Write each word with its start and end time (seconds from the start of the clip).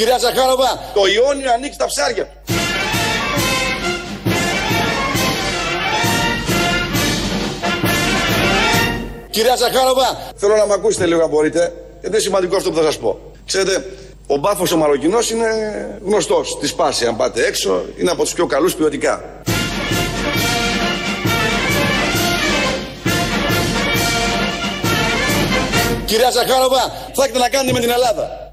Κυρία 0.00 0.18
Ζαχάροβα, 0.18 0.80
το 0.94 1.00
Ιόνιο 1.06 1.52
ανοίξει 1.52 1.78
τα 1.78 1.86
ψάρια 1.86 2.24
του. 2.24 2.32
Κυρία 9.30 9.56
Ζαχάροβα, 9.56 10.18
θέλω 10.36 10.56
να 10.56 10.66
με 10.66 10.72
ακούσετε 10.72 11.06
λίγο 11.06 11.22
αν 11.22 11.28
μπορείτε, 11.28 11.60
γιατί 11.90 12.06
είναι 12.06 12.18
σημαντικό 12.18 12.56
αυτό 12.56 12.70
που 12.70 12.76
θα 12.76 12.82
σας 12.82 12.98
πω. 12.98 13.18
Ξέρετε, 13.46 13.84
ο 14.26 14.36
μπάφος 14.36 14.72
ο 14.72 14.76
Μαροκινός 14.76 15.30
είναι 15.30 15.48
γνωστός. 16.04 16.58
Τη 16.58 16.66
σπάση, 16.66 17.06
αν 17.06 17.16
πάτε 17.16 17.46
έξω, 17.46 17.84
είναι 17.96 18.10
από 18.10 18.22
τους 18.22 18.32
πιο 18.32 18.46
καλούς 18.46 18.74
ποιοτικά. 18.74 19.24
Κυρία 26.04 26.30
Ζαχάροβα, 26.30 26.92
θα 27.14 27.24
έχετε 27.24 27.38
να 27.38 27.48
κάνετε 27.48 27.72
με 27.72 27.80
την 27.80 27.90
Ελλάδα. 27.90 28.50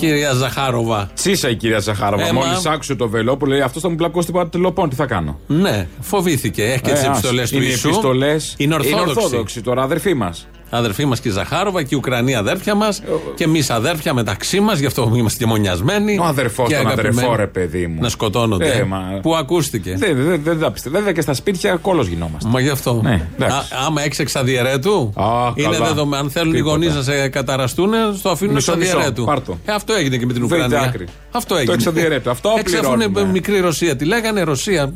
Κυρία 0.00 0.32
Ζαχάροβα. 0.32 1.10
Τσίσα 1.14 1.48
η 1.48 1.54
κυρία 1.56 1.78
Ζαχάροβα. 1.78 2.26
Ε, 2.26 2.32
Μόλις 2.32 2.64
μα- 2.64 2.72
άκουσε 2.72 2.94
το 2.94 3.08
βελόπουλο, 3.08 3.50
λέει 3.52 3.60
αυτό 3.60 3.80
θα 3.80 3.88
μου 3.88 3.94
πλακώσει 3.96 4.26
την 4.26 4.34
πατελοπών. 4.36 4.88
Τι 4.88 4.94
θα 4.94 5.06
κάνω; 5.06 5.38
Ναι, 5.46 5.86
φοβήθηκε. 6.00 6.64
Έχει 6.64 6.80
και 6.80 6.90
Ε, 6.90 6.92
τι 6.92 6.98
ας, 7.00 7.06
επιστολές 7.06 7.50
του 7.50 7.56
είναι 7.56 7.64
οι 7.64 7.68
Ιησού. 7.70 7.88
επιστολές. 7.88 8.54
Είναι 8.58 8.74
ορθόδοξη. 8.74 9.08
ορθόδοξη 9.08 9.60
τώρα, 9.62 9.82
αδερφή 9.82 10.14
μας. 10.14 10.48
Αδερφή 10.70 11.04
μας 11.04 11.20
και 11.20 11.28
η 11.28 11.30
Ζαχάροβα 11.30 11.82
και 11.82 11.94
η 11.94 11.96
Ουκρανοί 11.96 12.34
αδέρφια 12.34 12.74
μας. 12.74 13.02
Και 13.34 13.44
εμείς 13.44 13.70
αδέρφια 13.70 14.14
μεταξύ 14.14 14.60
μας, 14.60 14.78
γι' 14.78 14.86
αυτό 14.86 15.12
είμαστε 15.16 15.38
και 15.38 15.46
μονιασμένοι. 15.46 16.18
Ο 16.18 16.24
αδερφός 16.24 16.68
και 16.68 16.74
τον 16.76 16.86
αγαπημένοι. 16.86 17.16
αδερφό, 17.18 17.36
ρε 17.36 17.46
παιδί 17.46 17.86
μου. 17.86 18.00
Να 18.00 18.08
σκοτώνονται. 18.08 18.70
Ε, 18.72 18.84
μα- 18.84 19.18
Που 19.22 19.34
ακούστηκε. 19.36 19.94
Δεν 19.98 20.16
δεν- 20.24 20.40
δεν 20.44 20.58
τα 20.60 20.70
πιστεύω. 20.70 20.96
Βέβαια 20.96 21.12
και 21.12 21.20
στα 21.20 21.34
σπίτια 21.34 21.76
κόλο 21.76 22.02
γινόμαστε. 22.02 22.48
Μα 22.48 22.60
γι' 22.60 22.68
αυτό. 22.68 23.00
Ναι, 23.02 23.28
εντάξει. 23.34 23.56
Α, 23.56 23.84
άμα 23.86 24.02
έχει 24.02 24.20
εξαδιαιρέτου, 24.22 25.12
Α, 25.16 25.24
είναι 25.54 25.68
καλά. 25.76 25.86
δεδομένο. 25.86 26.22
Αν 26.22 26.30
θέλουν 26.30 26.52
οι 26.52 26.56
Τίποτα. 26.56 26.72
γονείς 26.72 26.94
να 26.94 27.02
σε 27.02 27.28
καταραστούν, 27.28 27.90
στο 28.18 28.28
αφήνουν 28.30 28.54
Μισό, 28.54 28.76
μισό. 28.76 28.82
εξαδιαιρέτου. 28.86 29.24
Πάρ' 29.24 29.40
το. 29.40 29.58
Ε, 29.64 29.72
αυτό 29.72 29.92
έγινε 29.92 30.16
και 30.16 30.26
με 30.26 30.32
την 30.32 30.46
Βρείτε 30.48 30.64
Ουκρανία. 30.64 30.88
άκρη. 30.88 31.04
Αυτό 31.30 31.54
Το 31.54 31.60
έγινε. 31.60 31.74
εξαδιαιρέτου. 31.74 32.30
Αυτό 32.30 32.54
Εξ 32.58 32.72
αφού 32.74 32.84
είναι 32.92 33.04
πληρώνουμε. 33.06 33.32
μικρή 33.32 33.60
Ρωσία. 33.60 33.96
Τη 33.96 34.04
λέγανε 34.04 34.42
Ρωσία. 34.42 34.92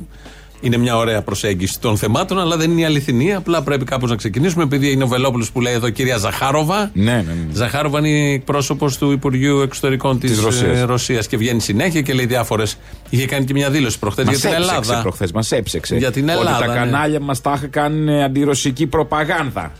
Είναι 0.64 0.76
μια 0.76 0.96
ωραία 0.96 1.22
προσέγγιση 1.22 1.80
των 1.80 1.96
θεμάτων, 1.96 2.40
αλλά 2.40 2.56
δεν 2.56 2.70
είναι 2.70 2.80
η 2.80 2.84
αληθινή. 2.84 3.34
Απλά 3.34 3.62
πρέπει 3.62 3.84
κάπως 3.84 4.10
να 4.10 4.16
ξεκινήσουμε, 4.16 4.62
επειδή 4.62 4.92
είναι 4.92 5.04
ο 5.04 5.06
Βελόπουλος 5.06 5.52
που 5.52 5.60
λέει 5.60 5.72
εδώ 5.72 5.90
κυρία 5.90 6.16
Ζαχάροβα. 6.16 6.90
Ναι, 6.94 7.12
ναι, 7.12 7.20
ναι. 7.22 7.34
Ζαχάροβα 7.52 7.98
είναι 8.06 8.32
εκπρόσωπος 8.32 8.98
του 8.98 9.10
Υπουργείου 9.10 9.60
Εξωτερικών 9.60 10.18
της 10.18 10.30
Της 10.30 10.40
Ρωσίας. 10.40 10.82
Ρωσίας 10.82 11.26
και 11.26 11.36
βγαίνει 11.36 11.60
συνέχεια 11.60 12.00
και 12.00 12.12
λέει 12.12 12.26
διάφορες. 12.26 12.76
Είχε 13.10 13.26
κάνει 13.26 13.44
και 13.44 13.52
μια 13.52 13.70
δήλωση 13.70 13.98
προχθές 13.98 14.24
για 14.24 14.32
Μας 14.32 14.40
την 14.40 14.50
έψεξε 14.50 14.72
Ελλάδα. 14.72 15.02
προχθές, 15.02 15.32
μας 15.32 15.52
έψεξε. 15.52 15.96
Για 15.96 16.12
την 16.12 16.28
Ότι 16.28 16.38
Ελλάδα, 16.38 16.58
τα 16.58 16.66
ναι. 16.66 16.74
κανάλια 16.74 17.20
μας 17.20 17.40
τα 17.40 17.52
είχαν 17.56 17.70
κάνει 17.70 18.22
αντιρωσική 18.22 18.86
προπαγάνδα. 18.86 19.72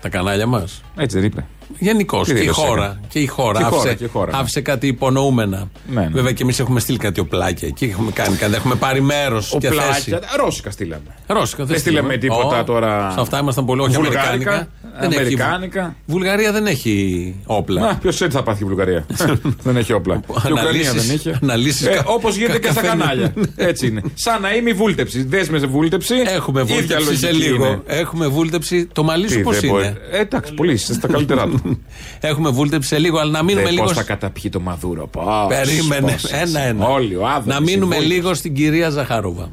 Τα 0.00 0.08
κανάλια 0.08 0.46
μας. 0.46 0.80
Έτσι 0.96 1.16
δεν 1.16 1.26
είπε. 1.26 1.46
Γενικώς. 1.78 2.26
Τι 2.26 2.32
Και 2.32 2.38
η 2.38 2.40
δήλωση 2.40 2.60
χώρα. 2.60 2.82
έκανε. 2.84 3.00
Και 3.08 3.18
η 3.18 3.26
χώρα. 3.26 3.58
Και 3.58 3.64
η 3.64 3.68
χώρα, 3.68 3.78
άφησε, 3.80 3.94
και 3.94 4.04
η 4.04 4.08
χώρα, 4.08 4.30
ναι. 4.32 4.38
άφησε 4.38 4.60
κάτι 4.60 4.86
υπονοούμενα. 4.86 5.68
Ναι, 5.88 6.00
ναι. 6.00 6.08
Βέβαια 6.12 6.32
και 6.32 6.42
εμείς 6.42 6.58
έχουμε 6.60 6.80
στείλει 6.80 6.98
κάτι 6.98 7.20
οπλάκια 7.20 7.68
εκεί. 7.68 7.84
Έχουμε 7.84 8.10
κάνει 8.10 8.36
κάτι. 8.36 8.54
Έχουμε 8.54 8.74
πάρει 8.74 9.00
μέρος 9.00 9.52
Ο 9.54 9.58
και 9.58 9.68
θέση. 9.68 9.80
πλάκια. 10.10 10.28
Ρώσικα 10.36 10.70
στείλαμε. 10.70 11.02
Ρώσικα. 11.26 11.64
Δεν 11.64 11.78
στείλαμε 11.78 12.16
τίποτα 12.16 12.60
Ω, 12.60 12.64
τώρα. 12.64 13.10
Σε 13.14 13.20
αυτά 13.20 13.38
ήμασταν 13.38 13.64
πολύ. 13.64 13.80
Όχι 13.80 13.90
Βουλγάρικα, 13.94 14.20
αμερικάνικα. 14.28 14.68
Δεν 15.00 15.10
έχει- 15.10 15.20
αμερικάνικα. 15.20 15.96
Βουλγαρία 16.06 16.52
δεν 16.52 16.66
έχει 16.66 17.34
όπλα. 17.46 17.80
Να, 17.80 17.96
ποιος 17.96 18.20
έτσι 18.20 18.36
θα 18.36 18.42
πάθει 18.42 18.62
η 18.62 18.66
Βουλγαρία. 18.66 19.06
δεν 19.64 19.76
έχει 19.76 19.92
όπλα. 19.92 20.14
Η 20.14 20.18
Ουκρανία 20.28 20.60
Αναλύσεις- 20.60 21.06
δεν 21.06 21.14
είχε. 21.16 21.38
αναλύσεις 21.42 21.86
κα- 21.88 22.02
Όπως 22.06 22.36
γίνεται 22.36 22.58
και 22.58 22.70
στα 22.70 22.80
καφέ- 22.80 22.98
κανάλια. 22.98 23.32
Έτσι 23.56 23.86
είναι. 23.86 24.02
Σαν 24.14 24.40
να 24.40 24.54
είμαι 24.54 24.70
η 24.70 24.72
βούλτεψη. 24.72 25.22
Δέσμε 25.24 25.58
βούλτεψη. 25.58 26.14
Έχουμε 26.26 26.60
ίδια 26.60 26.74
βούλτεψη 26.74 27.16
σε 27.16 27.26
λογική 27.30 27.48
λίγο. 27.48 27.66
είναι. 27.66 27.80
Έχουμε 27.86 28.26
βούλτεψη. 28.26 28.86
Το 28.92 29.02
μαλλί 29.02 29.28
σου 29.28 29.36
Τι, 29.36 29.42
πώς 29.42 29.60
δεν 29.60 29.70
μπορεί. 29.70 29.84
είναι. 29.86 29.96
Ε, 30.10 30.18
εντάξει, 30.20 30.54
πολύ. 30.54 30.72
Είστε 30.72 30.92
στα 30.92 31.08
καλύτερά 31.08 31.46
του. 31.46 31.57
Έχουμε 32.20 32.50
βούλτεψη 32.50 32.88
σε 32.88 32.98
λίγο, 32.98 33.18
αλλά 33.18 33.30
να 33.30 33.42
μείνουμε 33.42 33.70
λίγο. 33.70 33.82
Πώς 33.82 33.90
σ- 33.92 33.96
θα 33.98 34.02
καταπιεί 34.02 34.50
το 34.50 34.60
Μαδούρο. 34.60 35.06
Πώς, 35.06 35.24
Περίμενε. 35.48 36.12
πώς, 36.12 36.24
Ένα-ένα. 36.32 36.86
Όλοι, 36.86 37.16
ο 37.16 37.26
Άδωνης, 37.26 37.46
Να 37.46 37.56
η 37.60 37.60
μείνουμε 37.60 37.94
Βούλτεψη. 37.94 38.16
λίγο 38.16 38.34
στην 38.34 38.54
κυρία 38.54 38.90
Ζαχάροβα. 38.90 39.50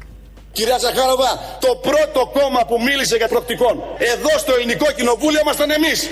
Κυρία 0.52 0.78
Ζαχάροβα, 0.78 1.30
το 1.60 1.68
πρώτο 1.82 2.30
κόμμα 2.40 2.60
που 2.68 2.82
μίλησε 2.82 3.16
για 3.16 3.28
προοπτικών 3.28 3.74
εδώ 3.98 4.38
στο 4.38 4.52
ελληνικό 4.54 4.86
κοινοβούλιο 4.96 5.40
ήμασταν 5.42 5.70
εμείς. 5.70 6.08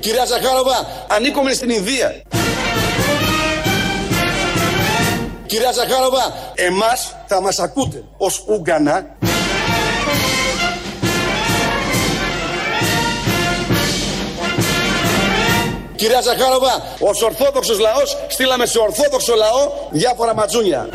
Κυρία 0.00 0.24
Ζαχάροβα, 0.24 1.06
ανήκουμε 1.08 1.52
στην 1.52 1.70
Ινδία. 1.70 2.22
Κυρία 5.46 5.72
Ζαχάροβα, 5.72 6.24
εμάς 6.54 7.14
θα 7.26 7.40
μας 7.40 7.58
ακούτε 7.58 8.04
ως 8.16 8.44
Ούγκανα 8.48 9.16
Κυρία 16.02 16.20
Ζαχάροβα, 16.20 16.82
ως 17.00 17.22
Ορθόδοξος 17.22 17.78
λαός 17.78 18.16
στείλαμε 18.28 18.66
σε 18.66 18.78
Ορθόδοξο 18.78 19.34
λαό 19.34 19.70
διάφορα 19.90 20.34
ματζούνια. 20.34 20.88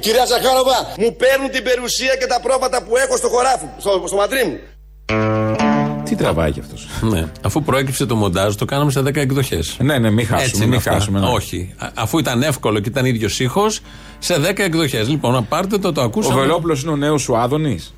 Κυρία 0.00 0.24
Ζαχάροβα, 0.26 0.78
μου 0.98 1.16
παίρνουν 1.16 1.50
την 1.50 1.62
περιουσία 1.62 2.16
και 2.20 2.26
τα 2.26 2.40
πρόβατα 2.40 2.82
που 2.82 2.96
έχω 2.96 3.16
στο 3.16 3.28
χωράφι, 3.28 3.64
μου, 3.64 3.74
στο, 3.78 4.02
στο 4.06 4.16
μαντρί 4.16 4.44
μου. 4.46 4.58
Τι 6.04 6.14
τραβάει 6.16 6.52
κι 6.52 6.60
αυτός; 6.60 6.88
Ναι. 7.00 7.26
Αφού 7.42 7.62
προέκυψε 7.62 8.06
το 8.06 8.14
μοντάζ, 8.16 8.54
το 8.54 8.64
κάναμε 8.64 8.90
σε 8.90 9.00
10 9.00 9.16
εκδοχές. 9.16 9.76
Ναι, 9.80 9.98
ναι, 9.98 10.10
μην 10.10 10.26
χάσουμε. 10.26 10.50
είναι 10.56 10.66
Μην 10.66 10.74
αυτά. 10.78 10.92
χάσουμε. 10.92 11.20
ναι. 11.20 11.26
Όχι. 11.26 11.74
Α- 11.78 11.88
αφού 11.94 12.18
ήταν 12.18 12.42
εύκολο 12.42 12.80
και 12.80 12.88
ήταν 12.88 13.04
ίδιος 13.04 13.40
ήχος, 13.40 13.80
σε 14.18 14.34
10 14.38 14.58
εκδοχές. 14.64 15.08
Λοιπόν, 15.08 15.32
να 15.32 15.42
πάρτε 15.42 15.78
το, 15.78 15.92
το 15.92 16.00
Ο 16.00 16.04
ακούσαμε. 16.04 16.40
Βελόπουλος 16.40 16.82
είναι 16.82 16.92
ο 16.92 16.96
νέος 16.96 17.22
σου 17.22 17.36
Άδωνης. 17.36 17.94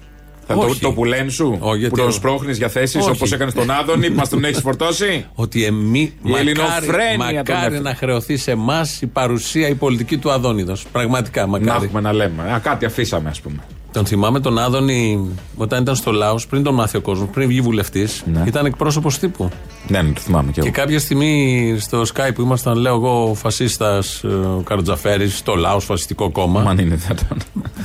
Θα 0.49 0.55
το, 0.55 0.61
Όχι. 0.61 0.81
το 0.81 0.93
πουλέν 0.93 1.31
σου 1.31 1.57
Όχι, 1.61 1.79
γιατί 1.79 1.95
που 1.95 2.01
τον 2.01 2.09
ο- 2.09 2.13
σπρώχνεις 2.13 2.59
για 2.59 2.69
θέσεις 2.69 3.01
Όχι. 3.03 3.11
όπως 3.11 3.33
έκανε 3.33 3.51
τον 3.53 3.71
Άδωνη, 3.71 4.11
μας 4.11 4.29
τον 4.29 4.45
έχεις 4.45 4.61
φορτώσει; 4.61 5.25
Ότι 5.35 5.65
εμεί 5.65 6.13
μακάρι, 6.23 6.49
ελληνοφρένεια 6.49 7.17
τον 7.17 7.27
μακάρι 7.27 7.65
έφερε. 7.67 7.81
να 7.81 7.95
χρεωθεί 7.95 8.37
σε 8.37 8.51
εμάς 8.51 9.01
η 9.03 9.07
παρουσία, 9.07 9.69
η 9.69 9.75
πολιτική 9.75 10.17
του 10.19 10.31
Αδόνιδος. 10.31 10.87
Πραγματικά, 10.93 11.41
Να 11.41 11.47
μακάρι. 11.47 11.85
έχουμε 11.85 12.01
να 12.01 12.13
λέμε. 12.13 12.43
Α, 12.53 12.59
κάτι 12.59 12.85
αφήσαμε, 12.85 13.29
ας 13.29 13.41
πούμε. 13.41 13.57
Τον 13.97 14.07
θυμάμαι 14.07 14.41
τον 14.41 14.59
Άδωνη 14.59 15.29
όταν 15.57 15.83
ήταν 15.83 15.95
στο 15.97 16.13
Λάος, 16.13 16.47
πριν 16.47 16.63
τον 16.63 16.75
μάθει 16.75 16.97
ο 16.97 17.01
κόσμος, 17.01 17.29
πριν 17.33 17.49
βγει 17.49 17.61
βουλευτής. 17.61 18.23
Ναι. 18.33 18.43
Ήταν 18.47 18.67
εκπρόσωπος 18.67 19.19
τύπου. 19.19 19.49
Ναι, 19.89 20.03
ναι, 20.03 20.13
το 20.13 20.21
θυμάμαι 20.21 20.47
κι 20.51 20.61
Και 20.61 20.61
εγώ. 20.61 20.71
κάποια 20.77 20.99
στιγμή 20.99 21.77
στο 21.81 22.01
Skype 22.15 22.35
που 22.35 22.43
ήμασταν, 22.43 22.77
λέω 22.79 22.95
εγώ, 22.95 23.35
φασίστας 23.35 24.25
ο 24.25 24.63
Καροτζαφέρη, 24.65 25.29
στο 25.29 25.55
Λάος, 25.55 25.85
φασιστικό 25.85 26.31
κόμμα. 26.31 26.61
Μα 26.61 26.71
αν 26.71 26.79
είναι 26.79 26.95
δυνατόν. 26.95 27.39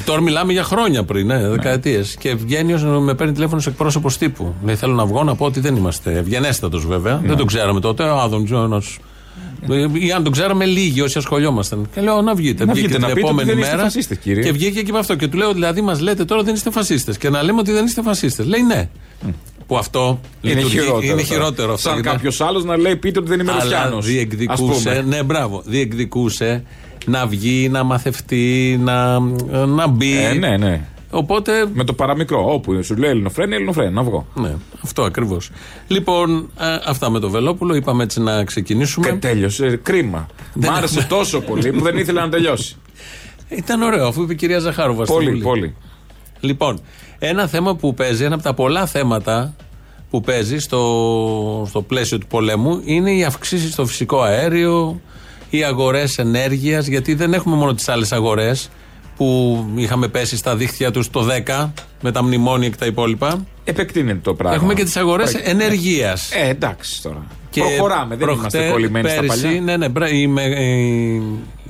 Τώρα 0.06 0.22
μιλάμε 0.22 0.52
για 0.54 0.64
χρόνια 0.64 1.04
πριν, 1.04 1.26
ναι, 1.28 1.48
δεκαετίες. 1.50 2.16
Και 2.20 2.36
βγαίνει, 2.36 2.74
ως- 2.74 2.84
με 2.84 3.14
παίρνει 3.14 3.34
τηλέφωνο 3.34 3.62
σε 3.62 3.70
εκπρόσωπος 3.70 4.18
τύπου. 4.18 4.54
Λέει: 4.64 4.76
Θέλω 4.76 4.94
να 4.94 5.06
βγω 5.06 5.24
να 5.24 5.36
πω 5.36 5.46
ότι 5.46 5.60
δεν 5.60 5.76
είμαστε. 5.76 6.18
Ευγενέστατος 6.18 6.86
βέβαια. 6.86 7.14
Ναι. 7.22 7.28
Δεν 7.28 7.38
τον 7.38 7.48
ξέραμε 7.48 7.80
τότε. 7.80 8.04
Ο 8.04 8.20
Άδων 8.20 8.46
Τζόνας. 8.46 8.98
Ή 9.94 10.12
αν 10.12 10.24
τον 10.24 10.32
ξέραμε 10.32 10.66
λίγοι 10.66 11.02
όσοι 11.02 11.18
ασχολιόμασταν. 11.18 11.90
Και 11.94 12.02
λέω: 12.02 12.22
Να 12.22 12.34
βγείτε. 12.36 12.66
Να 12.66 12.74
βγήκε 12.74 12.88
βγείτε, 12.88 13.00
την 13.00 13.08
να 13.10 13.14
πείτε 13.14 13.20
ότι 13.20 13.28
επόμενη 13.28 13.50
δεν 13.50 13.58
είστε 13.58 13.72
μέρα. 13.72 13.84
φασίστες, 13.84 14.18
κύριε. 14.18 14.44
Και 14.44 14.52
βγήκε 14.52 14.82
και 14.82 14.92
με 14.92 15.00
αυτό. 15.00 15.16
Και 15.16 15.28
του 15.28 15.38
λέω: 15.38 15.54
Δηλαδή, 15.54 15.82
μας 15.82 16.00
λέτε 16.00 16.26
τώρα 16.26 16.44
δεν 16.44 16.54
είστε 16.54 16.72
φασίστες. 16.72 17.18
Και 17.18 17.30
να 17.30 17.44
λέμε 17.44 17.60
ότι 17.60 17.72
δεν 17.72 17.86
είστε 17.86 18.02
φασίστες. 18.02 18.46
Λέει: 18.46 18.62
Ναι. 18.62 18.90
Που 19.68 19.78
αυτό 19.78 20.20
Είναι 20.42 20.54
λειτουργεί- 20.54 20.80
χειρότερο. 20.80 21.02
Είναι 21.04 21.12
τώρα. 21.12 21.24
χειρότερο 21.24 21.74
αυτό. 21.74 21.90
Σαν 21.90 21.94
γιατί- 21.94 22.10
κάποιος 22.10 22.42
άλλος 22.42 22.64
να 22.64 22.78
λέει 22.78 22.96
πείτε 22.96 23.20
ότι 23.20 23.30
δεν 23.30 23.40
είμαι 23.40 23.52
αλλά 23.52 23.64
Ρουφιάνος. 23.64 24.06
διεκδικούσε, 24.06 24.90
Ας 24.90 24.96
πούμε. 24.96 25.02
ναι, 25.08 25.24
μπράβο, 25.24 25.62
διεκδικούσε 25.66 26.64
να 27.06 27.26
βγει, 27.28 27.70
να 27.70 27.84
μαθευτεί, 27.84 28.80
να, 28.84 29.20
να 29.66 29.88
μπει. 29.88 30.18
Ε, 30.24 30.34
ναι, 30.34 30.58
ναι. 30.58 30.82
Οπότε. 31.12 31.66
Με 31.74 31.84
το 31.84 31.94
παραμικρό. 31.94 32.54
Όπου 32.54 32.84
σου 32.84 32.96
λέει 32.96 33.10
Ελληνοφρένη, 33.10 33.56
Ελληνοφρένη, 33.56 33.94
να 33.94 34.04
βγω. 34.04 34.26
Ναι, 34.34 34.56
αυτό 34.84 35.04
ακριβώς. 35.04 35.50
Λοιπόν, 35.88 36.50
α, 36.56 36.68
αυτά 36.86 37.10
με 37.10 37.20
το 37.20 37.30
Βελόπουλο. 37.30 37.76
Είπαμε 37.76 38.04
έτσι 38.04 38.22
να 38.22 38.44
ξεκινήσουμε. 38.44 39.10
Και 39.10 39.14
τέλειωσε. 39.16 39.80
Κρίμα. 39.84 40.28
Δεν 40.54 40.72
Μ' 40.72 40.76
άρεσε 40.76 41.00
έχουμε- 41.00 41.18
τόσο 41.20 41.42
πολύ 41.42 41.72
που 41.72 41.82
δεν 41.84 41.98
ήθελα 41.98 42.22
να 42.22 42.30
τελειώσει. 42.30 42.76
Ήταν 43.50 43.82
ωραίο, 43.82 44.08
αφού 44.08 44.22
είπε 44.22 44.34
η 44.34 44.36
κυρία 44.36 44.60
Ζαχάροβα. 44.60 45.06
στη 45.06 45.14
πολύ, 45.14 45.28
Βουλή. 45.30 45.42
πολύ. 45.42 45.76
Λοιπόν, 46.40 46.80
ένα 47.20 47.48
θέμα 47.48 47.76
που 47.76 47.94
παίζει, 47.94 48.24
ένα 48.24 48.34
από 48.36 48.44
τα 48.44 48.54
πολλά 48.54 48.86
θέματα 48.86 49.56
που 50.10 50.22
παίζει 50.22 50.60
στο, 50.60 51.66
στο 51.70 51.82
πλαίσιο 51.82 52.18
του 52.18 52.28
πολέμου 52.28 52.82
είναι 52.86 53.12
οι 53.12 53.24
αυξήσεις 53.24 53.72
στο 53.74 53.86
φυσικό 53.86 54.22
αέριο, 54.22 55.02
οι 55.50 55.64
αγορές 55.64 56.18
ενέργειας, 56.18 56.88
γιατί 56.88 57.14
δεν 57.14 57.34
έχουμε 57.34 57.56
μόνο 57.56 57.74
τις 57.74 57.90
άλλες 57.90 58.12
αγορές 58.12 58.70
που 59.18 59.58
είχαμε 59.76 60.08
πέσει 60.08 60.38
στα 60.38 60.56
δίχτυα 60.56 60.92
τους 60.92 61.10
το 61.10 61.28
10 61.46 61.70
με 62.02 62.12
τα 62.12 62.24
μνημόνια 62.24 62.70
και 62.70 62.76
τα 62.76 62.86
υπόλοιπα. 62.86 63.46
Επεκτείνεται 63.64 64.20
το 64.24 64.34
πράγμα. 64.34 64.56
Έχουμε 64.58 64.74
και 64.74 64.84
τις 64.84 64.96
αγορές 64.98 65.32
Πάει- 65.32 65.42
ενεργείας. 65.46 66.30
Ε, 66.32 66.50
εντάξει 66.50 67.02
τώρα. 67.02 67.26
Προχωράμε, 67.56 68.16
δεν 68.16 68.30
είμαστε 68.30 68.70
κολλημένοι 68.72 69.10
στα 69.10 69.20
πέρυσι, 69.22 69.42
παλιά. 69.44 69.62
Ναι, 69.62 69.78
ναι, 69.78 69.90
μπρα- 69.90 70.10
η, 70.10 70.28
με- 70.28 70.42
η- 70.44 71.22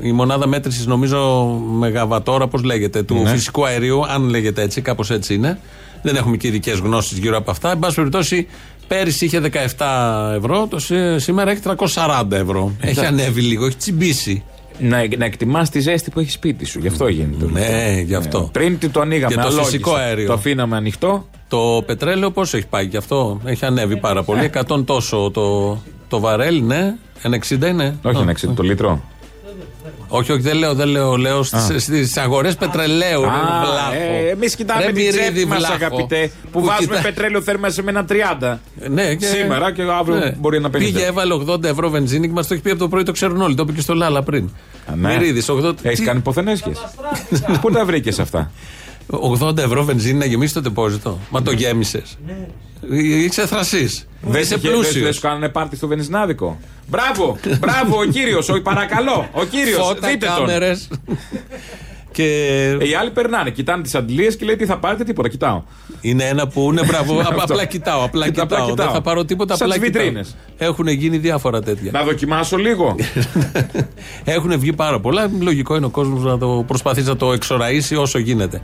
η 0.01 0.11
μονάδα 0.11 0.47
μέτρησης, 0.47 0.85
νομίζω, 0.85 1.43
μεγαβατόρα, 1.77 2.47
πώς 2.47 2.63
λέγεται, 2.63 3.03
του 3.03 3.15
Ναι. 3.23 3.29
φυσικού 3.29 3.65
αερίου, 3.65 4.05
αν 4.07 4.29
λέγεται 4.29 4.61
έτσι, 4.61 4.81
κάπως 4.81 5.09
έτσι 5.11 5.33
είναι. 5.33 5.59
Δεν 6.01 6.15
έχουμε 6.15 6.37
και 6.37 6.47
ειδικές 6.47 6.79
γνώσεις 6.79 7.17
γύρω 7.17 7.37
από 7.37 7.51
αυτά. 7.51 7.71
Εν 7.71 7.79
πάση 7.79 7.95
περιπτώσει, 7.95 8.47
πέρυσι 8.87 9.25
είχε 9.25 9.39
17 9.39 10.33
ευρώ, 10.37 10.67
το 10.69 10.79
σή- 10.79 11.19
σήμερα 11.19 11.51
έχει 11.51 11.61
340 11.61 12.35
ευρώ. 12.37 12.71
Έχει 12.81 13.05
ανέβει 13.05 13.41
λίγο, 13.41 13.65
έχει 13.65 13.75
τσιμπήσει. 13.75 14.43
Να, 14.81 15.07
να 15.17 15.25
εκτιμάς 15.25 15.69
τη 15.69 15.79
ζέστη 15.79 16.09
που 16.09 16.19
έχει 16.19 16.31
σπίτι 16.31 16.65
σου. 16.65 16.79
Γι' 16.79 16.87
αυτό 16.87 17.07
γίνεται. 17.07 17.45
Ναι, 17.51 18.01
γι' 18.05 18.15
αυτό. 18.15 18.49
Πριν 18.51 18.77
τι 18.79 18.89
το 18.89 18.99
ανοίγαμε, 19.01 19.33
Και 19.35 19.35
το 19.35 19.47
αλόγιστα. 19.47 19.65
φυσικό 19.65 19.93
αέριο. 19.93 20.27
Το 20.27 20.33
αφήναμε 20.33 20.75
ανοιχτό. 20.75 21.25
Το 21.47 21.83
πετρέλαιο 21.85 22.31
πόσο 22.31 22.57
έχει 22.57 22.67
πάει 22.67 22.85
γι' 22.85 22.97
αυτό; 22.97 23.41
Έχει 23.45 23.65
ανέβει 23.65 23.97
πάρα 23.97 24.23
πολύ. 24.23 24.49
100 24.69 24.85
τόσο 24.85 25.31
το, 25.33 25.77
το 26.07 26.19
βαρέλ, 26.19 26.63
ναι. 26.63 26.95
1,60 27.23 27.67
είναι. 27.67 27.97
Όχι, 28.01 28.21
Α, 28.21 28.23
να 28.23 28.33
ξέρει 28.33 28.53
το 28.53 28.63
λίτρο. 28.63 29.01
Όχι, 30.13 30.31
όχι, 30.31 30.41
δεν 30.41 30.57
λέω, 30.57 30.73
δεν 30.73 30.87
λέω. 30.87 31.15
Λέω 31.17 31.43
στις 31.43 32.17
αγορές 32.17 32.55
πετρελαίου. 32.55 33.21
ρε, 33.21 33.27
βλάχο. 33.27 34.27
Εμείς 34.31 34.55
κοιτάμε 34.55 34.85
Ρε, 34.85 34.91
την 34.91 35.09
τσέπη 35.09 35.23
μυρίδι 35.29 35.45
μας, 35.45 35.57
βλάχο. 35.57 35.73
αγαπητέ. 35.73 36.31
Που, 36.43 36.49
Που 36.59 36.65
βάζουμε 36.65 36.85
κοιτά- 36.97 37.01
πετρέλαιο 37.01 37.41
θέρμα 37.41 37.69
σε 37.69 37.83
ένα 37.87 38.05
30. 38.09 38.57
Ναι, 38.89 39.15
και... 39.15 39.25
Σήμερα 39.25 39.71
και 39.71 39.81
αύριο 39.99 40.33
μπορεί 40.39 40.59
να 40.59 40.67
50. 40.67 40.71
Πήγε, 40.71 41.05
έβαλε 41.05 41.33
80 41.47 41.63
ευρώ 41.63 41.89
βενζίνη 41.89 42.27
και 42.27 42.33
μας 42.33 42.47
το 42.47 42.53
έχει 42.53 42.63
πει 42.63 42.69
από 42.69 42.79
το 42.79 42.87
πρωί, 42.87 43.03
το 43.03 43.11
ξέρουν 43.11 43.41
όλοι. 43.41 43.55
Το 43.55 43.63
είπε 43.63 43.71
και 43.71 43.81
στο 43.81 43.93
Λάλα 43.93 44.23
πριν. 44.23 44.49
Α, 44.91 44.95
ναι. 44.95 45.07
Μυρίδης, 45.13 45.49
80... 45.49 45.73
Έχεις 45.81 45.99
Τι- 45.99 46.05
κάνει 46.05 46.19
υποθενέσχε. 46.19 46.71
Πού 47.61 47.71
τα 47.71 47.85
βρήκες 47.85 48.19
αυτά; 48.19 48.51
80 49.39 49.57
ευρώ 49.57 49.83
βενζίνη 49.83 50.17
να 50.17 50.25
γεμίσεις 50.25 50.53
το 50.53 50.61
τεπόζιτο. 50.61 51.19
Μα 51.29 51.41
το 51.41 51.51
γέμισες. 51.51 52.17
Είσαι 52.89 53.45
θρασή. 53.47 53.89
Δεν 54.21 54.41
Είσαι 54.41 54.49
σε 54.49 54.57
πλούσιος. 54.57 54.81
πλούσιο. 54.83 55.03
Δεν 55.03 55.13
σου 55.13 55.21
κάνανε 55.21 55.49
πάρτι 55.49 55.75
στο 55.75 55.87
βενζινάδικο. 55.87 56.59
Μπράβο, 56.91 57.37
μπράβο, 57.59 57.99
ο 57.99 58.05
κύριος, 58.05 58.49
ο 58.49 58.61
παρακαλώ. 58.61 59.29
Ο 59.31 59.43
κύριος, 59.43 59.85
Φώτα, 59.87 60.07
δείτε 60.07 60.25
τον. 60.25 60.35
κάμερες. 60.35 60.87
και 62.11 62.23
Ε, 62.79 62.87
Οι 62.87 62.93
άλλοι 62.93 63.11
περνάνε, 63.11 63.49
κοιτάνε 63.49 63.83
τις 63.83 63.95
αντλίε 63.95 64.31
και 64.31 64.45
λέει 64.45 64.55
τι 64.55 64.65
θα 64.65 64.77
πάρετε, 64.77 65.03
τίποτα. 65.03 65.29
Κοιτάω. 65.29 65.63
είναι 66.01 66.23
ένα 66.23 66.47
που 66.47 66.61
είναι 66.71 66.83
μπράβο. 66.85 67.19
Αυτό. 67.19 67.35
απλά 67.43 67.65
κοιτάω. 67.65 68.03
Απλά 68.03 68.25
Κοιτά, 68.25 68.41
απλά 68.43 68.57
κοιτάω. 68.57 68.69
κοιτάω. 68.69 68.85
Δεν 68.85 68.95
θα 68.95 69.01
πάρω 69.01 69.25
τίποτα. 69.25 69.55
Σαν 69.55 69.67
Απλά 69.71 69.79
τις 69.81 69.87
κοιτάω. 69.89 70.03
βιτρίνες. 70.03 70.35
Έχουν 70.57 70.87
γίνει 70.87 71.17
διάφορα 71.17 71.61
τέτοια. 71.61 71.91
Να 71.93 72.03
δοκιμάσω 72.03 72.57
λίγο. 72.57 72.95
Έχουν 74.23 74.59
βγει 74.59 74.73
πάρα 74.73 74.99
πολλά. 74.99 75.29
Λογικό 75.39 75.75
είναι 75.75 75.85
ο 75.85 75.89
κόσμος 75.89 76.23
να 76.23 76.37
το 76.37 76.63
προσπαθήσει 76.67 77.07
να 77.07 77.15
το 77.15 77.33
εξοραίσει 77.33 77.95
όσο 77.95 78.17
γίνεται. 78.19 78.61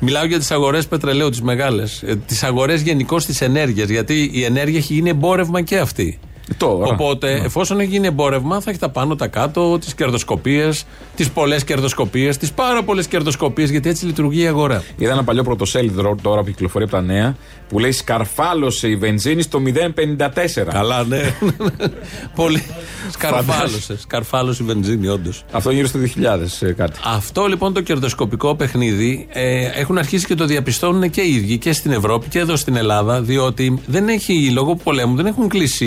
Μιλάω 0.00 0.24
για 0.24 0.38
τις 0.38 0.50
αγορές 0.50 0.86
πετρελαίου, 0.86 1.28
τις 1.30 1.42
μεγάλες. 1.42 2.04
Τις 2.26 2.42
αγορές 2.42 2.80
γενικώ 2.80 3.16
της 3.16 3.40
ενέργειας. 3.40 3.88
Γιατί 3.88 4.30
η 4.32 4.44
ενέργεια 4.44 4.78
έχει 4.78 4.94
γίνει 4.94 5.10
εμπόρευμα 5.10 5.60
και 5.62 5.78
αυτή. 5.78 6.18
Τώρα. 6.56 6.86
Οπότε, 6.86 7.40
εφόσον 7.44 7.80
έχει 7.80 7.90
γίνει 7.90 8.06
εμπόρευμα, 8.06 8.60
θα 8.60 8.70
έχει 8.70 8.78
τα 8.78 8.88
πάνω, 8.88 9.16
τα 9.16 9.26
κάτω, 9.26 9.78
τις 9.78 9.94
κερδοσκοπίες, 9.94 10.84
τις 11.16 11.30
πολλές 11.30 11.64
κερδοσκοπίες, 11.64 12.36
τις 12.36 12.52
πάρα 12.52 12.82
πολλές 12.82 13.06
κερδοσκοπίες, 13.06 13.70
γιατί 13.70 13.88
έτσι 13.88 14.06
λειτουργεί 14.06 14.42
η 14.42 14.46
αγορά. 14.46 14.82
Είδα 14.96 15.12
ένα 15.12 15.24
παλιό 15.24 15.42
πρωτοσέλιδο 15.42 16.16
τώρα 16.22 16.40
που 16.40 16.46
κυκλοφορεί 16.46 16.84
από 16.84 16.92
τα 16.92 17.00
νέα 17.00 17.36
που 17.68 17.78
λέει 17.78 17.92
Σκαρφάλωσε 17.92 18.88
η 18.88 18.96
βενζίνη 18.96 19.42
στο 19.42 19.62
0,54. 19.66 20.62
Καλά, 20.70 21.04
ναι. 21.04 21.20
Πολύ. 22.34 22.62
Σκαρφάλωσε. 23.10 23.98
Σκαρφάλωσε 23.98 24.62
η 24.62 24.66
βενζίνη, 24.66 25.08
όντως. 25.08 25.44
Αυτό 25.52 25.70
γύρω 25.70 25.86
στο 25.86 25.98
2000 26.00 26.68
ε, 26.68 26.72
κάτι. 26.72 26.98
Αυτό 27.04 27.46
λοιπόν 27.46 27.72
το 27.72 27.80
κερδοσκοπικό 27.80 28.54
παιχνίδι 28.54 29.26
ε, 29.32 29.66
έχουν 29.74 29.98
αρχίσει 29.98 30.26
και 30.26 30.34
το 30.34 30.44
διαπιστώνουν 30.44 31.10
και 31.10 31.20
οι 31.20 31.34
ίδιοι 31.34 31.58
και 31.58 31.72
στην 31.72 31.92
Ευρώπη 31.92 32.28
και 32.28 32.38
εδώ 32.38 32.56
στην 32.56 32.76
Ελλάδα, 32.76 33.20
διότι 33.22 33.80
δεν 33.86 34.08
έχει 34.08 34.50
λόγω 34.50 34.74
πολέμου, 34.74 35.16
δεν 35.16 35.26
έχουν 35.26 35.48
κλείσει 35.48 35.86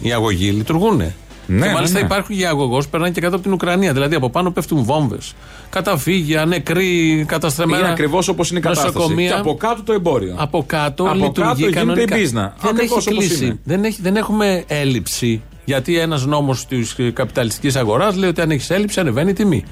οι 0.00 0.12
αγωγοί, 0.12 0.50
λειτουργούν. 0.50 0.96
Ναι, 1.50 1.66
και 1.66 1.72
μάλιστα 1.72 1.94
ναι, 1.94 2.00
ναι. 2.00 2.06
υπάρχουν 2.06 2.36
και 2.36 2.46
αγωγός 2.46 2.84
που 2.84 2.90
περνάνε 2.90 3.12
και 3.12 3.20
κάτω 3.20 3.34
από 3.34 3.44
την 3.44 3.52
Ουκρανία. 3.52 3.92
Δηλαδή 3.92 4.14
από 4.14 4.30
πάνω 4.30 4.50
πέφτουν 4.50 4.82
βόμβες. 4.84 5.34
Καταφύγια, 5.70 6.44
νεκροί, 6.44 7.24
καταστρεμμένα. 7.28 7.82
Είναι 7.82 7.90
ακριβώς 7.90 8.28
όπως 8.28 8.50
είναι 8.50 8.58
η 8.58 8.62
κατάσταση. 8.62 8.94
νοσοκομεία. 8.94 9.28
Και 9.30 9.38
από 9.38 9.54
κάτω 9.54 9.82
το 9.82 9.92
εμπόριο. 9.92 10.34
Από 10.38 10.64
κάτω 10.66 11.04
Από 11.04 11.14
λειτουργεί 11.14 11.40
κάτω 11.48 11.58
γίνεται 11.58 11.78
κανονικά. 11.78 12.16
η 12.16 12.20
μπίζνα. 12.20 12.54
Δεν 12.60 12.70
Ακριβώς 12.70 13.06
έχει 13.06 13.14
όπως 13.16 13.26
κλείσει. 13.26 13.44
είναι. 13.44 13.58
Δεν, 13.64 13.84
έχει, 13.84 13.98
δεν 14.02 14.16
έχουμε 14.16 14.64
έλλειψη. 14.66 15.42
Γιατί 15.64 15.98
ένας 15.98 16.26
νόμος 16.26 16.66
της 16.66 16.96
καπιταλιστικής 17.12 17.76
αγοράς 17.76 18.16
λέει 18.16 18.28
ότι 18.28 18.40
αν 18.40 18.50
έχεις 18.50 18.70
έλλειψη 18.70 19.00
ανεβαίνει 19.00 19.30
η 19.30 19.32
τιμή. 19.32 19.64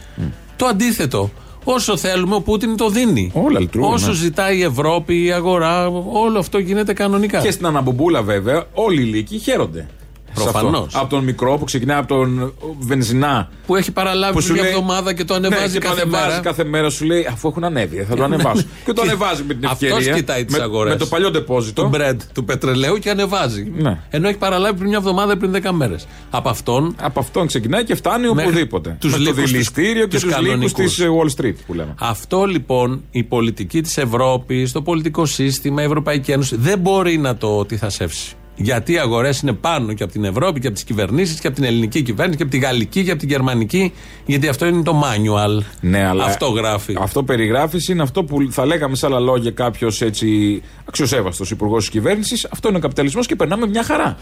Το 0.56 0.66
αντίθετο. 0.66 1.30
Όσο 1.68 1.96
θέλουμε, 1.96 2.34
ο 2.34 2.40
Πούτιν 2.40 2.76
το 2.76 2.88
δίνει. 2.88 3.30
Όλα 3.34 3.60
λειτουργούν, 3.60 3.92
Όσο 3.92 4.06
ναι. 4.06 4.14
ζητάει 4.14 4.58
η 4.58 4.62
Ευρώπη, 4.62 5.24
η 5.24 5.32
αγορά, 5.32 5.86
όλο 6.12 6.38
αυτό 6.38 6.58
γίνεται 6.58 6.92
κανονικά. 6.92 7.40
Και 7.40 7.50
στην 7.50 7.66
αναμπομπούλα 7.66 8.22
βέβαια 8.22 8.64
όλοι 8.72 9.02
οι 9.02 9.04
λύκοι 9.04 9.38
χαίρονται. 9.38 9.88
Σε 10.36 10.42
Προφανώς. 10.42 10.86
αυτό. 10.86 10.98
Από 11.00 11.08
τον 11.10 11.24
μικρό 11.24 11.56
που 11.58 11.64
ξεκινάει 11.64 11.98
από 11.98 12.08
τον 12.08 12.52
βενζινά. 12.78 13.48
Που 13.66 13.76
έχει 13.76 13.92
παραλάβει 13.92 14.32
Που 14.32 14.40
σου 14.40 14.52
μια 14.52 14.62
λέει- 14.62 14.70
εβδομάδα 14.70 15.12
και 15.14 15.24
το 15.24 15.34
ανεβάζει 15.34 15.62
ναι, 15.62 15.68
και 15.72 15.78
το 15.78 15.86
κάθε 15.88 16.00
ανεβάζει 16.02 16.28
μέρα. 16.28 16.40
κάθε 16.40 16.64
μέρα 16.64 16.90
σου 16.90 17.04
λέει 17.04 17.26
αφού 17.32 17.48
έχουν 17.48 17.64
ανέβει, 17.64 18.06
θα 18.08 18.16
το 18.16 18.24
ανεβάσω. 18.24 18.64
και 18.84 18.92
το 18.92 19.02
ανεβάζει 19.02 19.42
με 19.42 19.54
την 19.54 19.66
Αυτός 19.66 19.88
ευκαιρία. 19.90 20.14
κοιτάει 20.14 20.44
τις 20.44 20.56
με, 20.56 20.62
αγορές. 20.62 20.92
με 20.92 20.98
το 20.98 21.06
παλιό 21.06 21.30
ντεπόζιτο. 21.30 21.82
του 21.82 21.88
μπρεντ 21.88 22.20
του 22.34 22.44
πετρελαίου 22.44 22.96
και 22.98 23.10
ανεβάζει. 23.10 23.72
Ναι. 23.76 23.98
Ενώ 24.10 24.28
έχει 24.28 24.38
παραλάβει 24.38 24.74
πριν 24.76 24.88
μια 24.88 24.98
εβδομάδα 24.98 25.32
ή 25.32 25.36
πριν 25.36 25.52
10 25.52 25.72
μέρες. 25.72 26.06
Από 26.30 26.48
αυτόν 26.48 26.94
Από 27.00 27.20
αυτόν 27.20 27.46
ξεκινάει 27.46 27.84
και 27.84 27.94
φτάνει 27.94 28.28
Μέχρι 28.32 28.50
οπουδήποτε. 28.50 28.96
τους 29.00 29.10
με 29.10 29.16
το 29.16 29.22
λύκους 29.22 29.40
τους- 29.40 29.50
δηληστήριο 29.50 30.02
και 30.06 30.08
τους 30.08 30.20
τους 30.22 30.30
λύκου 30.38 30.44
κανονικούς. 30.44 30.94
τη 30.96 31.02
Wall 31.04 31.40
Street 31.44 31.54
που 31.66 31.74
λέμε. 31.74 31.94
Αυτό 32.00 32.44
λοιπόν 32.44 33.02
η 33.10 33.22
πολιτική 33.22 33.80
της 33.80 33.96
Ευρώπης, 33.98 34.72
το 34.72 34.82
πολιτικό 34.82 35.26
σύστημα, 35.26 35.82
η 35.82 35.84
Ευρωπαϊκή 35.84 36.30
Ένωση 36.32 36.56
δεν 36.56 36.78
μπορεί 36.78 37.18
να 37.18 37.36
το 37.36 37.64
τυθασεύσει. 37.64 38.34
Γιατί 38.56 38.92
οι 38.92 38.98
αγορές 38.98 39.40
είναι 39.40 39.52
πάνω 39.52 39.92
και 39.92 40.02
από 40.02 40.12
την 40.12 40.24
Ευρώπη 40.24 40.60
και 40.60 40.66
από 40.66 40.74
τις 40.76 40.84
κυβερνήσεις 40.84 41.40
και 41.40 41.46
από 41.46 41.56
την 41.56 41.64
ελληνική 41.64 42.02
κυβέρνηση 42.02 42.36
και 42.36 42.42
από 42.42 42.52
τη 42.52 42.58
γαλλική 42.58 43.04
και 43.04 43.10
από 43.10 43.20
την 43.20 43.28
γερμανική. 43.28 43.92
Γιατί 44.26 44.48
αυτό 44.48 44.66
είναι 44.66 44.82
το 44.82 45.02
manual. 45.04 45.62
Ναι, 45.80 46.06
αλλά 46.06 46.24
Αυτό 46.24 46.46
γράφει. 46.46 46.96
Αυτό 47.00 47.22
περιγράφεις 47.22 47.88
είναι 47.88 48.02
αυτό 48.02 48.24
που 48.24 48.36
θα 48.50 48.66
λέγαμε 48.66 48.96
σε 48.96 49.06
άλλα 49.06 49.20
λόγια 49.20 49.50
κάποιος 49.50 50.00
έτσι 50.00 50.62
αξιοσέβαστος 50.84 51.50
υπουργός 51.50 51.80
της 51.80 51.88
κυβέρνησης. 51.90 52.44
Αυτό 52.50 52.68
είναι 52.68 52.76
ο 52.76 52.80
καπιταλισμός 52.80 53.26
και 53.26 53.36
περνάμε 53.36 53.66
μια 53.66 53.82
χαρά. 53.82 54.16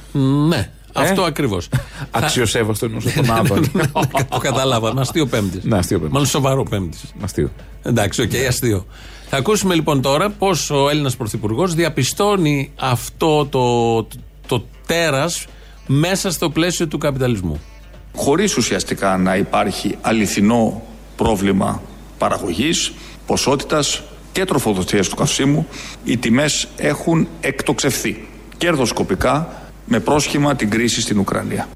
Ναι, 0.48 0.70
αυτό 0.92 1.22
ακριβώς. 1.22 1.68
Αξιοσέβαστο 2.10 2.86
εννοώ 2.86 2.98
τον 3.14 3.30
Άδωνη. 3.36 3.70
το 4.28 4.38
κατάλαβα. 4.38 4.88
Ένα 4.88 5.00
αστείο 5.00 5.26
πέμπτης. 5.26 5.64
Ναι, 5.64 5.76
αστείο 5.76 5.96
πέμπτης. 5.98 6.14
Μάλλον 6.14 6.28
σοβαρό 6.28 6.62
πέμπτης. 6.62 7.04
Αστείο. 7.22 7.50
Εντάξει, 7.82 8.22
οκ, 8.22 8.30
αστείο. 8.48 8.86
Θα 9.36 9.40
ακούσουμε 9.40 9.74
λοιπόν 9.74 10.02
τώρα 10.02 10.30
πώς 10.30 10.70
ο 10.70 10.88
Έλληνας 10.88 11.16
Πρωθυπουργός 11.16 11.74
διαπιστώνει 11.74 12.70
αυτό 12.76 13.46
το, 13.46 14.02
το, 14.02 14.18
το 14.46 14.64
τέρας 14.86 15.46
μέσα 15.86 16.30
στο 16.30 16.50
πλαίσιο 16.50 16.88
του 16.88 16.98
καπιταλισμού. 16.98 17.60
χωρίς 18.14 18.56
ουσιαστικά 18.56 19.16
να 19.16 19.36
υπάρχει 19.36 19.98
αληθινό 20.00 20.82
πρόβλημα 21.16 21.82
παραγωγής, 22.18 22.92
ποσότητας 23.26 24.02
και 24.32 24.44
τροφοδοτίας 24.44 25.08
του 25.08 25.16
καυσίμου, 25.16 25.66
οι 26.04 26.16
τιμές 26.16 26.68
έχουν 26.76 27.28
εκτοξευθεί 27.40 28.28
κερδοσκοπικά 28.56 29.62
με 29.84 30.00
πρόσχημα 30.00 30.56
την 30.56 30.70
κρίση 30.70 31.00
στην 31.00 31.18
Ουκρανία. 31.18 31.68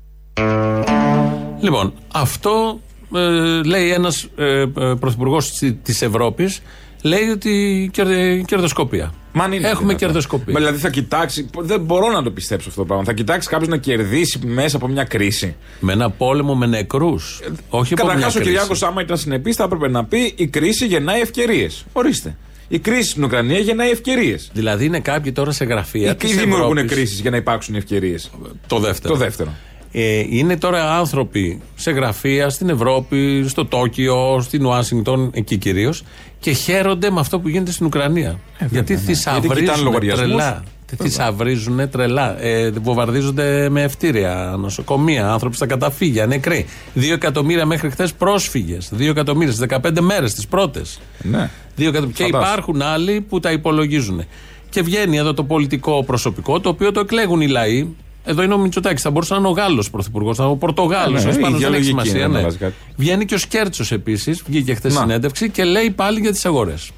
Λοιπόν, 1.60 1.92
αυτό 2.12 2.80
ε, 3.14 3.62
λέει 3.62 3.92
ένας 3.92 4.28
ε, 4.36 4.60
ε, 4.60 4.66
πρωθυπουργός 5.00 5.50
της 5.82 6.02
Ευρώπης, 6.02 6.62
λέει 7.02 7.28
ότι 7.28 7.88
κερδε, 7.92 8.42
κερδοσκοπία. 8.46 9.12
Μα 9.32 9.44
αν 9.44 9.52
είναι 9.52 9.66
Έχουμε 9.68 9.78
δυνατόν. 9.86 9.96
κερδοσκοπία. 10.06 10.52
Μα 10.52 10.58
Δηλαδή 10.58 10.78
θα 10.78 10.90
κοιτάξει. 10.90 11.50
Δεν 11.58 11.80
μπορώ 11.80 12.10
να 12.10 12.22
το 12.22 12.30
πιστέψω 12.30 12.68
αυτό 12.68 12.80
το 12.80 12.86
πράγμα. 12.86 13.04
Θα 13.04 13.12
κοιτάξει 13.12 13.48
κάποιος 13.48 13.68
να 13.68 13.76
κερδίσει 13.76 14.38
μέσα 14.46 14.76
από 14.76 14.88
μια 14.88 15.04
κρίση. 15.04 15.56
Με 15.80 15.92
ένα 15.92 16.10
πόλεμο 16.10 16.54
με 16.54 16.66
νεκρούς. 16.66 17.40
Όχι 17.68 17.92
από 17.94 18.04
μια 18.04 18.12
Καταρχάς, 18.14 18.34
ο 18.34 18.38
κρίση. 18.38 18.50
Κυριάκος, 18.50 18.82
άμα 18.82 19.02
ήταν 19.02 19.16
συνεπής, 19.16 19.56
θα 19.56 19.64
έπρεπε 19.64 19.88
να 19.88 20.04
πει 20.04 20.32
η 20.36 20.46
κρίση 20.46 20.86
γεννάει 20.86 21.20
ευκαιρίες. 21.20 21.84
Ορίστε. 21.92 22.36
Η 22.68 22.78
κρίση 22.78 23.08
στην 23.10 23.24
Ουκρανία 23.24 23.58
γεννάει 23.58 23.90
ευκαιρίες. 23.90 24.50
Δηλαδή 24.52 24.84
είναι 24.84 25.00
κάποιοι 25.00 25.32
τώρα 25.32 25.50
σε 25.52 25.64
γραφεία. 25.64 26.10
Ή 26.10 26.14
της 26.14 26.36
δημιουργούν 26.36 26.76
Ευρώπης. 26.76 26.92
κρίσεις 26.96 27.20
για 27.20 27.30
να 27.30 27.36
υπάρξουν 27.36 27.74
ευκαιρίες. 27.74 28.30
Το 28.66 28.78
δεύτερο. 28.78 29.12
Το 29.14 29.20
δεύτερο. 29.20 29.54
Ε, 29.92 30.24
είναι 30.28 30.56
τώρα 30.56 30.96
άνθρωποι 30.98 31.60
σε 31.74 31.90
γραφεία 31.90 32.48
στην 32.48 32.68
Ευρώπη, 32.68 33.44
στο 33.48 33.64
Τόκιο, 33.66 34.40
στην 34.40 34.64
Ουάσιγκτον, 34.66 35.30
εκεί 35.34 35.56
κυρίως, 35.56 36.02
και 36.40 36.52
χαίρονται 36.52 37.10
με 37.10 37.20
αυτό 37.20 37.40
που 37.40 37.48
γίνεται 37.48 37.70
στην 37.72 37.86
Ουκρανία. 37.86 38.38
γιατί 38.58 38.74
Γιατί 38.74 38.94
κοιτάνε 38.94 39.06
θησαυρίζουν 39.06 39.84
λογαριασμούς. 39.84 40.26
τρελά. 40.26 40.62
Θησαυρίζουν 40.96 41.90
τρελά. 41.90 42.42
Ε, 42.42 42.70
βομβαρδίζονται 42.70 43.68
με 43.68 43.82
ευτήρια, 43.82 44.54
νοσοκομεία, 44.58 45.30
άνθρωποι 45.32 45.56
στα 45.56 45.66
καταφύγια, 45.66 46.26
νεκροί. 46.26 46.66
Δύο 46.94 47.14
εκατομμύρια 47.14 47.66
μέχρι 47.66 47.90
χθες 47.90 48.12
πρόσφυγες. 48.12 48.88
Δύο 48.92 49.10
εκατομμύρια 49.10 49.52
στι 49.52 49.66
15 49.70 50.00
μέρες, 50.00 50.34
τις 50.34 50.46
πρώτες. 50.46 50.98
Ναι. 51.22 51.50
Δύο 51.76 51.88
εκατομμύρια. 51.88 52.24
Και 52.26 52.32
Φαντάσου. 52.32 52.52
υπάρχουν 52.52 52.82
άλλοι 52.82 53.20
που 53.20 53.40
τα 53.40 53.52
υπολογίζουν. 53.52 54.24
Και 54.70 54.82
βγαίνει 54.82 55.16
εδώ 55.16 55.34
το 55.34 55.44
πολιτικό 55.44 56.04
προσωπικό, 56.04 56.60
το 56.60 56.68
οποίο 56.68 56.92
το 56.92 57.00
εκλέγουν 57.00 57.40
οι 57.40 57.48
λαοί. 57.48 57.86
Εδώ 58.30 58.42
είναι 58.42 58.54
ο 58.54 58.58
Μητσοτάκης. 58.58 59.02
Θα 59.02 59.10
μπορούσε 59.10 59.32
να 59.32 59.38
είναι 59.38 59.48
ο 59.48 59.50
Γάλλος 59.50 59.90
πρωθυπουργός, 59.90 60.36
θα 60.36 60.42
είναι 60.42 60.52
ο 60.52 60.56
Πορτογάλος. 60.56 61.24
Ναι, 61.24 61.30
ναι, 61.30 61.36
δεν 61.36 61.44
η 61.44 61.46
έχει 61.46 61.56
διαλογική 61.56 61.86
σημασία. 61.88 62.24
είναι, 62.24 62.36
ναι. 62.38 62.42
βασικά. 62.42 62.72
Βγαίνει 62.96 63.24
και 63.24 63.34
ο 63.34 63.38
Σκέρτσος 63.38 63.92
επίσης. 63.92 64.42
Βγήκε 64.46 64.74
χθες 64.74 64.94
Να. 64.94 65.00
συνέντευξη 65.00 65.50
και 65.50 65.64
λέει 65.64 65.90
πάλι 65.90 66.20
για 66.20 66.30
τις 66.32 66.46
αγορές. 66.46 66.90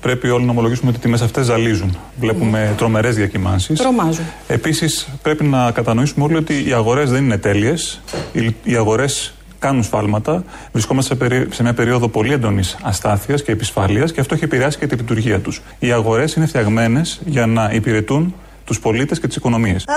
Πρέπει 0.00 0.28
όλοι 0.28 0.44
να 0.44 0.50
ομολογήσουμε 0.50 0.88
ότι 0.88 0.98
οι 0.98 1.02
τιμές 1.02 1.20
αυτές 1.22 1.46
ζαλίζουν. 1.46 1.96
Βλέπουμε 2.20 2.74
τρομερές 2.76 3.14
διακυμάνσεις. 3.14 3.78
Τρομάζουν. 3.78 4.24
Επίσης, 4.46 5.08
πρέπει 5.22 5.44
να 5.44 5.70
κατανοήσουμε 5.70 6.24
όλοι 6.24 6.36
ότι 6.36 6.68
οι 6.68 6.72
αγορές 6.72 7.10
δεν 7.10 7.24
είναι 7.24 7.38
τέλειες. 7.38 8.00
Οι, 8.32 8.54
οι 8.62 8.76
αγορές 8.76 9.34
κάνουν 9.58 9.82
σφάλματα. 9.82 10.44
Βρισκόμαστε 10.72 11.14
σε, 11.14 11.18
περί- 11.20 11.52
σε 11.54 11.62
μια 11.62 11.74
περίοδο 11.74 12.08
πολύ 12.08 12.32
έντονης 12.32 12.76
αστάθειας 12.82 13.42
και 13.42 13.52
επισφάλειας 13.52 14.12
και 14.12 14.20
αυτό 14.20 14.34
έχει 14.34 14.44
επηρεάσει 14.44 14.78
και 14.78 14.86
τη 14.86 14.94
λειτουργία 14.96 15.40
τους. 15.40 15.60
Οι 15.78 15.92
αγορές 15.92 16.34
είναι 16.34 16.46
φτιαγμένες 16.46 17.20
για 17.26 17.46
να 17.46 17.70
υπηρετούν 17.72 18.34
τους 18.66 18.80
πολίτες 18.80 19.20
και 19.20 19.26
τις 19.26 19.36
οικονομίες. 19.36 19.84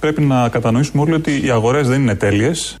Πρέπει 0.00 0.20
να 0.20 0.48
κατανοήσουμε 0.48 1.02
όλοι 1.02 1.12
ότι 1.12 1.46
οι 1.46 1.50
αγορές 1.50 1.88
δεν 1.88 2.00
είναι 2.00 2.14
τέλειες. 2.14 2.76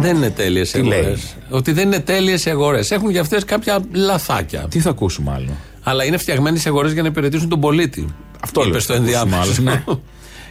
Δεν 0.00 0.16
είναι 0.16 0.30
τέλειες 0.30 0.74
οι 0.74 0.82
λέει; 0.82 0.98
αγορές. 0.98 1.36
Ότι 1.50 1.72
δεν 1.72 1.86
είναι 1.86 2.00
τέλειες 2.00 2.44
οι 2.44 2.50
αγορές. 2.50 2.90
Έχουν 2.90 3.10
για 3.10 3.20
αυτές 3.20 3.44
κάποια 3.44 3.80
λαθάκια. 3.92 4.66
Τι 4.70 4.80
θα 4.80 4.90
ακούσουμε 4.90 5.32
άλλο; 5.34 5.50
Αλλά 5.82 6.04
είναι 6.04 6.16
φτιαγμένε 6.16 6.58
οι 6.58 6.62
αγορές 6.66 6.92
για 6.92 7.02
να 7.02 7.08
υπηρετήσουν 7.08 7.48
τον 7.48 7.60
πολίτη. 7.60 8.06
Αυτό 8.40 8.60
Είπε 8.60 8.70
λέω, 8.70 8.80
στο 8.80 8.92
θα 8.94 8.98
ακούσουμε 9.00 9.20
ενδιάμεσο. 9.22 9.60
άλλο, 9.62 9.70
ναι. 9.70 9.84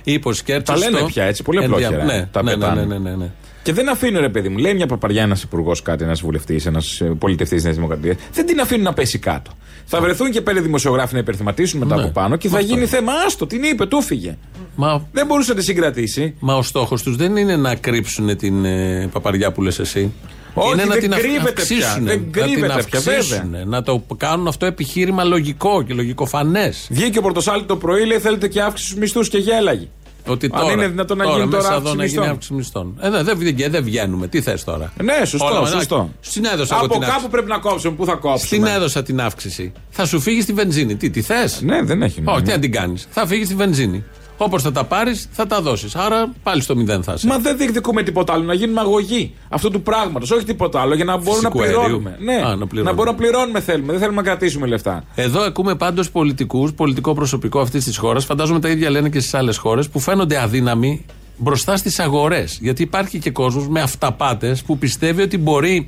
Είπε 0.14 0.28
ο 0.30 0.34
Σκέρτσος 0.34 0.80
Τα 0.80 0.86
λένε 0.86 0.98
στο 0.98 1.08
πια 1.08 1.24
έτσι, 1.24 1.44
πολύ 1.44 1.64
απλόχερα, 1.64 2.00
ενδια- 2.00 2.16
Ναι, 2.16 2.26
τα 2.32 2.44
ναι, 2.44 2.52
ναι, 2.52 2.58
πετάνε. 2.58 2.84
ναι, 2.86 2.98
ναι, 2.98 3.16
ναι. 3.16 3.30
Και 3.70 3.76
δεν 3.76 3.90
αφήνουν, 3.90 4.22
ρε 4.22 4.30
παιδί 4.30 4.50
μου, 4.50 4.58
λέει 4.58 4.74
μια 4.74 4.86
παπαριά 4.88 5.22
ένας 5.24 5.44
υπουργός 5.44 5.82
κάτι, 5.82 6.04
ένας 6.04 6.22
βουλευτής, 6.22 6.66
ένας 6.66 7.02
πολιτευτής 7.20 7.58
τη 7.58 7.64
Νέας 7.64 7.76
Δημοκρατίας. 7.76 8.16
Δεν 8.34 8.46
την 8.46 8.60
αφήνουν 8.60 8.84
να 8.84 8.94
πέσει 8.94 9.18
κάτω. 9.20 9.52
Θα 9.86 10.02
βρεθούν 10.02 10.32
και 10.32 10.42
πέντε 10.42 10.60
δημοσιογράφοι 10.62 11.14
να 11.14 11.20
υπερθυματίσουν 11.20 11.80
μετά 11.80 11.96
Ναι. 11.96 12.02
από 12.02 12.12
πάνω 12.12 12.36
και 12.36 12.48
θα 12.48 12.56
Αυτό 12.56 12.68
γίνει 12.68 12.80
είναι. 12.80 12.90
θέμα. 12.90 13.12
Άστο, 13.26 13.46
την 13.46 13.64
είπε, 13.64 13.86
του 13.86 14.02
φύγε. 14.02 14.38
Μα, 14.76 15.08
Δεν 15.12 15.26
μπορούσε 15.26 15.50
να 15.52 15.58
τη 15.58 15.64
συγκρατήσει. 15.64 16.36
μα 16.40 16.56
ο 16.56 16.62
στόχος 16.62 17.04
τους 17.04 17.16
δεν 17.16 17.36
είναι 17.36 17.56
να 17.56 17.76
κρύψουν 17.76 18.38
την 18.38 18.66
ε, 18.66 19.10
παπαριά 19.12 19.52
που 19.52 19.62
λες 19.62 19.80
εσύ. 19.80 20.14
Όχι, 20.54 20.74
είναι 20.74 20.84
να 20.86 20.92
δεν 20.92 21.00
την 21.02 21.14
αυ- 21.14 21.22
κρύβεται 21.22 21.52
πια. 21.52 21.64
αυξήσουν, 21.64 22.06
Δεν 22.06 22.18
να 22.18 22.24
την 22.24 22.32
κρύβεται 22.32 22.84
πια, 22.90 23.00
αυξήσουν, 23.00 23.56
να 23.66 23.82
το 23.84 24.04
κάνουν 24.18 24.48
αυτό 24.48 24.66
επιχείρημα 24.66 25.24
λογικό 25.24 25.84
και 25.84 25.94
λογικοφανές. 25.94 26.88
Βγήκε 26.92 27.18
ο 27.18 27.22
Πορτοσάλτη 27.22 27.66
το 27.68 27.76
πρωί, 27.76 28.06
λέει 28.06 28.20
θέλετε 28.20 28.48
και 28.48 28.62
αύξηση 28.62 28.88
στους 28.90 29.00
μισθούς 29.00 29.30
και 29.30 29.38
γέλαγε. 29.38 29.88
Ότι 30.28 30.50
Αν 30.52 30.62
τώρα, 30.62 30.74
είναι 30.74 30.88
δυνατόν 30.88 31.18
να 31.18 31.24
τώρα, 31.24 31.38
γίνει 31.38 31.50
τώρα 31.50 31.64
μέσα 31.64 31.76
αύξηση 31.76 31.92
εδώ 31.92 32.02
να 32.02 32.06
γίνει 32.06 32.18
μισθών. 32.20 32.34
αύξηση 32.34 32.54
μισθών. 32.54 32.98
Ε, 33.02 33.10
δεν, 33.10 33.38
δεν, 33.38 33.72
δεν 33.72 33.84
βγαίνουμε. 33.84 34.28
Τι 34.28 34.42
θες 34.42 34.64
τώρα; 34.64 34.94
Ναι, 35.04 35.26
σωστό, 35.26 35.46
Όλα, 35.58 35.66
σωστό. 35.66 36.10
Στην 36.20 36.46
έδωσα 36.46 36.76
εγώ 36.76 36.84
Από 36.86 36.94
την 36.94 37.02
κάπου 37.02 37.12
αύξηση. 37.12 37.30
πρέπει 37.32 37.48
να 37.48 37.58
κόψουμε. 37.58 37.96
Πού 37.96 38.06
θα 38.06 38.12
Στην 38.12 38.30
κόψουμε. 38.30 38.72
έδωσα 38.72 39.04
την 39.04 39.22
αύξηση. 39.22 39.72
Θα 39.90 40.06
σου 40.06 40.20
φύγει 40.20 40.42
στη 40.42 40.54
βενζίνη. 40.54 40.96
Τι, 40.96 41.10
τι 41.10 41.22
θες; 41.22 41.62
Ναι, 41.62 41.82
δεν 41.84 42.02
έχει 42.02 42.12
Όχι, 42.14 42.22
νόημα. 42.22 42.42
τι 42.42 42.50
να 42.52 42.60
την 42.60 42.72
κάνεις. 42.72 43.08
Θα 43.12 43.28
φύγει 43.28 43.46
στη 43.46 43.56
βενζίνη. 43.56 44.04
Όπως 44.42 44.62
θα 44.62 44.72
τα 44.72 44.84
πάρεις, 44.84 45.28
θα 45.32 45.48
τα 45.48 45.62
δώσεις. 45.62 45.96
Άρα 45.96 46.32
πάλι 46.44 46.62
στο 46.62 46.76
μηδέν 46.76 47.04
θα 47.04 47.14
είσαι. 47.14 47.28
Μα 47.28 47.38
δεν 47.38 47.58
διεκδικούμε 47.58 48.04
τίποτα 48.04 48.34
άλλο. 48.34 48.44
Να 48.44 48.54
γίνουμε 48.54 48.80
αγωγή 48.80 49.34
αυτού 49.50 49.70
του 49.72 49.82
πράγματος. 49.82 50.32
Όχι 50.32 50.46
τίποτα 50.46 50.82
άλλο. 50.82 50.96
Για 50.96 51.06
να 51.06 51.18
μπορούμε 51.18 51.32
να 51.42 51.50
Φυσικού 51.50 51.62
αερίου. 51.62 51.80
πληρώνουμε. 51.80 52.18
Ναι, 52.20 52.34
Α, 52.36 52.40
να 52.40 52.56
να, 52.56 52.68
πληρώνουμε. 52.68 52.94
μπορούμε 52.96 53.18
να 53.18 53.24
πληρώνουμε 53.24 53.60
θέλουμε. 53.60 53.92
Δεν 53.92 54.02
θέλουμε 54.02 54.22
να 54.22 54.24
κρατήσουμε 54.28 54.68
λεφτά. 54.68 55.04
Εδώ 55.16 55.42
ακούμε 55.42 55.76
πάντως 55.76 56.12
πολιτικούς, 56.12 56.74
πολιτικό 56.74 57.14
προσωπικό 57.14 57.60
αυτής 57.60 57.84
της 57.84 57.98
χώρας, 57.98 58.26
φαντάζομαι 58.26 58.60
τα 58.60 58.70
ίδια 58.70 58.90
λένε 58.90 59.10
και 59.10 59.20
στις 59.20 59.34
άλλες 59.34 59.58
χώρες, 59.58 59.90
που 59.90 60.00
φαίνονται 60.00 60.42
αδύναμοι 60.42 61.06
μπροστά 61.38 61.78
στις 61.78 62.00
αγορές. 62.00 62.58
Γιατί 62.62 62.82
υπάρχει 62.82 63.20
και 63.20 63.32
κόσμος 63.32 63.68
με 63.68 63.82
αυταπάτες 63.82 64.64
που 64.64 64.78
πιστεύει 64.78 65.22
ότι 65.22 65.38
μπορεί 65.38 65.88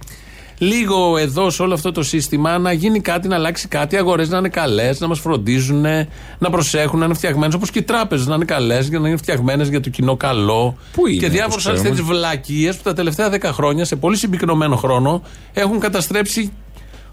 λίγο 0.61 1.17
εδώ 1.17 1.49
σε 1.49 1.61
όλο 1.61 1.73
αυτό 1.73 1.91
το 1.91 2.03
σύστημα 2.03 2.57
να 2.57 2.71
γίνει 2.71 3.01
κάτι, 3.01 3.27
να 3.27 3.35
αλλάξει 3.35 3.67
κάτι, 3.67 3.95
οι 3.95 3.97
αγορές 3.97 4.29
να 4.29 4.37
είναι 4.37 4.49
καλές, 4.49 4.99
να 4.99 5.07
μας 5.07 5.19
φροντίζουν, 5.19 5.85
να 6.37 6.49
προσέχουν, 6.49 6.99
να 6.99 7.05
είναι 7.05 7.13
φτιαγμένες. 7.13 7.55
Όπως 7.55 7.71
και 7.71 7.79
οι 7.79 7.83
τράπεζες 7.83 8.27
να 8.27 8.35
είναι 8.35 8.45
καλές, 8.45 8.87
για 8.87 8.99
να 8.99 9.07
είναι 9.07 9.17
φτιαγμένες 9.17 9.69
για 9.69 9.79
το 9.79 9.89
κοινό 9.89 10.17
καλό. 10.17 10.77
Πού 10.93 11.07
είναι, 11.07 11.19
και 11.19 11.25
όπως 11.25 11.37
διάφορες 11.37 11.65
άλλες 11.65 11.79
ξέρουμε. 11.79 12.01
τέτοιες 12.01 12.17
βλακίες 12.17 12.75
που 12.75 12.83
τα 12.83 12.93
τελευταία 12.93 13.29
10 13.29 13.51
χρόνια, 13.53 13.85
σε 13.85 13.95
πολύ 13.95 14.17
συμπυκνωμένο 14.17 14.75
χρόνο, 14.75 15.21
έχουν 15.53 15.79
καταστρέψει 15.79 16.51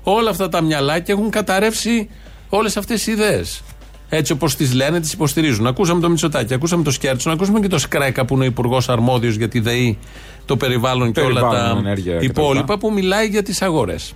όλα 0.02 0.30
αυτά 0.30 0.48
τα 0.48 0.60
μυαλά 0.60 0.98
και 0.98 1.12
έχουν 1.12 1.30
καταρρεύσει 1.30 2.08
όλες 2.48 2.76
αυτές 2.76 3.06
οι 3.06 3.12
ιδέες. 3.12 3.62
Έτσι 4.08 4.32
όπως 4.32 4.56
τις 4.56 4.74
λένε, 4.74 5.00
τις 5.00 5.12
υποστηρίζουν. 5.12 5.66
Ακούσαμε 5.66 6.00
το 6.00 6.08
Μητσοτάκι, 6.08 6.54
ακούσαμε 6.54 6.82
το 6.82 6.90
Σκέρτσο, 6.90 7.30
ακούσαμε 7.30 7.60
και 7.60 7.68
το 7.68 7.78
Σκρέκα 7.78 8.24
που 8.24 8.34
είναι 8.34 8.44
ο 8.44 8.46
υπουργός 8.46 8.88
αρμόδιος 8.88 9.34
για 9.34 9.48
τη 9.48 9.60
ΔΕΗ, 9.60 9.98
το 10.44 10.56
περιβάλλον 10.56 11.12
και 11.12 11.20
όλα 11.20 11.40
Περιβάλλον, 11.40 11.82
τα 11.82 11.88
ενέργεια 11.88 12.14
κτλ. 12.16 12.24
υπόλοιπα 12.24 12.78
που 12.78 12.92
μιλάει 12.92 13.26
για 13.26 13.42
τις 13.42 13.62
αγορές. 13.62 14.14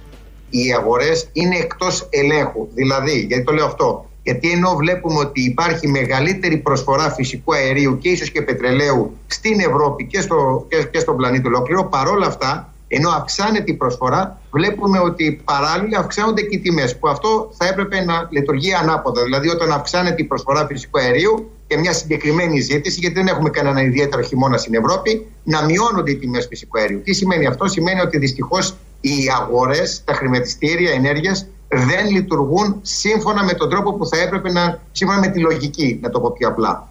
οι 0.51 0.73
αγορές 0.73 1.29
είναι 1.33 1.57
εκτός 1.57 2.07
ελέγχου. 2.11 2.69
Δηλαδή, 2.75 3.25
γιατί 3.29 3.45
το 3.45 3.53
λέω 3.53 3.67
αυτό, 3.67 4.11
γιατί 4.23 4.51
ενώ 4.51 4.75
βλέπουμε 4.77 5.19
ότι 5.19 5.43
υπάρχει 5.43 5.89
μεγαλύτερη 5.89 6.57
προσφορά 6.57 7.11
φυσικού 7.11 7.55
αερίου 7.55 7.99
και 7.99 8.09
ίσως 8.09 8.31
και 8.31 8.43
πετρελαίου 8.43 9.17
στην 9.27 9.61
Ευρώπη 9.61 10.07
και, 10.07 10.21
στο, 10.21 10.67
και, 10.69 10.89
και 10.91 10.99
στον 10.99 11.17
πλανήτη 11.17 11.47
ολόκληρο, 11.47 11.85
παρόλα 11.85 12.27
αυτά, 12.27 12.72
ενώ 12.95 13.11
αυξάνεται 13.11 13.71
η 13.71 13.75
προσφορά, 13.75 14.41
βλέπουμε 14.51 14.99
ότι 14.99 15.41
παράλληλα 15.45 15.99
αυξάνονται 15.99 16.43
και 16.43 16.57
οι 16.57 16.59
τιμές, 16.59 16.99
που 16.99 17.09
αυτό 17.09 17.51
θα 17.57 17.67
έπρεπε 17.67 18.05
να 18.05 18.29
λειτουργεί 18.31 18.75
ανάποδα. 18.75 19.23
Δηλαδή, 19.23 19.49
όταν 19.49 19.73
αυξάνεται 19.73 20.23
η 20.23 20.25
προσφορά 20.25 20.67
φυσικού 20.67 20.99
αερίου 20.99 21.51
και 21.67 21.77
μια 21.79 21.93
συγκεκριμένη 21.93 22.61
ζήτηση, 22.61 23.01
γιατί 23.01 23.15
δεν 23.15 23.27
έχουμε 23.27 23.51
κανένα 23.51 23.83
ιδιαίτερο 23.83 24.23
χειμώνα 24.23 24.57
στην 24.57 24.75
Ευρώπη, 24.75 25.27
να 25.45 25.65
μειώνονται 25.65 26.11
οι 26.11 26.17
τιμές 26.17 26.47
φυσικού 26.47 26.79
αερίου. 26.79 27.03
Τι 27.03 27.13
σημαίνει 27.13 27.47
αυτό, 27.47 27.69
σημαίνει 27.69 28.01
ότι 28.01 28.19
δυστυχώς 28.19 28.75
οι 29.01 29.15
αγορές, 29.41 30.03
τα 30.05 30.13
χρηματιστήρια 30.13 30.93
ενέργειας 30.93 31.47
δεν 31.69 32.07
λειτουργούν 32.11 32.79
σύμφωνα 32.83 33.45
με 33.45 33.53
τον 33.53 33.71
τρόπο 33.71 33.93
που 33.95 34.07
θα 34.07 34.21
έπρεπε 34.21 34.53
να, 34.53 34.81
σύμφωνα 34.93 35.21
με 35.21 35.29
τη 35.29 35.41
λογική, 35.41 35.99
να 36.03 36.11
το 36.11 36.21
πω 36.21 36.33
πιο 36.33 36.49
απλά. 36.49 36.89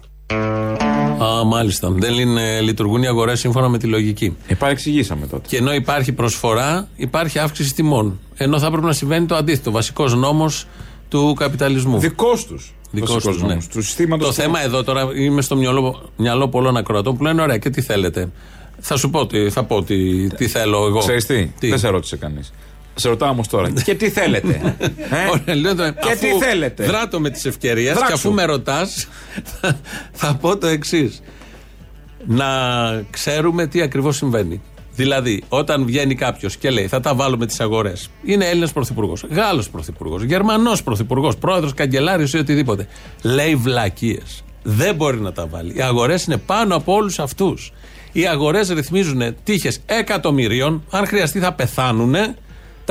Α, 1.42 1.44
μάλιστα. 1.44 1.90
Δεν 1.90 2.14
είναι, 2.14 2.60
λειτουργούν 2.60 3.02
οι 3.02 3.06
αγορές 3.06 3.40
σύμφωνα 3.40 3.68
με 3.68 3.78
τη 3.78 3.86
λογική. 3.86 4.36
Ε, 4.46 4.54
παρεξηγήσαμε 4.54 5.26
τότε. 5.26 5.48
Και 5.48 5.56
ενώ 5.56 5.74
υπάρχει 5.74 6.12
προσφορά, 6.12 6.88
υπάρχει 6.96 7.38
αύξηση 7.38 7.74
τιμών. 7.74 8.20
Ενώ 8.34 8.58
θα 8.58 8.66
έπρεπε 8.66 8.86
να 8.86 8.92
συμβαίνει 8.92 9.26
το 9.26 9.34
αντίθετο. 9.34 9.70
Βασικός 9.70 10.14
νόμος 10.14 10.66
του 11.08 11.34
καπιταλισμού. 11.38 11.98
Δικός 11.98 12.46
τους. 12.46 12.74
Δικός 12.90 13.24
τους, 13.24 13.42
ναι. 13.42 13.56
Του 13.70 13.82
συστήματος. 13.82 14.26
Το 14.26 14.32
θέμα 14.32 14.62
εδώ 14.62 14.84
τώρα 14.84 15.08
είμαι 15.16 15.42
στο 15.42 15.56
μυαλό, 15.56 16.10
μυαλό 16.16 16.48
πολλών 16.48 16.76
ακροατών 16.76 17.16
που 17.16 17.22
λένε: 17.22 17.42
Ωραία, 17.42 17.58
και 17.58 17.70
τι 17.70 17.80
θέλετε; 17.80 18.30
Θα 18.78 18.96
σου 18.96 19.10
πω 19.10 19.26
τι, 19.26 19.50
θα 19.50 19.64
πω 19.64 19.82
τι, 19.82 20.28
τι 20.28 20.48
θέλω 20.48 20.86
εγώ. 20.86 20.98
Ξέρεις 20.98 21.26
τι, 21.26 21.68
δεν 21.68 21.78
σε 21.78 21.88
ρώτησε 21.88 22.16
κανείς. 22.16 22.52
Σε 22.94 23.08
ρωτάω 23.08 23.30
όμως 23.30 23.48
τώρα. 23.48 23.70
και 23.70 23.94
τι 23.94 24.10
θέλετε. 24.10 24.76
ε; 24.78 25.30
Ωραία, 25.32 25.54
λέω 25.56 25.74
το- 25.74 25.90
Και 25.92 26.10
αφού 26.12 26.18
τι 26.38 26.44
θέλετε; 26.44 26.84
Δράτω 26.84 27.20
με 27.20 27.30
τις 27.30 27.44
ευκαιρίες 27.44 27.88
και 27.88 27.94
Δράξου. 27.98 28.14
αφού 28.14 28.32
με 28.32 28.44
ρωτάς, 28.44 29.08
θα, 29.60 29.78
θα 30.12 30.34
πω 30.40 30.56
το 30.58 30.66
εξής. 30.66 31.22
Να 32.26 32.46
ξέρουμε 33.10 33.66
τι 33.66 33.80
ακριβώς 33.82 34.16
συμβαίνει. 34.16 34.60
Δηλαδή, 34.94 35.42
όταν 35.48 35.84
βγαίνει 35.86 36.14
κάποιος 36.14 36.56
και 36.56 36.70
λέει 36.70 36.86
θα 36.86 37.00
τα 37.00 37.14
βάλουμε 37.14 37.46
τις 37.46 37.60
αγορές, 37.60 38.08
είναι 38.24 38.44
Έλληνας 38.44 38.72
πρωθυπουργός, 38.72 39.24
Γάλλος 39.30 39.70
πρωθυπουργός, 39.70 40.22
Γερμανός 40.22 40.82
πρωθυπουργός, 40.82 41.36
πρόεδρος, 41.36 41.74
καγκελάριος 41.74 42.32
ή 42.32 42.38
οτιδήποτε. 42.38 42.86
Λέει 43.22 43.54
βλακίες. 43.54 44.44
Δεν 44.62 44.94
μπορεί 44.94 45.20
να 45.20 45.32
τα 45.32 45.46
βάλει. 45.46 45.74
Οι 45.76 45.82
αγορές 45.82 46.24
είναι 46.24 46.36
πάνω 46.36 46.76
από 46.76 46.92
όλους 46.94 47.18
αυτούς. 47.18 47.72
Οι 48.12 48.26
αγορές 48.26 48.68
ρυθμίζουν 48.68 49.34
τύχες 49.44 49.78
εκατομμυρίων. 49.86 50.84
Αν 50.90 51.06
χρειαστεί, 51.06 51.38
θα 51.38 51.52
πεθάνουν 51.52 52.12
τα 52.12 52.34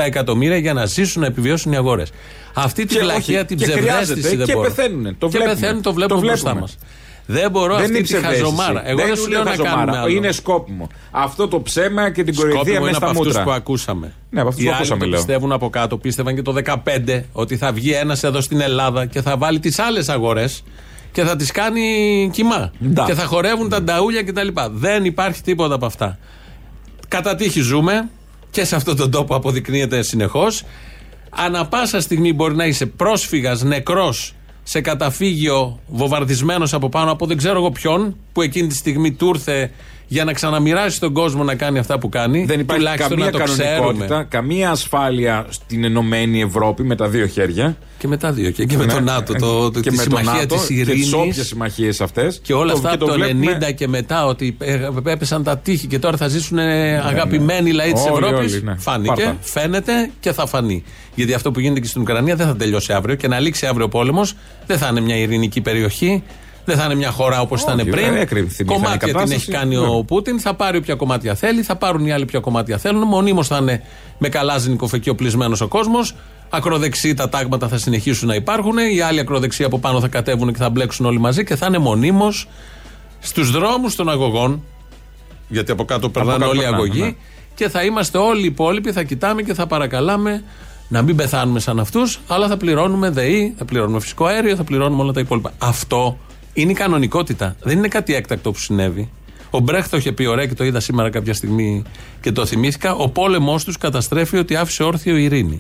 εκατομμύρια 0.04 0.58
για 0.58 0.74
να 0.74 0.86
ζήσουν, 0.86 1.22
να 1.22 1.28
επιβιώσουν 1.28 1.72
οι 1.72 1.76
αγορές. 1.76 2.10
Αυτή 2.54 2.86
τη 2.86 2.94
Και 2.96 3.02
βλακεία, 3.02 3.38
όχι, 3.38 3.46
την 3.48 3.58
και 3.58 3.64
ψευδέστηση 3.66 4.04
χρειάζεται, 4.04 4.36
δεν 4.36 4.46
και 4.46 4.54
μπορώ. 4.54 4.68
πεθαίνουνε, 4.74 5.16
το 5.18 5.28
και 5.28 5.38
βλέπουμε. 5.38 5.54
πεθαίνουν, 5.60 5.82
το 5.82 5.90
Το 5.90 5.96
βλέπουμε 5.96 6.22
μπροστά 6.22 6.50
βλέπουμε. 6.52 6.62
μας. 6.62 6.78
Δεν 7.26 7.52
μπορώ 7.52 7.68
Δεν 7.74 7.76
αυτή 7.84 7.90
είναι 7.90 7.98
τη 7.98 8.04
ψευδέστηση. 8.04 8.42
χαζομάρα. 8.44 8.88
Εγώ 8.90 9.06
δεν 9.06 9.16
σου 9.16 9.30
λέω 9.30 9.44
να 9.44 9.56
κάνουμε 9.56 9.98
άλλο. 9.98 10.08
Είναι 10.12 10.32
σκόπιμο. 10.32 10.88
Αυτό 11.12 11.48
το 11.48 11.62
ψέμα 11.62 12.10
και 12.12 12.24
την 12.24 12.36
κοροϊδία 12.36 12.60
Σκόπιμο 12.62 12.80
μέσα 12.86 12.88
είναι 12.90 12.98
από 12.98 13.06
στα 13.06 13.20
αυτούς 13.20 13.26
μούτρα. 13.28 13.44
που 13.44 13.52
ακούσαμε. 13.52 14.14
Ναι, 14.30 14.40
από 14.40 14.50
αυτούς 14.50 14.64
Οι 14.64 14.66
που 14.66 14.72
άλλοι 14.72 14.80
ακούσαμε, 14.80 15.04
το 15.04 15.10
λέω. 15.10 15.18
πιστεύουν 15.20 15.52
από 15.52 15.70
κάτω. 15.70 15.98
Πίστευαν 15.98 16.36
και 16.36 16.42
το 16.42 16.52
2015 16.52 17.24
ότι 17.32 17.58
θα 17.58 17.72
βγει 17.72 17.92
ένας 17.92 18.24
εδώ 18.24 18.42
στην 18.42 18.62
Ελλάδα 18.62 19.06
και 19.06 19.22
θα 19.22 19.38
βάλει 19.38 19.60
τις 19.60 19.80
άλλες 19.80 20.10
αγορές 20.10 20.64
και 21.12 21.24
θα 21.24 21.36
τις 21.36 21.52
κάνει 21.52 21.82
κοιμά. 22.34 22.72
Ντα. 22.86 23.04
Και 23.06 23.14
θα 23.14 23.24
χορεύουν 23.26 23.70
τα 23.70 23.82
νταούλια 23.84 24.24
κτλ. 24.24 24.48
Δεν 24.72 25.06
υπάρχει 25.06 25.42
τίποτα 25.42 25.76
από 25.76 25.86
αυτά. 25.86 26.18
Κατά 27.08 27.36
τύχη 27.36 27.62
ζούμε 27.62 28.10
και 28.52 28.66
σε 28.66 28.76
αυτόν 28.76 28.96
τον 28.96 29.12
τόπο 29.12 29.36
αποδεικνύεται 29.36 30.02
συνεχώς. 30.02 30.64
Ανά 31.30 31.68
πάσα 31.68 32.02
στιγμή 32.02 32.34
μπορεί 32.34 32.56
να 32.56 32.66
είσαι 32.66 32.86
πρόσφυγας, 32.86 33.64
νεκρός 33.64 34.36
σε 34.64 34.82
καταφύγιο, 34.82 35.80
βομβαρδισμένος 35.88 36.74
από 36.74 36.90
πάνω 36.90 37.12
από 37.12 37.26
δεν 37.26 37.38
ξέρω 37.38 37.58
εγώ 37.58 37.72
ποιον, 37.72 38.16
που 38.34 38.42
εκείνη 38.42 38.68
τη 38.68 38.76
στιγμή 38.76 39.12
του 39.12 39.28
ήρθε 39.28 39.72
για 40.12 40.24
να 40.24 40.34
ξαναμοιράσει 40.34 41.00
τον 41.00 41.14
κόσμο 41.14 41.44
να 41.44 41.56
κάνει 41.56 41.80
αυτά 41.80 42.00
που 42.00 42.10
κάνει. 42.10 42.46
Δεν 42.46 42.60
υπάρχει 42.60 42.84
Τουλάχιστον 42.84 43.10
καμία 43.18 43.26
να 43.26 43.32
το 43.32 43.38
κανονικότητα, 43.38 44.06
ξέρουμε. 44.06 44.26
καμία 44.30 44.70
ασφάλεια 44.70 45.46
στην 45.50 45.84
Ενωμένη 45.84 46.42
Ευρώπη 46.42 46.84
με 46.84 46.96
τα 46.96 47.08
δύο 47.10 47.26
χέρια. 47.28 47.78
Και 47.98 48.08
με 48.08 48.18
τα 48.18 48.32
δύο. 48.32 48.50
Και, 48.52 48.66
και 48.66 48.78
με 48.78 48.86
Ναι. 48.86 48.94
το 48.94 49.00
ΝΑΤΟ, 49.00 49.34
το, 49.34 49.72
το, 49.72 49.80
και 49.80 49.90
τη 49.90 49.96
με 49.96 50.04
το 50.04 50.18
συμμαχία 50.18 50.40
ΝΑΤΟ 50.42 50.56
της 50.56 50.68
Και 50.68 50.74
τις 50.92 51.14
όποιες 51.14 51.36
ειρήνη. 51.36 51.46
συμμαχίες 51.46 52.02
αυτές. 52.02 52.40
Και 52.44 52.54
όλα 52.54 52.74
αυτά 52.74 52.94
από 52.94 53.06
το 53.06 53.14
90 53.14 53.16
βλέπουμε... 53.16 53.72
και 53.76 53.88
μετά 53.88 54.26
ότι 54.26 54.56
ε, 54.60 54.88
έπεσαν 55.06 55.44
τα 55.44 55.58
τείχη 55.58 55.88
και 55.88 56.00
τώρα 56.00 56.18
θα 56.18 56.28
ζήσουν 56.28 56.58
ε, 56.58 56.98
αγαπημένοι 56.98 57.72
λαοί 57.72 57.92
της 57.92 58.04
Ναι, 58.04 58.10
Όλοι, 58.12 58.26
Ευρώπης. 58.26 58.54
όλοι, 58.54 58.64
ναι. 58.64 58.76
Φάνηκε, 58.78 59.08
Πάρτα. 59.24 59.38
φαίνεται 59.42 60.10
και 60.20 60.32
θα 60.32 60.46
φανεί. 60.48 60.84
Γιατί 61.16 61.34
αυτό 61.34 61.52
που 61.52 61.60
γίνεται 61.60 61.80
και 61.80 61.88
στην 61.88 62.02
Ουκρανία 62.02 62.36
δεν 62.36 62.48
θα 62.48 62.56
τελειώσει 62.56 62.94
αύριο 62.94 63.16
και 63.16 63.28
να 63.28 63.40
λήξει 63.40 63.66
αύριο 63.66 63.86
ο 63.86 63.90
πόλεμος 63.90 64.34
δεν 64.66 64.78
θα 64.78 64.88
είναι 64.88 65.02
μια 65.02 65.16
ειρηνική 65.16 65.62
περιοχή. 65.62 66.24
Δεν 66.66 66.78
θα 66.78 66.86
είναι 66.86 66.96
μια 66.96 67.12
χώρα 67.12 67.42
όπως 67.42 67.62
ήταν 67.62 67.80
Όχι, 67.80 67.90
πριν. 67.90 68.06
δεν 68.06 68.16
έκρινε 68.22 68.48
την 68.48 68.66
Κομμάτια 68.66 68.98
πιθανή 68.98 69.24
την 69.24 69.34
έχει 69.36 69.46
κατάσταση. 69.46 69.52
κάνει 69.52 69.76
ο 69.76 69.96
Ναι. 69.98 70.04
Πούτιν. 70.04 70.40
Θα 70.40 70.54
πάρει 70.54 70.78
όποια 70.78 70.96
κομμάτια 70.96 71.36
θέλει. 71.36 71.62
Θα 71.62 71.76
πάρουν 71.76 72.06
οι 72.06 72.12
άλλοι 72.12 72.26
ποια 72.26 72.40
κομμάτια 72.40 72.78
θέλουν. 72.78 73.04
Μονίμως 73.08 73.48
θα 73.48 73.58
είναι 73.62 73.82
με 74.18 74.30
καλάζινικο 74.30 74.88
φεκιοπλισμένο 74.88 75.58
ο 75.62 75.68
κόσμος. 75.68 76.16
Ακροδεξί 76.50 77.14
τα 77.14 77.30
τάγματα 77.30 77.68
θα 77.68 77.78
συνεχίσουν 77.78 78.28
να 78.28 78.36
υπάρχουν. 78.36 78.78
Οι 78.96 79.00
άλλοι 79.02 79.20
ακροδεξί 79.20 79.64
από 79.64 79.80
πάνω 79.80 80.00
θα 80.00 80.08
κατέβουν 80.08 80.52
και 80.52 80.58
θα 80.58 80.70
μπλέξουν 80.70 81.06
όλοι 81.06 81.20
μαζί 81.20 81.44
και 81.44 81.56
θα 81.56 81.66
είναι 81.66 81.78
μονίμως 81.78 82.48
στους 83.20 83.52
δρόμους 83.52 83.96
των 83.96 84.10
αγωγών. 84.10 84.64
Γιατί 85.48 85.72
από 85.72 85.86
κάτω 85.86 86.10
περνάνε 86.10 86.38
κάτω 86.38 86.50
όλοι 86.50 86.60
οι 86.60 86.62
περνάνε, 86.64 86.84
αγωγοί. 86.84 87.02
ναι. 87.02 87.14
Και 87.56 87.70
θα 87.70 87.84
είμαστε 87.84 88.18
όλοι 88.18 88.42
οι 88.42 88.46
υπόλοιποι, 88.46 88.92
θα 88.92 89.04
κοιτάμε 89.04 89.42
και 89.42 89.54
θα 89.54 89.68
παρακαλάμε 89.68 90.44
να 90.88 91.02
μην 91.02 91.16
πεθάνουμε 91.16 91.60
σαν 91.60 91.80
αυτούς, 91.80 92.20
αλλά 92.28 92.48
θα 92.48 92.58
πληρώνουμε 92.58 93.10
ΔΕΗ, 93.10 93.54
θα 93.58 93.66
πληρώνουμε 93.66 94.00
φυσικό 94.00 94.26
αέριο, 94.26 94.56
θα 94.56 94.64
πληρώνουμε 94.64 95.02
όλα 95.02 95.12
τα 95.12 95.20
υπόλοιπα. 95.20 95.52
Αυτό 95.58 96.18
είναι 96.54 96.72
η 96.72 96.76
κανονικότητα. 96.76 97.56
Δεν 97.62 97.78
είναι 97.78 97.88
κάτι 97.88 98.16
έκτακτο 98.16 98.52
που 98.52 98.60
συνέβη. 98.60 99.10
Ο 99.50 99.60
Μπρέχτ 99.60 99.92
το 99.92 99.98
είχε 99.98 100.12
πει 100.12 100.26
ωραία 100.26 100.46
και 100.46 100.54
το 100.54 100.64
είδα 100.64 100.80
σήμερα 100.80 101.10
κάποια 101.10 101.34
στιγμή 101.34 101.84
και 102.22 102.32
το 102.32 102.46
θυμήθηκα. 102.46 102.96
Ο 102.96 103.10
πόλεμός 103.10 103.64
τους 103.64 103.78
καταστρέφει 103.78 104.38
ότι 104.38 104.56
άφησε 104.56 104.84
όρθιο 104.84 105.18
η 105.18 105.24
ειρήνη. 105.24 105.60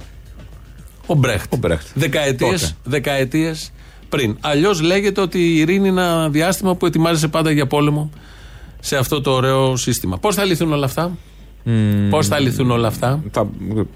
Ο 1.05 1.13
Μπρέχτ. 1.13 1.53
Ο 1.53 1.57
Μπρέχτ. 1.57 1.87
Δεκαετίες 1.93 2.61
Τότε. 2.61 2.73
δεκαετίες 2.83 3.71
πριν. 4.09 4.37
Αλλιώς 4.41 4.81
λέγεται 4.81 5.21
ότι 5.21 5.39
η 5.39 5.57
ειρήνη 5.57 5.87
είναι 5.87 6.01
ένα 6.01 6.29
διάστημα 6.29 6.75
που 6.75 6.85
ετοιμάζεσαι 6.85 7.27
πάντα 7.27 7.51
για 7.51 7.67
πόλεμο 7.67 8.09
σε 8.79 8.97
αυτό 8.97 9.21
το 9.21 9.31
ωραίο 9.31 9.75
σύστημα. 9.75 10.17
Πώς 10.17 10.35
θα 10.35 10.43
λυθούν 10.43 10.73
όλα 10.73 10.85
αυτά, 10.85 11.17
Πώς 12.09 12.27
θα 12.27 12.39
λυθούν 12.39 12.71
όλα 12.71 12.87
αυτά, 12.87 13.23
Θα 13.31 13.47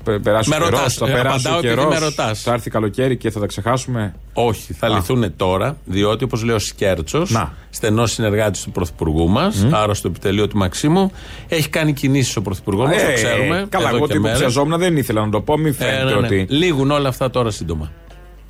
πε- 0.03 0.19
περάσει 0.19 0.49
Με 0.49 0.55
ο 0.55 0.59
καιρός, 0.59 0.71
ρωτάς, 0.79 0.93
θα 0.93 1.07
ε, 1.07 1.11
περάσει 1.11 1.27
απαντάω 1.47 1.53
ο 1.53 1.57
επειδή 1.57 1.75
καιρός, 1.75 1.93
με 1.93 1.99
ρωτάς. 2.05 2.41
Θα 2.41 2.53
έρθει 2.53 2.69
καλοκαίρι 2.69 3.17
και 3.17 3.29
θα 3.31 3.39
τα 3.39 3.45
ξεχάσουμε. 3.45 4.15
Όχι, 4.33 4.73
θα 4.73 4.89
λυθούν 4.89 5.35
τώρα, 5.35 5.77
διότι 5.85 6.23
όπως 6.23 6.43
λέει 6.43 6.55
ο 6.55 6.59
Σκέρτσος, 6.59 7.29
Να. 7.31 7.53
στενός 7.69 8.11
συνεργάτης 8.11 8.63
του 8.63 8.71
Πρωθυπουργού 8.71 9.29
μας, 9.29 9.67
άρα 9.71 9.93
στο 9.93 10.07
επιτελείο 10.07 10.47
του 10.47 10.57
Μαξίμου, 10.57 11.11
έχει 11.47 11.69
κάνει 11.69 11.93
κινήσεις 11.93 12.35
ο 12.35 12.41
Πρωθυπουργός 12.41 12.87
μας, 12.89 13.01
το 13.03 13.09
Ε, 13.09 13.13
ξέρουμε. 13.13 13.65
Καλά, 13.69 13.87
εδώ 13.87 13.97
εγώ 13.97 14.07
και 14.07 14.11
ότι 14.13 14.21
μέρες. 14.21 14.39
υποψιαζόμουν 14.39 14.79
δεν 14.79 14.97
ήθελα 14.97 15.25
να 15.25 15.29
το 15.31 15.41
πω. 15.41 15.57
Μην 15.57 15.67
Ε, 15.67 15.71
φαίνεται 15.71 16.03
ναι, 16.03 16.09
ναι. 16.11 16.15
ότι. 16.25 16.45
Λήγουν 16.49 16.91
όλα 16.91 17.09
αυτά 17.09 17.29
τώρα 17.29 17.51
σύντομα. 17.51 17.91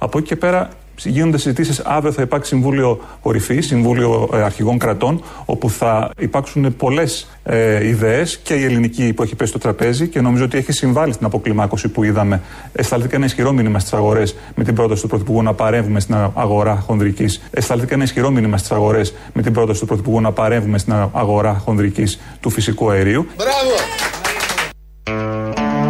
Από 0.05 0.17
εκεί 0.17 0.27
και 0.27 0.35
πέρα 0.35 0.69
γίνονται 1.03 1.38
συζητήσεις. 1.38 1.79
Αύριο 1.79 2.12
θα 2.12 2.21
υπάρξει 2.21 2.50
Συμβούλιο 2.50 3.00
Κορυφή, 3.21 3.62
Συμβούλιο 3.62 4.29
ε, 4.33 4.41
Αρχηγών 4.41 4.77
Κρατών, 4.77 5.24
όπου 5.45 5.69
θα 5.69 6.09
υπάρξουν 6.19 6.75
πολλές 6.75 7.27
ε, 7.43 7.88
ιδέες 7.88 8.38
και 8.38 8.53
η 8.53 8.63
ελληνική 8.63 9.13
που 9.13 9.24
έχει 9.24 9.35
πέσει 9.35 9.50
στο 9.50 9.59
τραπέζι 9.59 10.07
και 10.07 10.21
νομίζω 10.21 10.43
ότι 10.43 10.57
έχει 10.57 10.71
συμβάλει 10.71 11.13
στην 11.13 11.25
αποκλιμάκωση 11.25 11.88
που 11.88 12.03
είδαμε. 12.03 12.41
Αισθάνθηκα 12.74 13.15
ένα 13.15 13.25
ισχυρό 13.25 13.51
μήνυμα 13.51 13.79
στις 13.79 13.93
αγορές 13.93 14.35
με 14.55 14.63
την 14.63 14.75
πρόταση 14.75 15.01
του 15.01 15.07
Πρωθυπουργού 15.07 15.41
να 15.41 15.53
παρεύουμε 15.53 16.00
στην 16.00 16.15
αγορά 16.33 16.83
χονδρικής. 16.85 17.41
Αισθάνθηκα 17.51 17.95
ένα 17.95 18.03
ισχυρό 18.03 18.29
μήνυμα 18.29 18.57
στις 18.57 18.71
αγορές 18.71 19.13
με 19.33 19.41
την 19.41 19.53
πρόταση 19.53 19.79
του 19.79 19.85
Πρωθυπουργού 19.85 20.21
να 20.21 20.31
παρεύουμε 20.31 20.77
στην 20.77 20.93
αγορά 21.12 21.62
χονδρικής 21.65 22.19
του 22.39 22.50
φυσικού 22.50 22.89
αερίου. 22.89 23.27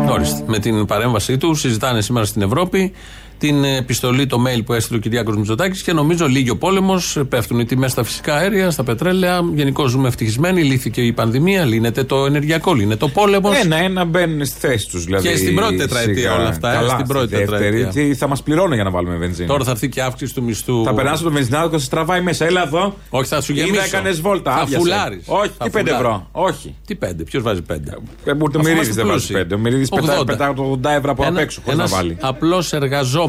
Ορίστε. 0.10 0.43
Με 0.48 0.60
την 0.60 0.86
παρέμβασή 0.86 1.38
του 1.38 1.55
συζητάνε 1.55 2.01
σήμερα 2.01 2.25
στην 2.25 2.41
Ευρώπη 2.41 2.91
την 3.38 3.63
επιστολή, 3.63 4.25
το 4.27 4.38
mail 4.48 4.62
που 4.65 4.74
έστειλε 4.74 4.98
ο 4.98 5.01
Κυριάκος 5.01 5.36
Μητσοτάκης 5.36 5.82
και 5.82 5.94
νομίζω 5.94 6.27
λύγει 6.27 6.50
ο 6.50 6.58
πόλεμος, 6.58 7.18
πέφτουν 7.30 7.60
οι 7.60 7.65
τιμές 7.65 7.92
στα 7.92 8.04
φυσικά 8.04 8.36
αέρια, 8.36 8.72
στα 8.72 8.84
πετρέλαια. 8.84 9.39
Γενικώ 9.54 9.88
ζούμε 9.88 10.08
ευτυχισμένοι, 10.08 10.63
λύθηκε 10.63 11.01
η 11.01 11.13
πανδημία, 11.13 11.65
λύνεται 11.65 12.04
το 12.04 12.25
ενεργειακό, 12.25 12.74
λύνεται 12.74 13.06
ο 13.06 13.10
πόλεμος. 13.10 13.58
Ένα-ένα 13.63 14.06
μπαίνουν 14.06 14.46
στη 14.46 14.60
θέση 14.60 14.88
τους. 14.89 15.04
Δηλαδή, 15.04 15.30
Και 15.30 15.36
στην 15.36 15.56
πρώτη 15.56 15.75
τετραετία 15.77 16.15
σιγά. 16.15 16.34
όλα 16.36 16.48
αυτά, 16.48 16.72
ε, 16.72 16.75
Καλά, 16.75 16.89
στην 16.89 17.08
πρώτη 17.08 17.27
στη 17.27 17.36
δεύτερη, 17.36 17.62
τετραετία. 17.80 18.04
Τι 18.04 18.15
θα 18.15 18.27
μας 18.27 18.44
πληρώνει 18.44 18.75
για 18.75 18.84
να 18.84 18.89
βάλουμε 18.89 19.15
βενζίνη. 19.15 19.48
Τώρα 19.48 19.63
θα 19.63 19.72
έρθει 19.72 19.89
και 19.89 20.01
αύξηση 20.01 20.34
του 20.34 20.44
μισθού. 20.44 20.84
Θα 20.84 20.94
περάσει 20.94 21.24
το 21.24 21.32
βενζινάδικο 21.32 21.75
και 21.75 21.82
σε 21.82 21.89
τραβάει 21.89 22.22
μέσα. 22.22 22.46
Έλα 22.46 22.63
εδώ. 22.65 22.96
Όχι, 23.10 23.27
θα 23.27 23.42
σου 23.42 23.54
γεμίσω. 23.54 23.74
Είδα 23.74 23.84
έκανες 23.84 24.22
βόλτα. 24.22 24.51
Θα 24.51 24.58
άδειασε. 24.58 24.77
φουλάρεις. 24.84 25.24
Όχι, 25.25 25.51
Θα 25.58 25.63
τι 25.65 25.70
5 25.70 25.80
φουλάρεις. 25.80 25.92
ευρώ. 26.06 26.27
Όχι. 26.32 26.75
Τι 26.88 26.96
πέντε, 26.96 27.24
ποιος 27.24 27.44
βάζει 27.44 27.62
πέντε; 27.62 27.92
Ε, 28.25 28.34
μου- 28.34 28.39
Το 28.39 28.46
Αφού 28.48 28.58
Μυρίδη 28.58 28.72
είμαστε 28.74 28.94
δεν 28.94 29.08
βάζεις 29.08 29.27
πλούσιοι. 29.27 29.46
5. 29.48 29.56
Ο 29.56 29.58
Μυρίδη 29.58 29.86
80. 29.89 30.24
πετάει 30.25 30.54
το 30.54 30.63
80 30.63 30.92
ευρώ 30.92 31.12
από 31.12 31.24
απ' 31.27 31.38
έξω. 31.38 31.62
Χωρίς 31.63 31.80
να 31.80 31.86
βάλει. 31.88 32.18
Απλός 32.22 32.74
εργαζόμενο 32.74 33.24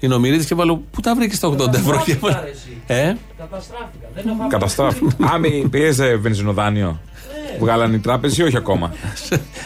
είναι 0.00 0.14
ο 0.14 0.18
Μυρίδη 0.18 0.44
και 0.44 0.54
βάλω. 0.54 0.82
Πού 0.90 1.00
τα 1.00 1.14
βρήκες 1.14 1.38
τα 1.38 1.48
80 1.48 1.74
ευρώ 1.74 2.02
και 2.04 2.16
βάλω. 2.20 2.36
Ε, 2.86 3.14
Καταστράφη. 4.48 5.06
Άμι 5.32 5.66
πίεζε 5.70 6.14
βενζινοδάνειο. 6.16 7.00
Βγάλανε 7.60 7.96
οι 7.96 7.98
τράπεζε 7.98 8.42
ή 8.42 8.46
όχι 8.46 8.56
ακόμα. 8.56 8.94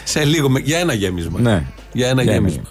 σε 0.05 0.25
λίγο, 0.25 0.49
με- 0.49 0.61
για 0.61 0.79
ένα 0.79 0.93
γέμισμα. 0.93 1.41
Ναι. 1.41 1.65
Για 1.93 2.09
ένα 2.09 2.23
Για 2.23 2.33
ένα 2.33 2.41
γέμισμα. 2.41 2.63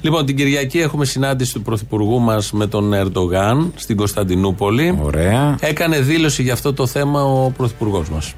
Λοιπόν, 0.00 0.26
την 0.26 0.36
Κυριακή 0.36 0.78
έχουμε 0.78 1.04
συνάντηση 1.04 1.52
του 1.54 1.62
Πρωθυπουργού 1.62 2.20
μας 2.20 2.52
με 2.52 2.66
τον 2.66 2.92
Ερντογάν 2.92 3.72
στην 3.76 3.96
Κωνσταντινούπολη. 3.96 4.98
Ωραία. 5.02 5.56
Έκανε 5.60 6.00
δήλωση 6.00 6.42
για 6.42 6.52
αυτό 6.52 6.72
το 6.72 6.86
θέμα 6.86 7.22
ο 7.24 7.50
Πρωθυπουργός 7.50 8.08
μας. 8.10 8.34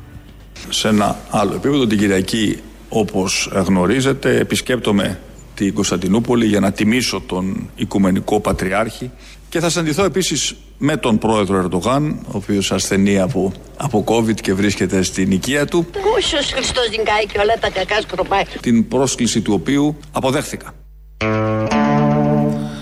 Σε 0.69 0.89
ένα 0.89 1.17
άλλο 1.31 1.55
επίπεδο 1.55 1.87
την 1.87 1.99
Κυριακή 1.99 2.59
όπως 2.89 3.51
γνωρίζετε 3.67 4.39
επισκέπτομαι 4.39 5.19
την 5.55 5.75
Κωνσταντινούπολη 5.75 6.47
για 6.47 6.61
να 6.61 6.73
τιμήσω 6.73 7.21
τον 7.27 7.71
Οικουμενικό 7.77 8.41
Πατριάρχη 8.41 9.11
και 9.49 9.61
θα 9.61 9.69
συναντηθώ 9.71 10.05
επίσης 10.05 10.55
με 10.79 10.97
τον 10.97 11.19
πρόεδρο 11.19 11.59
Ερντογάν 11.59 12.19
ο 12.27 12.31
οποίος 12.33 12.73
ασθενεί 12.73 13.19
από, 13.21 13.53
από 13.77 14.05
COVID 14.07 14.35
και 14.35 14.55
βρίσκεται 14.55 15.03
στην 15.03 15.31
οικία 15.31 15.67
του 15.67 15.87
Ο 15.93 16.17
Ιησούς 16.17 16.53
Χριστός 16.53 16.89
νικάει 16.91 17.27
και 17.33 17.39
όλα 17.39 17.55
τα 17.61 17.71
κακά 17.71 18.01
σκροπάει. 18.01 18.43
την 18.61 18.89
πρόσκληση 18.89 19.41
του 19.41 19.53
οποίου 19.55 19.97
αποδέχθηκα. 20.13 20.75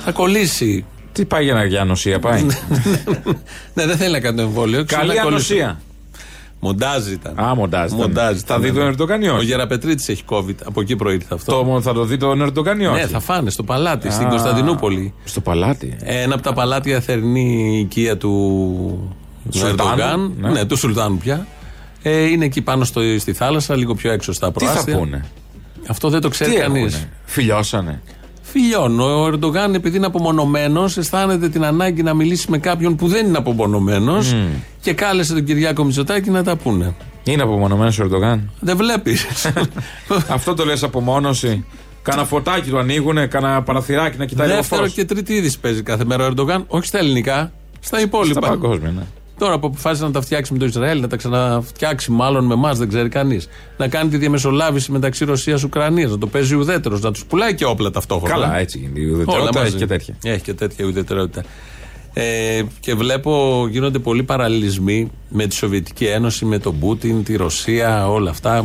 Θα 0.05 0.13
κολλήσει. 0.13 0.85
Τι 1.13 1.25
πάει 1.25 1.45
για 1.45 1.55
να 1.55 1.65
για 1.65 1.81
ανοσία 1.81 2.19
πάει; 2.19 2.43
ναι, 3.75 3.87
δεν 3.87 3.97
θέλει 3.97 4.13
να 4.13 4.21
κάνει 4.21 4.37
το 4.37 4.43
εμβόλιο. 4.43 4.85
ξέρει 4.85 5.01
Καλή 5.01 5.17
να 5.17 5.23
κολλήσει. 5.23 5.53
ανοσία. 5.53 5.81
Μοντάζ 6.65 7.07
ήταν. 7.07 7.39
Α, 7.39 7.55
μοντάζ 7.55 7.87
ήταν. 7.87 7.99
Μοντάζ 7.99 8.33
Θα 8.37 8.41
ήταν, 8.45 8.63
δει 8.63 8.71
ναι. 8.71 8.79
τον 8.79 8.87
Ερντογάν 8.87 9.23
ή 9.23 9.29
όχι; 9.29 9.39
Ο 9.39 9.43
Γεραπετρίτης 9.43 10.09
έχει 10.09 10.23
COVID. 10.29 10.55
Από 10.65 10.81
εκεί 10.81 10.97
προήλθε 10.97 11.35
αυτό. 11.35 11.63
Το, 11.65 11.81
θα 11.81 11.93
το 11.93 12.05
δει 12.05 12.17
τον 12.17 12.43
Ερντογάν 12.43 12.81
ή 12.81 12.87
όχι; 12.87 13.01
Ναι, 13.01 13.07
θα 13.07 13.21
φάνε 13.21 13.51
στο 13.51 13.63
παλάτι, 13.63 14.11
στην 14.11 14.27
Α, 14.27 14.29
Κωνσταντινούπολη. 14.29 15.15
Στο 15.25 15.41
παλάτι. 15.41 15.97
Ένα 16.01 16.35
από 16.35 16.43
τα 16.43 16.53
παλάτια 16.53 17.01
θερινή 17.01 17.79
οικία 17.81 18.17
του 18.17 19.15
Σουλτάνου, 19.51 19.91
Ερντογάν. 19.91 20.33
ναι. 20.41 20.51
Ναι. 20.51 20.65
του 20.65 20.77
Σουλτάνου 20.77 21.17
πια. 21.17 21.47
Ε, 22.03 22.23
είναι 22.25 22.45
εκεί 22.45 22.63
πάνω 22.63 22.85
στο, 22.85 23.01
στη 23.19 23.33
θάλασσα, 23.33 23.77
λίγο 23.77 23.95
πιο 23.95 24.13
έξω 24.13 24.33
στα 24.33 24.53
Τι 24.53 24.65
θα 24.65 24.71
προάστια. 24.71 24.97
πούνε; 24.99 25.25
Αυτό 25.89 26.09
δεν 26.09 26.21
το 26.21 26.29
ξέρει 26.29 26.51
Τι 26.51 26.57
κανείς. 26.57 26.95
έχουνε; 26.95 27.11
Φιλιώσανε. 27.25 28.03
Φιλιών. 28.53 29.01
Ο 29.01 29.27
Ερντογάν, 29.27 29.75
επειδή 29.75 29.97
είναι 29.97 30.07
απομονωμένος, 30.07 30.97
αισθάνεται 30.97 31.49
την 31.49 31.65
ανάγκη 31.65 32.03
να 32.03 32.15
μιλήσει 32.15 32.51
με 32.51 32.59
κάποιον 32.59 32.97
που 32.97 33.09
δεν 33.09 33.27
είναι 33.27 33.39
απομονωμένος 33.39 34.35
και 34.81 34.93
κάλεσε 34.93 35.33
τον 35.33 35.45
Κυριάκο 35.45 35.85
Μητσοτάκη 35.85 36.31
να 36.31 36.43
τα 36.43 36.57
πούνε. 36.57 36.95
Είναι 37.25 37.43
απομονωμένος 37.43 37.99
ο 37.99 38.03
Ερντογάν; 38.03 38.51
Δεν 38.61 38.77
βλέπεις. 38.77 39.27
Αυτό 40.37 40.55
το 40.55 40.65
λες 40.65 40.83
απομόνωση. 40.83 41.65
Κάνα 42.03 42.25
φωτάκι 42.25 42.71
του 42.71 42.79
ανοίγουνε, 42.79 43.27
κάνα 43.27 43.63
παραθυράκι 43.63 44.19
να 44.19 44.25
κοιτάει 44.25 44.47
λίγο 44.47 44.59
Δεύτερο 44.59 44.83
φως. 44.83 44.93
και 44.93 45.05
τρίτη 45.05 45.35
είδηση 45.35 45.61
παίζει 45.61 45.83
κάθε 45.83 46.05
μέρα 46.05 46.25
ο 46.25 46.27
Ερντογάν, 46.27 46.65
όχι 46.67 46.87
στα 46.87 46.99
ελληνικά, 46.99 47.53
στα 47.81 48.01
υπόλοιπα. 48.01 48.41
Στα 48.41 48.49
παγκόσμια, 48.49 48.91
ναι. 48.91 49.03
Τώρα 49.43 49.59
που 49.59 49.67
αποφάσισε 49.67 50.05
να 50.05 50.11
τα 50.11 50.21
φτιάξει 50.21 50.53
με 50.53 50.59
το 50.59 50.65
Ισραήλ, 50.65 51.01
να 51.01 51.09
τα 51.09 51.17
ξαναφτιάξει 51.17 52.11
μάλλον 52.11 52.45
με 52.45 52.55
εμάς, 52.55 52.79
δεν 52.79 52.89
ξέρει 52.89 53.09
κανείς. 53.09 53.49
Να 53.77 53.89
κάνει 53.89 54.11
τη 54.11 54.17
διαμεσολάβηση 54.17 54.93
μεταξύ 54.93 55.25
Ρωσία-Ουκρανία, 55.25 56.07
να 56.07 56.19
το 56.19 56.27
παίζει 56.27 56.55
ουδέτερος, 56.55 57.01
να 57.01 57.13
τους 57.13 57.25
πουλάει 57.25 57.55
και 57.55 57.65
όπλα 57.65 57.91
ταυτόχρονα. 57.91 58.35
Καλά, 58.35 58.59
έτσι 58.59 58.79
γίνεται. 58.79 59.01
Η 59.01 59.05
Όλα 59.05 59.15
ουδετερότητα 59.15 59.59
μαζί. 59.61 59.69
έχει 59.71 59.77
και 59.79 59.87
τέτοια. 59.87 60.15
Έχει 60.23 60.43
και 60.43 60.55
τέτοια 60.55 60.85
ουδετερότητα. 60.87 61.43
Ε, 62.13 62.63
και 62.81 62.95
βλέπω 62.95 63.67
γίνονται 63.71 63.99
πολλοί 63.99 64.23
παραλληλισμοί 64.23 65.11
με 65.29 65.47
τη 65.47 65.55
Σοβιετική 65.55 66.05
Ένωση, 66.05 66.45
με 66.45 66.59
τον 66.59 66.79
Πούτιν, 66.79 67.25
τη 67.25 67.37
Ρωσία, 67.37 68.09
όλα 68.09 68.31
αυτά. 68.31 68.65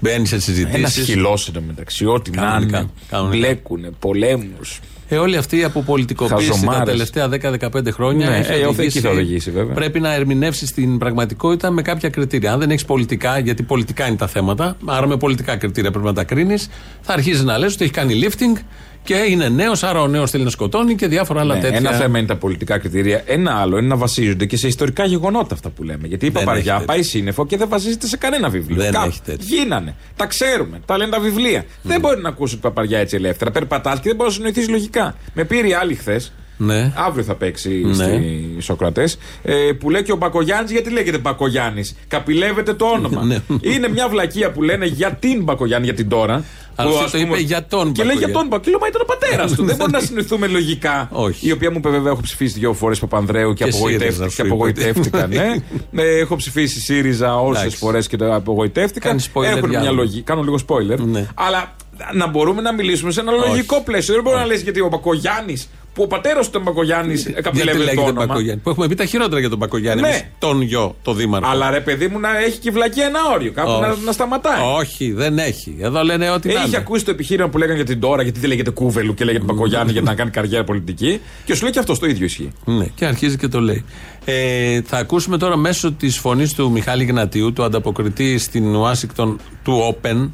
Μπαίνει 0.00 0.26
σε 0.26 0.34
Ένα 0.34 0.42
συζητήσεις. 0.42 1.04
χυλό 1.04 1.38
μεταξύ, 1.66 2.06
ό,τι 2.06 2.30
να 2.30 2.42
Κανονικά, 2.42 2.78
είναι. 2.78 2.88
κανονικά. 3.08 3.36
Μπλέκουνε, 3.36 3.90
πολέμους. 3.98 4.80
Ε, 5.14 5.18
όλη 5.18 5.36
αυτή 5.36 5.56
η 5.58 5.64
αποπολιτικοποίηση 5.64 6.48
τα 6.48 6.54
Χαζομάρες. 6.54 6.84
τελευταία 6.88 7.28
10-15 7.28 7.90
χρόνια 7.92 8.28
Ναι, 8.30 8.36
έχει 8.36 8.52
ε, 8.52 8.66
οδηγήσει- 8.66 8.80
εκεί 8.98 9.00
θα 9.06 9.10
οδηγήσει, 9.12 9.50
βέβαια. 9.50 9.74
πρέπει 9.74 10.00
να 10.00 10.14
ερμηνεύσει 10.14 10.74
την 10.74 10.98
πραγματικότητα 10.98 11.70
με 11.70 11.82
κάποια 11.82 12.08
κριτήρια. 12.08 12.52
Αν 12.52 12.58
δεν 12.58 12.70
έχεις 12.70 12.84
πολιτικά, 12.84 13.38
γιατί 13.38 13.62
πολιτικά 13.62 14.06
είναι 14.06 14.16
τα 14.16 14.26
θέματα, 14.26 14.76
άρα 14.84 15.06
με 15.06 15.16
πολιτικά 15.16 15.56
κριτήρια 15.56 15.90
πρέπει 15.90 16.06
να 16.06 16.12
τα 16.12 16.24
κρίνεις, 16.24 16.68
θα 17.00 17.12
αρχίζει 17.12 17.44
να 17.44 17.58
λες 17.58 17.74
ότι 17.74 17.84
έχει 17.84 17.92
κάνει 17.92 18.20
lifting 18.24 18.60
και 19.04 19.14
είναι 19.14 19.48
νέος, 19.48 19.82
άρα 19.82 20.00
ο 20.00 20.06
νέος 20.06 20.30
θέλει 20.30 20.44
να 20.44 20.50
σκοτώνει 20.50 20.94
και 20.94 21.06
διάφορα 21.06 21.40
άλλα 21.40 21.54
Ναι, 21.54 21.60
τέτοια. 21.60 21.76
ένα 21.78 21.90
θέμα 21.92 22.18
είναι 22.18 22.26
τα 22.26 22.36
πολιτικά 22.36 22.78
κριτήρια. 22.78 23.22
Ένα 23.26 23.54
άλλο 23.60 23.78
είναι 23.78 23.86
να 23.86 23.96
βασίζονται 23.96 24.46
και 24.46 24.56
σε 24.56 24.66
ιστορικά 24.66 25.04
γεγονότα 25.04 25.54
αυτά 25.54 25.70
που 25.70 25.82
λέμε. 25.82 26.06
Γιατί 26.06 26.26
η 26.26 26.30
Δεν 26.30 26.44
Παπαριά 26.44 26.74
έχει 26.74 26.84
πάει 26.84 27.02
σύννεφο 27.02 27.46
και 27.46 27.56
δεν 27.56 27.68
βασίζεται 27.68 28.06
σε 28.06 28.16
κανένα 28.16 28.48
βιβλίο. 28.48 28.82
Δεν 28.82 28.92
Κάπου. 28.92 29.06
έχει 29.08 29.20
τέτοιο. 29.24 29.46
Γίνανε. 29.56 29.94
Τα 30.16 30.26
ξέρουμε. 30.26 30.80
Τα 30.86 30.96
λένε 30.96 31.10
τα 31.10 31.20
βιβλία. 31.20 31.64
Δεν 31.82 32.00
μπορεί 32.00 32.20
να 32.20 32.28
ακούσει 32.28 32.52
την 32.52 32.62
Παπαριά 32.62 32.98
έτσι 32.98 33.16
ελεύθερα. 33.16 33.50
Περπατάς 33.50 33.94
και 34.00 34.08
δεν 34.08 34.16
μπορείς 34.16 34.32
να 34.32 34.38
συνοηθείς 34.38 34.68
λογικά. 34.68 35.14
Με 35.34 35.44
πήρε 35.44 35.68
η 35.68 35.72
άλλη 35.74 35.94
χθες. 35.94 36.32
Ναι. 36.56 36.92
Αύριο 36.96 37.24
θα 37.24 37.34
παίξει 37.34 37.68
Ναι. 37.84 37.94
στη 37.94 38.56
Σοκρατές. 38.58 39.18
Ε, 39.42 39.54
που 39.78 39.90
λέει 39.90 40.02
και 40.02 40.12
ο 40.12 40.16
Μπακογιάννης, 40.16 40.70
γιατί 40.70 40.90
λέγεται 40.90 41.18
Μπακογιάννης; 41.18 41.96
Καπηλεύεται 42.08 42.74
το 42.74 42.84
όνομα. 42.86 43.22
Ναι. 43.26 43.38
Είναι 43.60 43.88
μια 43.88 44.08
βλακεία 44.08 44.50
που 44.50 44.62
λένε 44.62 44.86
για 44.86 45.12
την 45.12 45.42
Μπακογιάννη, 45.42 45.86
για 45.86 45.94
την 45.94 46.08
τώρα. 46.08 46.44
Αλλά 46.76 46.88
που, 46.90 46.94
αυτό 46.94 47.04
ας 47.04 47.10
το 47.10 47.18
είπε 47.18 47.38
για 47.38 47.66
τον 47.66 47.92
Και 47.92 48.02
λέει 48.04 48.16
για 48.16 48.28
Μπακογιάννη. 48.28 48.32
τον 48.32 48.46
Μπακογιάννη. 48.48 48.80
Μα 48.80 48.86
ήταν 48.88 49.00
ο 49.00 49.04
πατέρας 49.04 49.52
του. 49.52 49.64
Δεν 49.64 49.76
μπορεί 49.76 49.90
να 49.92 50.00
συνοηθούμε 50.06 50.46
λογικά. 50.46 51.08
Όχι. 51.12 51.48
Η 51.48 51.52
οποία 51.52 51.70
μου 51.70 51.76
είπε 51.78 51.88
βέβαια 51.88 52.12
έχω 52.12 52.20
ψηφίσει 52.20 52.58
δύο 52.58 52.72
φορές 52.72 52.98
Παπανδρέου 52.98 53.52
και, 53.52 53.64
Και 53.64 53.70
απογοητεύτηκα. 53.70 54.10
ΣΥΡΙΖΑ 54.12 54.28
σου 54.28 54.36
Και 54.36 54.42
είπε. 54.42 54.50
απογοητεύτηκαν. 54.54 55.28
ναι. 55.30 55.54
Ε, 56.02 56.18
έχω 56.18 56.36
ψηφίσει 56.36 56.80
ΣΥΡΙΖΑ 56.80 57.36
όσες 57.40 57.60
Εντάξει. 57.60 57.76
φορές 57.78 58.06
και 58.08 58.16
το 58.16 58.34
απογοητεύτηκαν. 58.34 59.08
Κάνεις 59.10 59.30
spoiler 59.34 59.56
Έχουν 59.56 59.70
για 59.70 59.80
μια 59.80 59.88
άλλο. 59.88 59.96
λογική. 59.98 60.22
Κάνω 60.22 60.42
λίγο 60.42 60.58
spoiler. 60.68 60.98
Ναι. 60.98 61.26
Αλλά 61.34 61.74
να 62.14 62.26
μπορούμε 62.26 62.62
να 62.62 62.72
μιλήσουμε 62.72 63.10
σε 63.12 63.20
ένα 63.20 63.32
λογικό 63.32 63.82
πλαίσιο. 63.82 64.14
Δεν 64.14 64.22
μπορεί 64.22 64.36
να 64.36 64.46
λες 64.46 64.62
γιατί 64.62 64.80
ο 64.80 64.88
Μπακογιάννης, 64.88 65.68
που 65.94 66.02
ο 66.02 66.06
πατέρας 66.06 66.44
του 66.44 66.50
ήταν 66.50 66.62
Μπακογιάννης, 66.62 67.22
Γιατί 67.22 67.42
καπηλεύεται 67.42 67.78
το 67.78 67.84
λέγεται 67.84 68.00
όνομα. 68.02 68.26
Μπακογιάννη. 68.26 68.60
Που 68.62 68.70
έχουμε 68.70 68.88
πει 68.88 68.94
τα 68.94 69.04
χειρότερα 69.04 69.40
για 69.40 69.48
τον 69.48 69.58
Μπακογιάννη. 69.58 70.00
Ναι. 70.02 70.08
εμείς, 70.08 70.24
Τον 70.38 70.60
γιο, 70.62 70.96
το 71.02 71.12
δήμαρχο. 71.14 71.50
Αλλά 71.50 71.70
ρε 71.70 71.80
παιδί 71.80 72.08
μου 72.08 72.18
να 72.18 72.38
έχει 72.38 72.58
και 72.58 72.68
η 72.68 72.72
βλακία 72.72 73.04
ένα 73.04 73.18
όριο. 73.34 73.52
Κάπου 73.52 73.70
Όχι. 73.70 73.80
να, 73.80 73.96
να 74.04 74.12
σταματάει. 74.12 74.60
Όχι, 74.78 75.12
δεν 75.12 75.38
έχει. 75.38 75.76
Εδώ 75.80 76.02
λένε 76.02 76.30
ότι. 76.30 76.48
να 76.48 76.54
Έχει 76.54 76.66
είναι. 76.68 76.76
ακούσει 76.76 77.04
το 77.04 77.10
επιχείρημα 77.10 77.48
που 77.48 77.58
λέγανε 77.58 77.76
για 77.76 77.84
την 77.86 78.00
τώρα, 78.00 78.22
γιατί 78.22 78.40
δεν 78.40 78.48
λέγεται 78.48 78.70
Κούβελου 78.70 79.14
και 79.14 79.24
λέγεται 79.24 79.44
Μπακογιάννη 79.44 79.92
για 79.92 80.00
να 80.02 80.14
κάνει 80.14 80.30
καριέρα 80.30 80.64
πολιτική. 80.64 81.20
Και 81.44 81.54
σου 81.54 81.62
λέει 81.62 81.72
και 81.72 81.78
αυτό 81.78 81.98
το 81.98 82.06
ίδιο 82.06 82.24
ισχύει. 82.24 82.52
Ναι, 82.64 82.84
και 82.94 83.04
αρχίζει 83.04 83.36
και 83.36 83.48
το 83.48 83.60
λέει. 83.60 83.84
Ε, 84.24 84.80
θα 84.86 84.96
ακούσουμε 84.98 85.38
τώρα 85.38 85.56
μέσω 85.56 85.92
της 85.92 86.18
φωνής 86.18 86.54
του 86.54 86.70
Μιχάλη 86.70 87.04
Γνατίου, 87.04 87.52
του 87.52 87.62
ανταποκριτή 87.64 88.38
στην 88.38 88.74
Ουάσιγκτον 88.74 89.40
του 89.64 89.96
Open, 90.02 90.28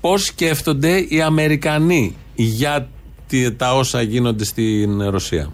πώς 0.00 0.24
σκέφτονται 0.24 0.92
οι 1.08 1.20
Αμερικανοί 1.22 2.16
για 2.34 2.88
τη- 3.28 3.52
τα 3.56 3.74
όσα 3.74 4.02
γίνονται 4.02 4.44
στην 4.44 5.10
Ρωσία; 5.10 5.50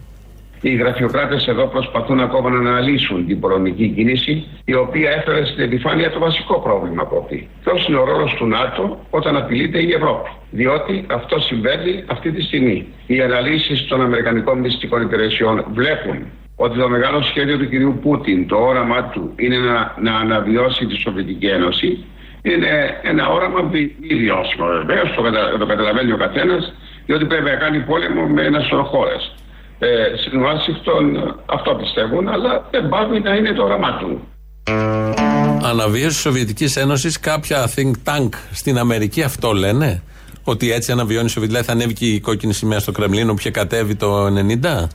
Οι 0.61 0.74
γραφειοκράτες 0.74 1.46
εδώ 1.46 1.66
προσπαθούν 1.66 2.20
ακόμα 2.20 2.50
να 2.50 2.59
αναλύσουν 2.59 3.26
την 3.26 3.40
πολωνική 3.40 3.88
κίνηση, 3.88 4.44
η 4.64 4.74
οποία 4.74 5.11
έφερε 5.11 5.44
στην 5.46 5.62
επιφάνεια 5.64 6.11
το 6.11 6.18
βασικό 6.18 6.61
πρόβλημα 6.61 7.02
από 7.02 7.18
αυτή. 7.18 7.48
Ποιος 7.64 7.87
είναι 7.88 7.96
ο 7.98 8.04
ρόλος 8.04 8.35
του 8.38 8.46
ΝΑΤΟ 8.46 9.04
όταν 9.11 9.37
απειλείται 9.37 9.78
η 9.83 9.92
Ευρώπη; 9.92 10.28
Διότι 10.50 11.04
αυτό 11.11 11.40
συμβαίνει 11.40 12.04
αυτή 12.07 12.33
τη 12.33 12.42
στιγμή. 12.42 12.87
Οι 13.07 13.20
αναλύσεις 13.20 13.87
των 13.87 14.02
Αμερικανικών 14.02 14.59
μυστικών 14.59 15.02
υπηρεσιών 15.02 15.64
βλέπουν 15.72 16.18
ότι 16.57 16.78
το 16.78 16.88
μεγάλο 16.88 17.22
σχέδιο 17.22 17.59
του 17.59 17.68
κυρίου 17.68 17.98
Πούτιν, 18.02 18.48
το 18.48 18.57
όραμά 18.57 19.02
του 19.12 19.33
είναι 19.37 19.57
να, 19.59 19.94
να 20.02 20.16
αναβιώσει 20.16 20.87
τη 20.87 20.96
Σοβιετική 20.96 21.46
Ένωση. 21.46 22.04
Είναι 22.50 23.00
ένα 23.02 23.28
όραμα 23.28 23.61
μη 23.62 23.80
μη 24.00 24.14
βιώσιμο 24.22 24.66
βεβαίως, 24.66 25.14
το, 25.16 25.22
κατα, 25.22 25.57
το 25.59 25.66
καταλαβαίνει 25.66 26.12
ο 26.12 26.16
καθένας, 26.16 26.72
διότι 27.07 27.24
πρέπει 27.24 27.44
να 27.44 27.57
κάνει 27.57 27.78
πόλεμο 27.80 28.22
με 28.26 28.42
ένα 28.42 28.61
σωρό 28.61 28.85
χώρες. 28.85 29.35
Ε, 29.78 30.16
στην 30.16 30.42
Ουάσιγκτον 30.42 31.04
αυτό 31.46 31.74
πιστεύουν, 31.74 32.28
αλλά 32.28 32.68
δεν 32.70 32.88
πάβει 32.88 33.20
να 33.20 33.35
είναι 33.35 33.52
το 33.52 33.62
όραμά 33.62 33.98
του. 33.98 34.28
Αναβίωση 35.62 36.16
τη 36.16 36.20
Σοβιετικής 36.20 36.76
Ένωσης, 36.76 37.20
κάποια 37.20 37.70
think 37.76 37.92
tank 38.04 38.28
στην 38.52 38.78
Αμερική 38.78 39.22
αυτό 39.22 39.52
λένε; 39.52 40.02
Ότι 40.44 40.72
έτσι 40.72 40.92
αναβιώνει 40.92 41.26
η 41.26 41.28
Σοβιετική. 41.28 41.62
Δηλαδή 41.62 41.66
θα 41.66 41.72
ανέβει 41.72 41.92
και 41.92 42.07
η 42.07 42.20
κόκκινη 42.20 42.52
σημαία 42.52 42.78
στο 42.78 42.92
Κρεμλίνο 42.92 43.33
που 43.33 43.38
είχε 43.38 43.50
κατέβει 43.50 43.94
το 43.94 44.26
90. 44.26 44.88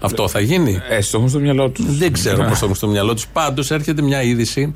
Αυτό 0.00 0.28
θα 0.28 0.40
γίνει; 0.40 0.82
Ε, 0.88 0.98
το 0.98 1.10
έχουν 1.14 1.28
στο 1.28 1.38
μυαλό 1.38 1.68
τους. 1.68 1.96
Δεν 1.96 2.12
ξέρω 2.12 2.44
πώς 2.44 2.58
το 2.58 2.64
έχουν 2.64 2.76
στο 2.76 2.88
μυαλό 2.88 3.14
τους. 3.14 3.26
Πάντως 3.26 3.70
έρχεται 3.70 4.02
μια 4.02 4.22
είδηση 4.22 4.74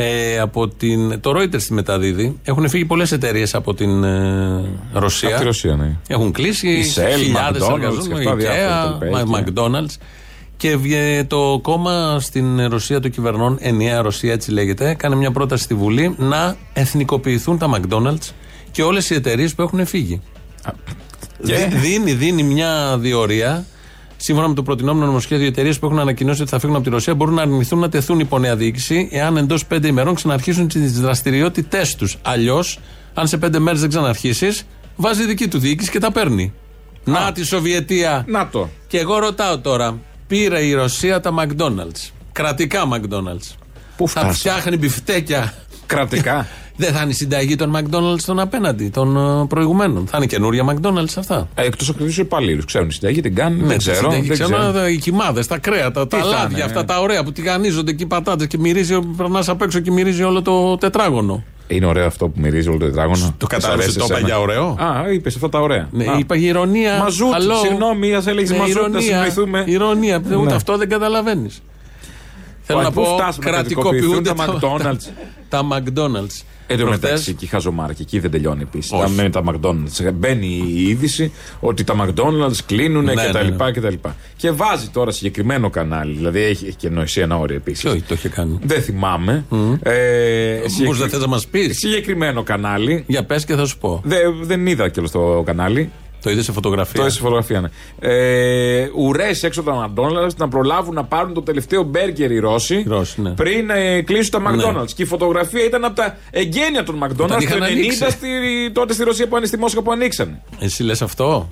ε, 0.00 0.38
από 0.38 0.68
την. 0.68 1.20
Το 1.20 1.30
Reuters 1.36 1.62
τη 1.62 1.72
μεταδίδει. 1.72 2.38
Έχουν 2.42 2.68
φύγει 2.68 2.84
πολλές 2.84 3.12
εταιρείες 3.12 3.54
από 3.54 3.74
την 3.74 4.04
ε, 4.04 4.64
Ρωσία. 4.92 5.28
Από 5.28 5.38
τη 5.38 5.44
Ρωσία, 5.44 5.74
ναι. 5.76 5.96
Έχουν 6.08 6.32
κλείσει 6.32 6.68
Η 6.68 6.84
Shell, 6.94 7.18
χιλιάδες 7.18 7.62
McDonald's 7.62 7.72
εργαζόμενοι. 7.74 8.24
και 8.24 8.28
αυτά 8.28 8.34
διάφορα, 8.34 8.98
IKEA, 8.98 9.00
τα 9.00 9.26
Μα- 9.26 9.38
υπέρ, 9.38 9.52
McDonald's. 9.54 9.94
Και 10.56 10.76
βγε- 10.76 11.26
το 11.26 11.58
κόμμα 11.62 12.20
στην 12.20 12.68
Ρωσία 12.68 13.00
των 13.00 13.10
κυβερνών, 13.10 13.56
Ενιαία 13.60 14.00
Ρωσία 14.02 14.32
έτσι 14.32 14.50
λέγεται, 14.50 14.88
έκανε 14.90 15.14
μια 15.16 15.30
πρόταση 15.30 15.62
στη 15.62 15.74
Βουλή 15.74 16.14
να 16.18 16.56
εθνικοποιηθούν 16.72 17.58
τα 17.58 17.70
McDonald's 17.74 18.30
και 18.70 18.82
όλες 18.82 19.10
οι 19.10 19.14
εταιρείες 19.14 19.54
που 19.54 19.62
έχουν 19.62 19.86
φύγει. 19.86 20.20
Δι- 21.38 21.74
Δίνει, 21.80 22.12
δίνει 22.12 22.42
μια 22.42 22.96
διορία. 22.98 23.64
Σύμφωνα 24.20 24.48
με 24.48 24.54
το 24.54 24.62
προτινόμενο 24.62 25.06
νομοσχέδιο, 25.06 25.44
οι 25.44 25.48
εταιρείες 25.48 25.78
που 25.78 25.86
έχουν 25.86 25.98
ανακοινώσει 25.98 26.42
ότι 26.42 26.50
θα 26.50 26.58
φύγουν 26.58 26.76
από 26.76 26.84
τη 26.84 26.90
Ρωσία 26.90 27.14
μπορούν 27.14 27.34
να 27.34 27.42
αρνηθούν 27.42 27.78
να 27.78 27.88
τεθούν 27.88 28.18
υπό 28.18 28.38
νέα 28.38 28.56
διοίκηση, 28.56 29.08
εάν 29.12 29.36
εντός 29.36 29.66
πέντε 29.66 29.88
ημερών 29.88 30.14
ξαναρχίσουν 30.14 30.68
τις 30.68 31.00
δραστηριότητές 31.00 31.94
τους. 31.94 32.16
Αλλιώς, 32.22 32.78
αν 33.14 33.28
σε 33.28 33.36
πέντε 33.36 33.58
μέρες 33.58 33.80
δεν 33.80 33.88
ξαναρχίσεις, 33.88 34.66
βάζει 34.96 35.26
δική 35.26 35.48
του 35.48 35.58
διοίκηση 35.58 35.90
και 35.90 35.98
τα 35.98 36.12
παίρνει. 36.12 36.52
Να 37.04 37.32
τη 37.32 37.44
Σοβιετία. 37.44 38.24
Να 38.26 38.48
το. 38.48 38.68
Και 38.86 38.98
εγώ 38.98 39.18
ρωτάω 39.18 39.58
τώρα, 39.58 39.98
πήρε 40.26 40.60
η 40.60 40.72
Ρωσία 40.72 41.20
τα 41.20 41.34
McDonald's. 41.38 42.10
Κρατικά 42.32 42.82
McDonald's; 42.92 43.56
Πού 43.96 44.08
θα 44.08 44.20
φτάσαμε; 44.20 44.32
φτιάχνει 44.32 44.76
μπιφτέκια. 44.76 45.54
Κρατικά. 45.86 46.46
Δεν 46.80 46.92
θα 46.92 47.00
είναι 47.02 47.10
η 47.10 47.14
συνταγή 47.14 47.56
των 47.56 47.76
McDonald's 47.76 48.20
των 48.26 48.38
απέναντι, 48.40 48.88
των 48.88 49.16
ε, 49.16 49.46
προηγουμένων. 49.46 50.06
Θα 50.06 50.16
είναι 50.16 50.26
καινούρια 50.26 50.64
McDonald's 50.74 51.14
αυτά. 51.18 51.48
Εκτός 51.54 51.88
από 51.88 51.98
τους 52.04 52.18
υπαλλήλους. 52.18 52.64
Ξέρουν 52.64 52.88
τη 52.88 52.94
συνταγή, 52.94 53.20
την 53.20 53.34
κάνουν. 53.34 53.58
Ναι, 53.60 53.66
δεν 53.66 53.78
ξέρω. 53.78 53.96
συνταγή, 53.96 54.20
Δεν 54.26 54.30
ξέρω, 54.30 54.58
ξέρω. 54.58 54.78
ε, 54.84 54.90
Οι 54.90 54.96
κοιμάδες, 54.98 55.46
τα 55.46 55.58
κρέατα, 55.58 56.06
τα 56.06 56.18
θα 56.18 56.24
λάδια, 56.24 56.48
είναι, 56.56 56.62
αυτά 56.62 56.80
ε; 56.80 56.84
τα 56.84 57.00
ωραία 57.00 57.24
που 57.24 57.32
τηγανίζονται 57.32 57.90
εκεί 57.90 58.02
οι 58.02 58.06
πατάτες 58.06 58.46
και 58.46 58.58
μυρίζει, 58.58 59.00
περνάς 59.16 59.48
απ' 59.48 59.62
έξω 59.62 59.80
και 59.80 59.90
μυρίζει 59.90 60.22
όλο 60.22 60.42
το 60.42 60.76
τετράγωνο. 60.76 61.44
Είναι 61.68 61.86
ωραίο 61.86 62.06
αυτό 62.06 62.28
που 62.28 62.40
μυρίζει 62.40 62.68
όλο 62.68 62.78
το 62.78 62.84
τετράγωνο. 62.84 63.34
Το 63.38 63.46
Σ' 63.46 63.48
κατάλαβες, 63.52 63.84
αρέσει 63.84 63.98
το 63.98 64.04
είπα 64.04 64.14
εσένα; 64.14 64.28
για 64.28 64.40
ωραίο; 64.40 64.64
Α, 64.78 65.12
είπες 65.12 65.34
αυτά 65.34 65.48
τα 65.48 65.60
ωραία. 65.60 65.88
Ναι, 65.90 66.04
Α. 66.04 66.16
είπα 66.18 66.36
για 66.36 66.48
ηρωνία. 66.48 66.98
Μαζούτ, 66.98 67.32
Χαλό. 67.32 67.54
συγγνώμη, 67.54 68.14
ας 68.14 68.26
έλεγες 68.26 68.52
μαζούτ, 68.52 68.74
να 68.76 68.80
ηρωνία, 68.80 69.00
συνοηθούμε. 69.00 69.64
Ηρωνία, 69.66 70.16
ούτε 70.24 70.34
Ναι. 70.36 70.54
αυτό 70.54 70.76
δεν 70.76 70.88
καταλαβαίνεις. 70.88 71.62
Θέλω 72.62 72.78
Ωραία, 72.78 72.90
να 72.94 73.02
πού 73.02 73.08
πω, 73.08 73.14
φτάσαμε 73.14 73.44
να 73.44 73.50
κρατικοποιούνται 73.50 74.32
κρατικοποιηθούν 74.32 74.60
τα 74.60 74.92
McDonald's; 74.92 75.08
Τα 75.48 75.60
McDonald's. 75.72 76.42
Εν 76.70 76.76
τω 76.78 76.82
Προχθές- 76.84 77.02
μεταξύ, 77.10 77.30
εκεί 77.30 77.46
χαζομάρα 77.46 77.92
και 77.92 78.02
εκεί 78.02 78.18
δεν 78.18 78.30
τελειώνει 78.30 78.62
επίση. 78.62 78.94
Όχι. 78.94 79.12
Με 79.12 79.30
τα 79.30 79.42
McDonald's. 79.46 80.12
Μπαίνει 80.14 80.46
η 80.46 80.88
είδηση 80.88 81.32
ότι 81.60 81.84
τα 81.84 81.94
McDonald's 82.06 82.56
κλείνουν 82.66 83.04
Ναι, 83.04 83.10
και 83.10 83.16
τα 83.16 83.32
ναι, 83.32 83.38
ναι. 83.38 83.44
λοιπά 83.50 83.72
και 83.72 83.80
τα 83.80 83.90
λοιπά. 83.90 84.16
Και 84.36 84.50
βάζει 84.50 84.88
τώρα 84.88 85.10
συγκεκριμένο 85.10 85.70
κανάλι, 85.70 86.14
δηλαδή 86.16 86.40
έχει, 86.42 86.66
έχει 86.66 86.76
και 86.76 86.88
νοησία 86.88 87.22
ένα 87.22 87.38
όριο 87.38 87.56
επίσης. 87.56 87.82
Ποιο 87.82 88.00
το 88.08 88.14
είχε 88.14 88.28
κάνει. 88.28 88.58
Δεν 88.62 88.82
θυμάμαι. 88.82 89.44
Ε, 89.82 90.54
Μήπως 90.56 90.72
συγκεκρι- 90.72 90.98
δεν 90.98 91.08
θες 91.08 91.20
να 91.20 91.26
μας 91.26 91.46
πεις; 91.46 91.76
Συγκεκριμένο 91.78 92.42
κανάλι. 92.42 93.04
Για 93.06 93.24
πες 93.24 93.44
και 93.44 93.54
θα 93.54 93.66
σου 93.66 93.78
πω. 93.78 94.00
Δεν, 94.04 94.20
δεν 94.42 94.66
είδα 94.66 94.88
κιόλας 94.88 95.10
το 95.10 95.42
κανάλι. 95.46 95.90
Το 96.22 96.30
είδες 96.30 96.44
σε 96.44 96.52
φωτογραφία; 96.52 97.00
Το 97.00 97.06
έστω 97.06 97.20
φωτογραφία, 97.22 97.60
ναι. 97.60 97.68
Ε, 98.00 98.88
Ουρές 98.96 99.42
έξω 99.42 99.60
από 99.60 99.70
τα 99.70 99.90
McDonald's 99.94 100.34
να 100.36 100.48
προλάβουν 100.48 100.94
να 100.94 101.04
πάρουν 101.04 101.34
το 101.34 101.42
τελευταίο 101.42 101.82
μπέργκερ 101.82 102.30
οι 102.30 102.38
Ρώσοι, 102.38 102.74
Οι 102.74 102.84
Ρώσοι, 102.88 103.20
ναι. 103.20 103.30
πριν 103.30 103.70
ε, 103.70 104.00
κλείσουν 104.02 104.30
τα 104.30 104.50
McDonald's. 104.50 104.74
Ναι. 104.74 104.84
Και 104.94 105.02
η 105.02 105.06
φωτογραφία 105.06 105.64
ήταν 105.64 105.84
από 105.84 105.94
τα 105.96 106.16
εγγένεια 106.30 106.82
των 106.84 106.98
McDonald's 107.02 107.10
Όταν 107.12 107.28
το 107.28 107.34
90 107.36 107.40
είχαν 107.42 107.62
ανοίξει. 107.62 108.10
στη, 108.10 108.28
τότε 108.72 108.92
στη 108.92 109.04
Ρωσία 109.04 109.28
που 109.28 109.36
είναι 109.36 109.46
στη 109.46 109.58
Μόσχα 109.58 109.82
που 109.82 109.92
ανοίξανε. 109.92 110.42
Εσύ 110.58 110.82
λες 110.82 111.02
αυτό; 111.02 111.48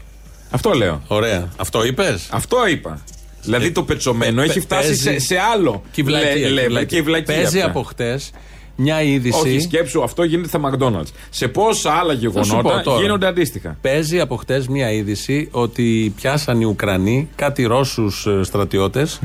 Αυτό 0.51 0.71
λέω. 0.73 1.03
Ωραία. 1.07 1.49
Αυτό 1.57 1.85
είπες; 1.85 2.29
Αυτό 2.31 2.67
είπα. 2.69 3.01
Δηλαδή 3.43 3.71
το 3.73 3.83
πετσωμένο 3.83 4.41
πε- 4.41 4.51
έχει 4.51 4.61
φτάσει 4.61 4.87
παίζει- 4.87 5.03
σε, 5.03 5.19
σε 5.19 5.37
άλλο 5.53 5.83
Και 5.93 6.01
η 6.01 6.05
βλακεία, 6.05 6.31
λε- 6.31 6.39
και 6.39 6.47
η 6.49 6.53
level 6.65 6.69
βλακεία. 6.69 6.85
και 6.85 6.97
η 6.97 7.03
βλακεία 7.03 7.35
Παίζει 7.35 7.57
πια. 7.57 7.67
από 7.67 7.83
χτες 7.83 8.31
μια 8.77 9.03
είδηση. 9.03 9.39
Όχι, 9.39 9.61
σκέψου, 9.61 10.03
αυτό 10.03 10.23
γίνεται 10.23 10.49
στα 10.49 10.61
McDonald's. 10.63 11.11
Σε 11.31 11.49
πόσα 11.49 11.93
άλλα 11.93 12.15
σου 12.15 12.31
πω 12.33 12.41
γεγονότα 12.41 12.81
τώρα. 12.81 13.01
γίνονται 13.01 13.27
αντίστοιχα. 13.27 13.77
Παίζει 13.81 14.21
από 14.21 14.37
χτες 14.37 14.69
μια 14.69 14.93
είδηση 14.93 15.49
ότι 15.51 16.13
πιάσαν 16.17 16.61
οι 16.61 16.65
Ουκρανοί 16.65 17.29
κάτι 17.37 17.65
Ρώσους 17.65 18.27
στρατιώτες, 18.43 19.21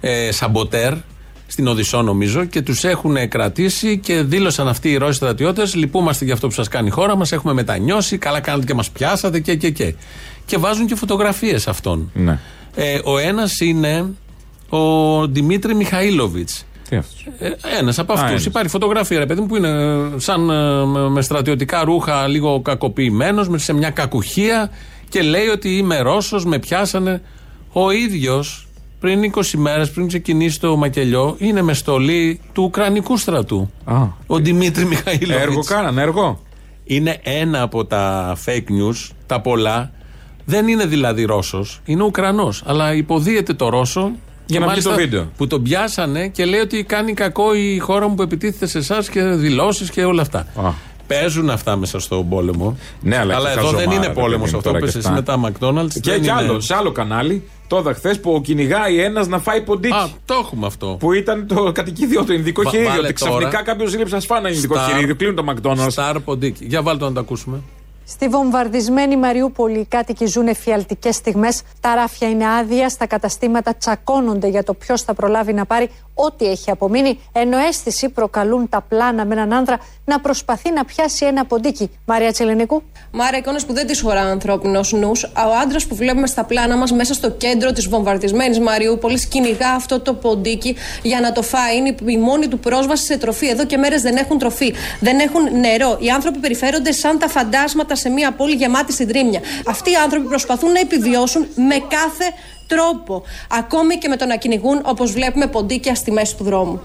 ε, 0.00 0.32
σαμποτέρ, 0.32 0.94
στην 1.46 1.66
Οδυσσό 1.66 2.02
νομίζω, 2.02 2.44
και 2.44 2.62
τους 2.62 2.84
έχουν 2.84 3.28
κρατήσει 3.28 3.98
και 3.98 4.22
δήλωσαν 4.22 4.68
αυτοί 4.68 4.90
οι 4.90 4.96
Ρώσοι 4.96 5.16
στρατιώτες: 5.16 5.74
Λυπούμαστε 5.74 6.24
για 6.24 6.34
αυτό 6.34 6.46
που 6.46 6.52
σας 6.52 6.68
κάνει 6.68 6.86
η 6.86 6.90
χώρα 6.90 7.16
μας, 7.16 7.32
έχουμε 7.32 7.52
μετανιώσει, 7.52 8.18
καλά 8.18 8.40
κάνετε 8.40 8.66
και 8.66 8.74
μας 8.74 8.90
πιάσατε 8.90 9.40
και 9.40 9.54
και 9.54 9.70
και. 9.70 9.94
Και 10.44 10.56
βάζουν 10.56 10.86
και 10.86 10.94
φωτογραφίες 10.94 11.68
αυτών. 11.68 12.10
Ναι. 12.14 12.38
Ε, 12.74 13.00
ο 13.04 13.18
ένας 13.18 13.60
είναι 13.60 14.04
ο 14.68 15.26
Δημήτρη 15.26 15.74
Μιχαήλοβιτς. 15.74 16.64
Τι 16.92 16.98
αυτός. 16.98 17.26
Ένας 17.78 17.98
από 17.98 18.12
αυτούς. 18.12 18.30
ένας. 18.30 18.44
Υπάρχει 18.44 18.68
φωτογραφία, 18.68 19.18
ρε 19.18 19.26
παιδί 19.26 19.40
μου, 19.40 19.46
που 19.46 19.56
είναι 19.56 19.68
ε, 19.68 20.18
σαν 20.18 20.50
ε, 20.50 20.84
με- 20.84 21.08
με 21.08 21.22
στρατιωτικά 21.22 21.84
ρούχα, 21.84 22.26
λίγο 22.26 22.60
κακοποιημένος, 22.60 23.48
σε 23.54 23.72
μια 23.72 23.90
κακουχία 23.90 24.70
και 25.08 25.22
λέει 25.22 25.46
ότι 25.46 25.76
είμαι 25.76 26.00
Ρώσος, 26.00 26.44
με 26.44 26.58
πιάσανε. 26.58 27.22
Ο 27.72 27.90
ίδιος 27.90 28.66
πριν 29.00 29.32
20 29.34 29.40
μέρες, 29.56 29.90
πριν 29.90 30.06
ξεκινήσει 30.08 30.60
το 30.60 30.76
μακελιό, 30.76 31.34
είναι 31.38 31.62
με 31.62 31.74
στολή 31.74 32.40
του 32.52 32.62
Ουκρανικού 32.62 33.16
στρατού. 33.16 33.70
Α. 33.84 34.02
Ο 34.26 34.36
Δημήτρη 34.38 34.84
Μιχαήλοβιτ. 34.84 35.40
Έργο 35.40 35.62
κάνανε, 35.64 36.02
έργο. 36.02 36.42
Είναι 36.84 37.20
ένα 37.22 37.62
από 37.62 37.84
τα 37.84 38.36
fake 38.46 38.70
news, 38.70 39.10
τα 39.26 39.40
πολλά. 39.40 39.90
Δεν 40.44 40.68
είναι 40.68 40.86
δηλαδή 40.86 41.24
Ρώσος, 41.24 41.80
είναι 41.84 42.02
Ουκρανός. 42.02 42.62
Αλλά 42.66 42.94
υποδίεται 42.94 43.52
το 43.54 43.68
Ρώσο. 43.68 44.10
Για 44.46 44.58
και 44.60 44.64
να 44.66 44.72
βγει 44.72 44.82
το 44.82 44.88
μάλιστα 44.90 44.94
βίντεο. 44.94 45.30
Που 45.36 45.46
τον 45.46 45.62
πιάσανε 45.62 46.28
και 46.28 46.44
λέει 46.44 46.60
ότι 46.60 46.84
κάνει 46.84 47.12
κακό 47.14 47.54
η 47.54 47.78
χώρα 47.78 48.08
μου 48.08 48.14
που 48.14 48.22
επιτίθεται 48.22 48.66
σε 48.66 48.78
εσάς 48.78 49.08
και 49.08 49.22
δηλώσεις 49.22 49.90
και 49.90 50.04
όλα 50.04 50.22
αυτά. 50.22 50.38
Α. 50.38 50.70
Παίζουν 51.06 51.50
αυτά 51.50 51.76
μέσα 51.76 51.98
στον 52.00 52.28
πόλεμο. 52.28 52.76
Ναι, 53.00 53.16
αλλά 53.18 53.34
και 53.34 53.40
εδώ 53.40 53.54
χαζομάρα, 53.54 53.78
δεν 53.78 53.90
είναι 53.96 54.06
ρε 54.06 54.12
πόλεμος 54.12 54.30
παιδί 54.40 54.50
μου, 54.52 54.56
αυτό. 54.58 54.68
τώρα 54.70 54.78
Πες 54.78 54.92
και 54.92 54.98
εσύ 54.98 55.08
αυτά. 55.08 55.36
με 55.36 55.50
τα 55.50 55.50
McDonald's. 55.52 55.92
Και, 56.00 56.10
δεν 56.10 56.20
κι 56.20 56.28
είναι- 56.28 56.32
άλλο, 56.38 56.60
σε 56.60 56.74
άλλο 56.74 56.92
κανάλι, 56.92 57.48
το 57.66 57.78
είδα 57.78 57.94
χθες 57.94 58.20
που 58.20 58.40
κυνηγάει 58.44 59.00
ένας 59.00 59.26
να 59.28 59.38
φάει 59.38 59.60
ποντίκι. 59.62 59.94
Α, 59.94 60.08
το 60.24 60.34
έχουμε 60.42 60.66
αυτό. 60.66 60.96
Που 61.00 61.12
ήταν 61.12 61.46
το 61.46 61.72
κατοικίδιο 61.72 62.24
του 62.24 62.32
Ινδικό 62.32 62.62
Βα- 62.62 62.70
χειρίδιο. 62.70 62.90
βάλε 62.92 63.04
Ότι 63.04 63.12
ξαφνικά 63.12 63.50
τώρα. 63.50 63.62
κάποιος 63.62 63.90
ζήλεψε 63.90 64.14
να 64.14 64.20
σφάνε 64.20 64.46
ένα 64.48 64.56
Ινδικό 64.56 64.74
Star- 64.76 64.92
χειρίδιο. 64.92 65.14
Κλείνουν 65.14 65.34
το 65.36 65.44
McDonald's. 65.48 65.86
Σταρ 65.90 66.20
ποντίκι. 66.20 66.64
Για 66.64 66.82
βάλτε 66.82 67.04
να 67.04 67.12
το 67.12 67.20
ακούσουμε. 67.20 67.60
Στη 68.12 68.28
βομβαρδισμένη 68.28 69.16
Μαριούπολη 69.16 69.78
οι 69.78 69.86
κάτοικοι 69.88 70.26
ζουν 70.26 70.46
εφιαλτικέ 70.46 71.12
στιγμές. 71.12 71.62
Τα 71.80 71.94
ράφια 71.94 72.28
είναι 72.28 72.48
άδεια, 72.48 72.88
στα 72.88 73.06
καταστήματα 73.06 73.74
τσακώνονται 73.74 74.48
για 74.48 74.62
το 74.62 74.74
ποιος 74.74 75.02
θα 75.02 75.14
προλάβει 75.14 75.52
να 75.52 75.66
πάρει 75.66 75.90
ό,τι 76.14 76.46
έχει 76.46 76.70
απομείνει, 76.70 77.18
ενώ 77.32 77.58
αίσθηση 77.58 78.08
προκαλούν 78.08 78.68
τα 78.68 78.84
πλάνα 78.88 79.24
με 79.24 79.34
έναν 79.34 79.52
άνδρα 79.52 79.78
να 80.04 80.20
προσπαθεί 80.20 80.72
να 80.72 80.84
πιάσει 80.84 81.26
ένα 81.26 81.44
ποντίκι. 81.44 81.90
Μαρία 82.04 82.32
Τσελενικού. 82.32 82.82
Μάρα, 83.12 83.36
εικόνες 83.36 83.64
που 83.64 83.72
δεν 83.72 83.86
τις 83.86 84.00
χωρά 84.00 84.20
ανθρώπινος 84.20 84.92
νους. 84.92 85.22
Ο 85.24 85.54
άντρας 85.62 85.86
που 85.86 85.94
βλέπουμε 85.94 86.26
στα 86.26 86.44
πλάνα 86.44 86.76
μας 86.76 86.92
μέσα 86.92 87.14
στο 87.14 87.30
κέντρο 87.30 87.72
της 87.72 87.88
βομβαρδισμένης 87.88 88.60
Μαριούπολης 88.60 89.26
κυνηγά 89.26 89.70
αυτό 89.70 90.00
το 90.00 90.14
ποντίκι 90.14 90.76
για 91.02 91.20
να 91.20 91.32
το 91.32 91.42
φάει. 91.42 91.76
Είναι 91.76 91.94
η 92.04 92.18
μόνη 92.18 92.48
του 92.48 92.58
πρόσβαση 92.58 93.04
σε 93.04 93.18
τροφή. 93.18 93.46
Εδώ 93.48 93.64
και 93.64 93.76
μέρες 93.76 94.02
δεν 94.02 94.16
έχουν 94.16 94.38
τροφή, 94.38 94.74
δεν 95.00 95.18
έχουν 95.18 95.60
νερό. 95.60 95.96
Οι 96.00 96.10
άνθρωποι 96.10 96.38
περιφέρονται 96.38 96.92
σαν 96.92 97.18
τα 97.18 97.28
φαντάσματα 97.28 97.94
σε 98.02 98.08
μια 98.08 98.32
πόλη 98.32 98.54
γεμάτη 98.54 98.92
συντρίμια. 98.92 99.40
Αυτοί 99.66 99.90
οι 99.90 99.94
άνθρωποι 100.04 100.26
προσπαθούν 100.28 100.72
να 100.72 100.80
επιβιώσουν 100.80 101.46
με 101.68 101.76
κάθε 101.96 102.26
τρόπο. 102.66 103.22
Ακόμη 103.50 103.96
και 103.98 104.08
με 104.08 104.16
το 104.16 104.26
να 104.26 104.36
κυνηγούν, 104.36 104.80
όπως 104.84 105.12
βλέπουμε, 105.12 105.46
ποντίκια 105.46 105.94
στη 105.94 106.10
μέση 106.12 106.36
του 106.36 106.44
δρόμου. 106.44 106.80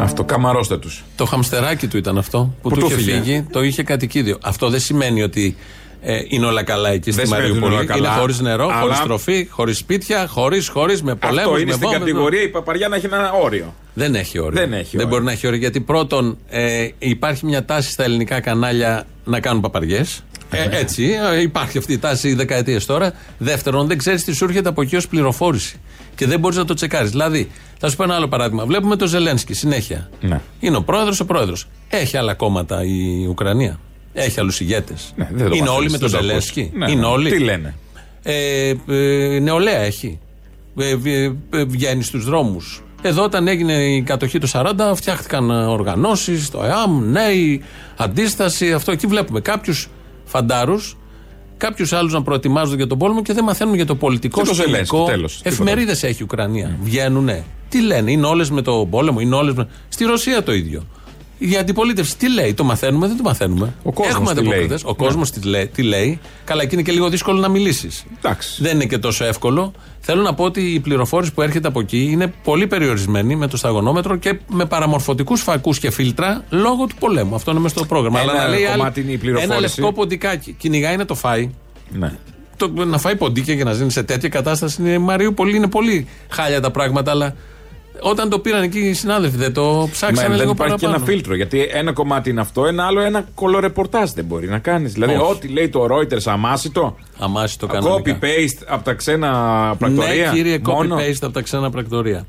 Αυτό, 0.00 0.24
καμαρώστε 0.24 0.78
τους. 0.78 1.04
Το 1.16 1.24
χαμστεράκι 1.24 1.86
του 1.86 1.96
ήταν 1.96 2.18
αυτό 2.18 2.38
που, 2.62 2.68
Που 2.68 2.74
του 2.74 2.80
του 2.80 2.86
είχε 2.86 2.94
φύγε. 2.94 3.12
φύγει, 3.12 3.46
το 3.52 3.62
είχε 3.62 3.82
κατοικίδιο. 3.82 4.38
Αυτό 4.42 4.68
δεν 4.70 4.80
σημαίνει 4.80 5.22
ότι 5.22 5.56
ε, 6.06 6.20
είναι 6.28 6.46
όλα 6.46 6.62
καλά 6.62 6.88
εκεί 6.90 7.10
στη 7.10 7.20
Δεν 7.20 7.26
σημαίνει 7.26 7.44
ότι 7.44 7.52
είναι 7.56 7.60
Μαριούπολη. 7.66 7.88
όλα 7.90 7.98
Είναι 7.98 8.06
καλά, 8.06 8.20
χωρίς 8.20 8.40
νερό, 8.40 8.64
αλλά- 8.64 8.80
χωρίς 8.80 9.00
τροφή, 9.00 9.46
χωρίς 9.50 9.78
σπίτια, 9.78 10.26
χωρίς, 10.26 10.68
χωρίς, 10.68 11.02
με 11.02 11.14
πολέμους. 11.14 11.42
Αυτό 11.42 11.56
είναι 11.56 11.64
με 11.64 11.72
στην 11.72 11.82
βόμβες, 11.88 11.98
κατηγορία 12.00 12.42
η 12.42 12.48
παπαριά 12.48 12.88
να 12.88 12.96
έχει 12.96 13.06
ένα 13.06 13.32
όριο. 13.32 13.74
Δεν 13.94 14.14
έχει 14.14 14.38
όριο. 14.38 14.60
Δεν 14.60 14.72
έχει 14.72 14.96
όριο. 14.96 15.08
μπορεί 15.08 15.24
να 15.24 15.32
έχει 15.32 15.46
όριο. 15.46 15.58
Γιατί 15.58 15.80
πρώτον, 15.80 16.38
ε, 16.48 16.88
υπάρχει 16.98 17.46
μια 17.46 17.64
τάση 17.64 17.90
στα 17.90 18.04
ελληνικά 18.04 18.40
κανάλια 18.40 19.06
να 19.24 19.40
κάνουν 19.40 19.60
παπαριές. 19.60 20.22
Ε, 20.50 20.78
έτσι, 20.78 21.16
ε, 21.34 21.40
υπάρχει 21.40 21.78
αυτή 21.78 21.92
η 21.92 21.98
τάση 21.98 22.34
δεκαετίες 22.34 22.86
τώρα. 22.86 23.12
Δεύτερον, 23.38 23.86
δεν 23.86 23.98
ξέρεις 23.98 24.24
τι 24.24 24.32
σου 24.34 24.44
έρχεται 24.44 24.68
από 24.68 24.82
εκεί 24.82 24.96
ως 24.96 25.08
πληροφόρηση. 25.08 25.76
Και 26.14 26.26
δεν 26.26 26.38
μπορείς 26.40 26.56
να 26.56 26.64
το 26.64 26.74
τσεκάρεις. 26.74 27.10
Δηλαδή, 27.10 27.50
θα 27.78 27.88
σου 27.90 27.96
πω 27.96 28.02
ένα 28.02 28.14
άλλο 28.14 28.28
παράδειγμα. 28.28 28.64
Βλέπουμε 28.64 28.96
τον 28.96 29.08
Ζελένσκι 29.08 29.54
συνέχεια. 29.54 30.10
Ναι. 30.20 30.40
Είναι 30.60 30.76
ο 30.76 30.82
πρόεδρος 30.82 31.20
ο 31.20 31.24
πρόεδρος. 31.24 31.66
Έχει 31.88 32.16
άλλα 32.16 32.34
κόμματα 32.34 32.82
η 32.84 33.26
Ουκρανία. 33.28 33.78
Έχει 34.14 34.40
άλλους 34.40 34.60
ηγέτες. 34.60 35.12
Ναι, 35.16 35.24
δεν 35.32 35.36
το 35.38 35.44
είναι 35.44 35.48
μαθαίνεις, 35.48 35.70
όλοι 35.78 35.90
με 35.90 35.98
τον 35.98 36.08
δεν 36.10 36.18
το 36.18 36.24
Ζελένσκι. 36.26 36.60
ακούς. 36.60 36.78
Ναι, 36.78 36.90
είναι 36.90 37.00
ναι. 37.00 37.06
όλοι. 37.06 37.30
Τι 37.30 37.38
λένε. 37.38 37.74
Ε, 38.22 38.72
ε, 38.88 39.38
νεολαία 39.38 39.78
έχει. 39.80 40.18
Ε, 40.78 40.94
βι- 40.96 41.32
ε, 41.54 41.64
βγαίνει 41.64 42.02
στους 42.02 42.24
δρόμους. 42.24 42.82
Εδώ, 43.02 43.22
όταν 43.22 43.48
έγινε 43.48 43.72
η 43.72 44.02
κατοχή 44.02 44.38
του 44.38 44.48
40, 44.52 44.92
φτιάχτηκαν 44.94 45.50
οργανώσεις, 45.50 46.50
το 46.50 46.62
ΕΑΜ, 46.64 47.10
νέοι, 47.10 47.62
αντίσταση. 47.96 48.72
Αυτό 48.72 48.92
εκεί 48.92 49.06
βλέπουμε 49.06 49.40
κάποιους 49.40 49.88
φαντάρους, 50.24 50.96
κάποιους 51.56 51.92
άλλους 51.92 52.12
να 52.12 52.22
προετοιμάζονται 52.22 52.76
για 52.76 52.86
τον 52.86 52.98
πόλεμο 52.98 53.22
και 53.22 53.32
δεν 53.32 53.44
μαθαίνουν 53.44 53.74
για 53.74 53.86
το 53.86 53.94
πολιτικό 53.94 54.40
Και 54.40 54.46
το 54.48 54.54
σκηνικό. 54.54 54.70
Ζελένσκι, 54.72 55.10
τέλος, 55.10 55.32
τίποτα. 55.36 55.54
Εφημερίδες 55.54 56.02
έχει 56.02 56.20
η 56.20 56.24
Ουκρανία. 56.24 56.78
Βγαίνουνε. 56.82 57.44
Τι 57.68 57.80
λένε, 57.82 58.10
είναι 58.10 58.26
όλες 58.26 58.50
με 58.50 58.62
το 58.62 58.86
πόλεμο, 58.90 59.20
είναι 59.20 59.34
όλες. 59.34 59.54
Με... 59.54 59.68
Στη 59.88 60.04
Ρωσία 60.04 60.42
το 60.42 60.52
ίδιο. 60.52 60.86
Η 61.50 61.56
αντιπολίτευση 61.56 62.16
τι 62.16 62.32
λέει, 62.32 62.54
το 62.54 62.64
μαθαίνουμε, 62.64 63.06
δεν 63.06 63.16
το 63.16 63.22
μαθαίνουμε. 63.22 63.74
Ο 63.82 63.92
κόσμος 63.92 64.14
Έχουμε 64.14 64.28
τι 64.34 64.40
λέει. 64.40 64.46
ανταποκριτές. 64.48 64.82
Ο 64.84 64.94
κόσμος 64.94 65.30
τι, 65.30 65.48
λέει, 65.48 65.66
τι 65.66 65.82
λέει. 65.82 66.20
Καλά, 66.44 66.64
και 66.64 66.70
είναι 66.74 66.82
και 66.82 66.92
λίγο 66.92 67.08
δύσκολο 67.08 67.40
να 67.40 67.48
μιλήσεις. 67.48 68.04
Εντάξει. 68.18 68.62
Δεν 68.62 68.74
είναι 68.74 68.84
και 68.86 68.98
τόσο 68.98 69.24
εύκολο. 69.24 69.72
Θέλω 70.00 70.22
να 70.22 70.34
πω 70.34 70.44
ότι 70.44 70.60
η 70.60 70.80
πληροφόρηση 70.80 71.32
που 71.32 71.42
έρχεται 71.42 71.68
από 71.68 71.80
εκεί 71.80 72.08
είναι 72.10 72.32
πολύ 72.44 72.66
περιορισμένη 72.66 73.36
με 73.36 73.46
το 73.46 73.56
σταγονόμετρο 73.56 74.16
και 74.16 74.38
με 74.48 74.64
παραμορφωτικούς 74.66 75.40
φακούς 75.42 75.78
και 75.78 75.90
φίλτρα 75.90 76.44
λόγω 76.50 76.86
του 76.86 76.94
πολέμου. 76.98 77.34
Αυτό 77.34 77.50
είναι 77.50 77.60
μέσα 77.60 77.74
στο 77.74 77.84
πρόγραμμα. 77.86 78.20
Ένα 78.20 78.32
Αλλά 78.32 78.42
να 78.42 78.48
λέει 78.48 78.64
κομμάτι 78.64 78.80
άλλη- 79.00 79.08
είναι 79.08 79.12
η 79.12 79.18
πληροφόρηση. 79.18 79.52
ένα 79.52 79.60
λευκό 79.60 79.92
ποντικάκι. 79.92 80.52
Κυνηγάει 80.58 80.96
να 80.96 81.04
το 81.04 81.14
φάει. 81.14 81.50
Ναι. 81.92 82.12
Το, 82.56 82.68
να 82.84 82.98
φάει 82.98 83.16
ποντίκια 83.16 83.54
και 83.54 83.64
να 83.64 83.72
ζει 83.72 83.88
σε 83.88 84.02
τέτοια 84.02 84.28
κατάσταση 84.28 84.82
είναι 84.82 84.98
Μαριούπολη. 84.98 85.56
Είναι 85.56 85.68
πολύ 85.68 86.06
χάλια 86.28 86.60
τα 86.60 86.70
πράγματα, 86.70 87.10
αλλά 87.10 87.34
όταν 88.00 88.28
το 88.28 88.38
πήραν 88.38 88.62
εκεί 88.62 88.78
οι 88.78 88.92
συνάδελφοι 88.92 89.36
δεν 89.36 89.52
το 89.52 89.88
ψάξανε 89.90 90.28
Μα, 90.28 90.34
λίγο 90.34 90.46
δεν 90.46 90.54
υπάρχει 90.54 90.74
και 90.74 90.80
παραπάνω. 90.86 91.04
ένα 91.04 91.12
φίλτρο. 91.12 91.34
Γιατί 91.34 91.68
ένα 91.70 91.92
κομμάτι 91.92 92.30
είναι 92.30 92.40
αυτό, 92.40 92.66
ένα 92.66 92.86
άλλο 92.86 93.00
ένα 93.00 93.24
κολορεπορτάζ 93.34 94.10
δεν 94.10 94.24
μπορεί 94.24 94.48
να 94.48 94.58
κάνεις. 94.58 94.92
Δηλαδή, 94.92 95.14
Όχι. 95.14 95.30
ό,τι 95.32 95.48
λέει 95.48 95.68
το 95.68 95.86
Reuters 95.90 96.22
αμάσιτο. 96.24 96.96
Αμάσει 97.18 97.58
το 97.58 97.66
κανονικά. 97.66 98.18
Copy-paste 98.20 98.62
από 98.66 98.84
τα 98.84 98.92
ξένα 98.94 99.30
πρακτορία. 99.78 100.26
Ναι, 100.26 100.32
κύριε, 100.32 100.58
μόνο. 100.64 100.96
copy-paste 100.96 101.18
από 101.22 101.32
τα 101.32 101.40
ξένα 101.40 101.70
πρακτορία. 101.70 102.26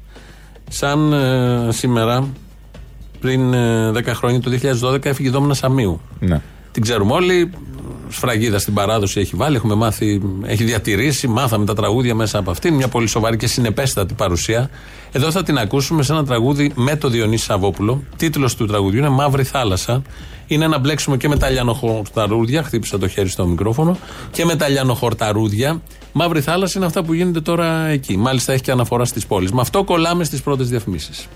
Σαν 0.70 1.14
ε, 1.14 1.72
σήμερα, 1.72 2.28
πριν 3.20 3.54
ε, 3.54 3.92
10 3.96 4.04
χρόνια, 4.06 4.40
το 4.42 4.52
2012, 4.94 5.06
έφυγε 5.06 5.28
η 5.30 5.32
Δόμνα 5.32 5.54
Σαμίου. 5.54 6.02
Ναι. 6.20 6.42
Την 6.72 6.84
ξέρουμε 6.84 7.14
όλοι. 7.14 7.52
Σφραγίδα 8.10 8.60
στην 8.60 8.74
παράδοση 8.74 9.20
έχει 9.20 9.36
βάλει, 9.36 9.56
έχουμε 9.56 9.76
μάθει, 9.76 10.22
έχει 10.46 10.64
διατηρήσει, 10.64 11.28
μάθαμε 11.28 11.66
τα 11.66 11.74
τραγούδια 11.74 12.16
μέσα 12.16 12.38
από 12.38 12.52
αυτήν. 12.52 12.74
Μια 12.74 12.88
πολύ 12.88 13.08
σοβαρή 13.08 13.38
και 13.38 13.48
συνεπέστατη 13.48 14.14
παρουσία. 14.14 14.70
Εδώ 15.12 15.32
θα 15.32 15.44
την 15.44 15.58
ακούσουμε 15.58 16.04
σε 16.04 16.12
ένα 16.12 16.26
τραγούδι 16.26 16.72
με 16.76 16.96
το 16.96 17.10
Διονύση 17.10 17.46
Σαββόπουλο. 17.46 18.04
Τίτλος 18.16 18.56
του 18.56 18.66
τραγουδιού 18.66 19.00
είναι 19.00 19.10
Μαύρη 19.10 19.44
Θάλασσα. 19.44 20.02
Είναι 20.48 20.66
ένα 20.66 20.80
μπλέξιμο 20.80 21.16
και 21.16 21.28
με 21.28 21.38
τα 21.38 21.50
λιανοχορταρούδια. 21.50 22.64
Χτύπησα 22.64 22.98
το 22.98 23.08
χέρι 23.08 23.30
στο 23.30 23.46
μικρόφωνο. 23.46 23.98
Και 24.32 24.46
με 24.46 24.56
τα 24.56 24.68
λιανοχορταρούδια. 24.68 25.82
Μαύρη 26.12 26.42
Θάλασσα 26.42 26.74
είναι 26.78 26.86
αυτά 26.86 27.04
που 27.04 27.14
γίνεται 27.14 27.42
τώρα 27.42 27.86
εκεί. 27.88 28.18
Μάλιστα 28.18 28.54
έχει 28.54 28.62
και 28.62 28.72
αναφορά 28.72 29.06
στις 29.06 29.26
πόλεις. 29.26 29.52
Με 29.52 29.62
αυτό 29.62 29.84
κολλάμε 29.84 30.24
στις 30.24 30.42
πρώτες 30.42 30.70
διαφημίσεις. 30.70 31.28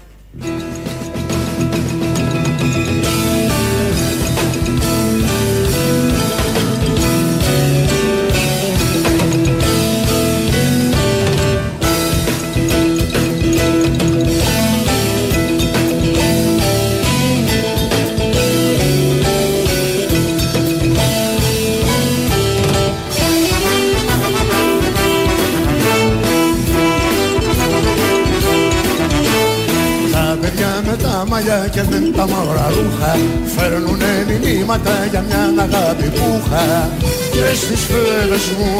Τα 32.19 32.27
μαύρα 32.27 32.67
ρούχα 32.75 33.17
Φέρνουνε 33.55 34.25
μηνύματα 34.27 35.05
για 35.10 35.21
μια 35.27 35.63
αγάπη 35.65 36.03
που 36.03 36.41
είχα. 36.45 36.89
Και 37.32 37.55
στις 37.55 37.82
φεύγες 37.89 38.45
μου 38.58 38.71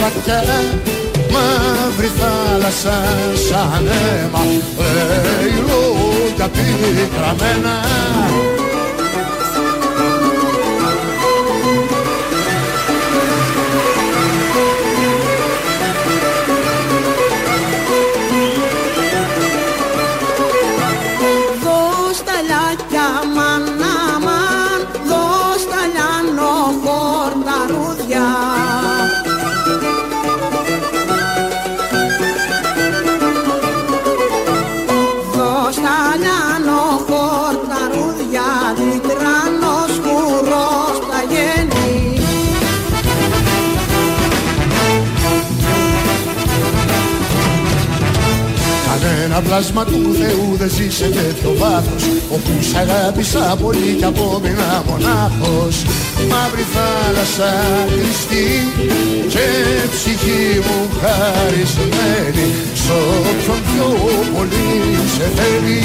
βαθιά 0.00 0.42
Μαύρη 1.32 2.10
θάλασσα 2.18 2.98
σαν 3.48 3.86
αίμα. 3.86 4.42
Λέει 4.78 5.54
λόγια 5.68 6.48
πικραμένα 6.48 7.74
πλάσμα 49.58 49.84
του 49.84 50.14
Θεού 50.20 50.56
δεν 50.56 50.70
ζει 50.70 50.90
σε 50.90 51.04
τέτοιο 51.04 51.54
βάθος. 51.56 52.04
Όπου 52.30 52.50
σ' 52.60 52.74
αγάπησα 52.74 53.56
πολύ 53.62 53.94
κι 53.98 54.04
απόμεινα 54.04 54.82
μονάχος. 54.86 55.76
Μαύρη 56.30 56.64
θάλασσα 56.74 57.52
κλειστή 57.88 58.48
και 59.28 59.46
ψυχή 59.92 60.60
μου 60.64 60.78
χαρισμένη. 61.00 62.48
Σ' 62.82 62.90
όποιον 63.30 63.60
πιο 63.68 63.88
πολύ 64.34 64.70
σε 65.16 65.26
θέλει 65.36 65.82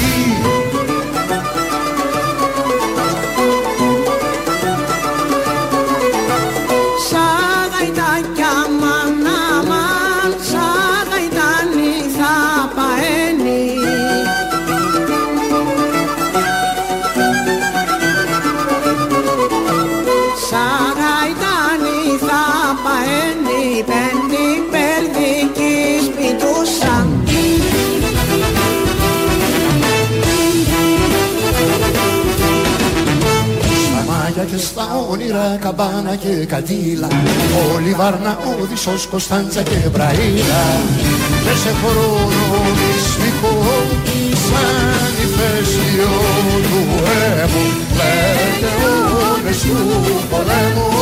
στα 35.34 35.42
όνειρα 35.42 35.56
καμπάνα 35.56 36.16
και 36.16 36.46
κατήλα 36.46 37.08
Όλη 37.74 37.92
Βάρνα, 37.94 38.38
Όδυσσος, 38.60 39.06
Κωνσταντσα 39.06 39.62
και 39.62 39.88
Μπραήλα. 39.92 40.64
Και 41.44 41.54
σε 41.62 41.72
χρόνο 41.80 42.58
μυστικό 42.78 43.54
σαν 44.46 45.14
ηφαίστειο 45.24 46.12
του 46.70 46.82
έμου 47.42 47.66
Μετεώνες 47.96 49.60
του 49.62 50.24
πολέμου 50.30 50.93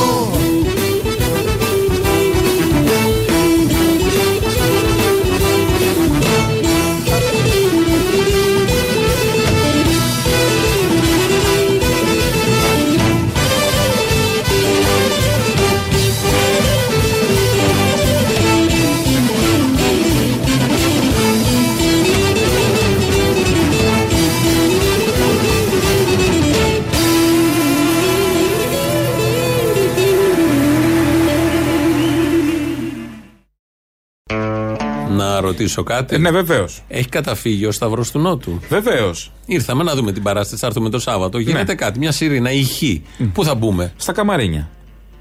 ρωτήσω 35.52 35.82
κάτι. 35.82 36.14
Ε, 36.14 36.18
ναι, 36.18 36.30
βεβαίως. 36.30 36.82
Έχει 36.88 37.08
καταφύγει 37.08 37.66
ο 37.66 37.72
Σταυρό 37.72 38.04
του 38.12 38.18
Νότου. 38.18 38.60
Βεβαίως. 38.68 39.32
Ήρθαμε 39.46 39.82
να 39.82 39.94
δούμε 39.94 40.12
την 40.12 40.22
παράσταση, 40.22 40.60
θα 40.60 40.66
έρθουμε 40.66 40.88
το 40.90 40.98
Σάββατο. 40.98 41.38
Γίνεται 41.38 41.74
κάτι, 41.74 41.98
μια 41.98 42.12
σιρήνα, 42.12 42.52
ηχή. 42.52 43.02
Πού 43.32 43.44
θα 43.44 43.54
μπούμε, 43.54 43.92
Στα 43.96 44.12
καμαρίνια. 44.12 44.68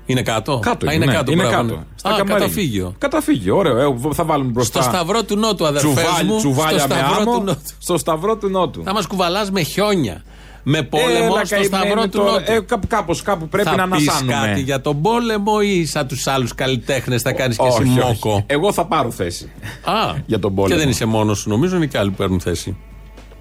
Είναι 0.05 0.21
κάτω; 0.21 0.59
Κάτω 0.61 0.87
Α, 0.89 0.93
είναι, 0.93 1.03
είναι 1.03 1.11
ναι, 1.11 1.17
κάτω. 1.17 1.31
είναι 1.31 1.41
μπράβο, 1.43 1.55
κάτω. 1.61 1.75
ναι. 1.75 1.83
Στα 1.95 2.09
Α, 2.09 2.11
καμαρίνια. 2.11 2.39
καταφύγιο. 2.39 2.95
Καταφύγιο, 2.97 3.57
ωραίο. 3.57 3.77
Ε, 3.77 4.13
θα 4.13 4.23
βάλουμε 4.23 4.51
μπροστά. 4.51 4.81
Στο 4.81 4.91
Σταυρό 4.91 5.23
του 5.23 5.37
Νότου, 5.37 5.65
αδερφές 5.65 5.93
τσουβάλι- 6.03 6.29
μου. 6.29 6.37
τσουβάλια 6.37 6.79
στο 6.79 6.87
με 6.87 6.95
Σταυρό 6.95 7.15
άμμο, 7.21 7.37
του 7.37 7.43
Νότου. 7.43 7.59
Στο 7.79 7.97
Σταυρό 7.97 8.37
του 8.37 8.49
Νότου. 8.49 8.83
Θα 8.83 8.93
μας 8.93 9.07
κουβαλάς 9.07 9.51
με 9.51 9.61
χιόνια. 9.61 10.23
Με 10.63 10.81
πόλεμο 10.83 11.09
Έλα, 11.35 11.45
στο 11.45 11.55
καημένε 11.55 11.63
Σταυρό 11.65 12.01
του 12.03 12.09
τώρα. 12.09 12.31
Νότου. 12.31 12.51
Ε, 12.51 12.59
κάπου, 12.65 12.87
κάπως, 12.87 13.21
κάπου 13.21 13.47
πρέπει 13.47 13.69
θα 13.69 13.75
να 13.75 13.87
πεις 13.87 14.07
ανασάνουμε. 14.09 14.33
κάτι 14.47 14.61
για 14.61 14.81
τον 14.81 15.01
πόλεμο 15.01 15.53
ή 15.63 15.85
σαν 15.85 16.07
τους 16.07 16.27
άλλους 16.27 16.55
καλλιτέχνες 16.55 17.21
θα 17.21 17.31
κάνεις 17.33 17.57
και 17.57 17.65
εσύ 17.67 17.81
Όχι, 17.81 17.99
όχι. 17.99 18.07
μόκο. 18.07 18.43
Εγώ 18.47 18.73
θα 18.73 18.85
πάρω 18.85 19.11
θέση. 19.11 19.51
Α, 19.83 20.13
για 20.25 20.39
τον 20.39 20.55
πόλεμο. 20.55 20.73
Και 20.75 20.81
δεν 20.81 20.89
είσαι 20.89 21.05
μόνος 21.05 21.39
σου, 21.39 21.49
νομίζω 21.49 21.75
είναι 21.75 21.85
και 21.85 21.97
άλλοι 21.97 22.09
που 22.09 22.15
παίρνουν 22.15 22.39
θέση. 22.39 22.75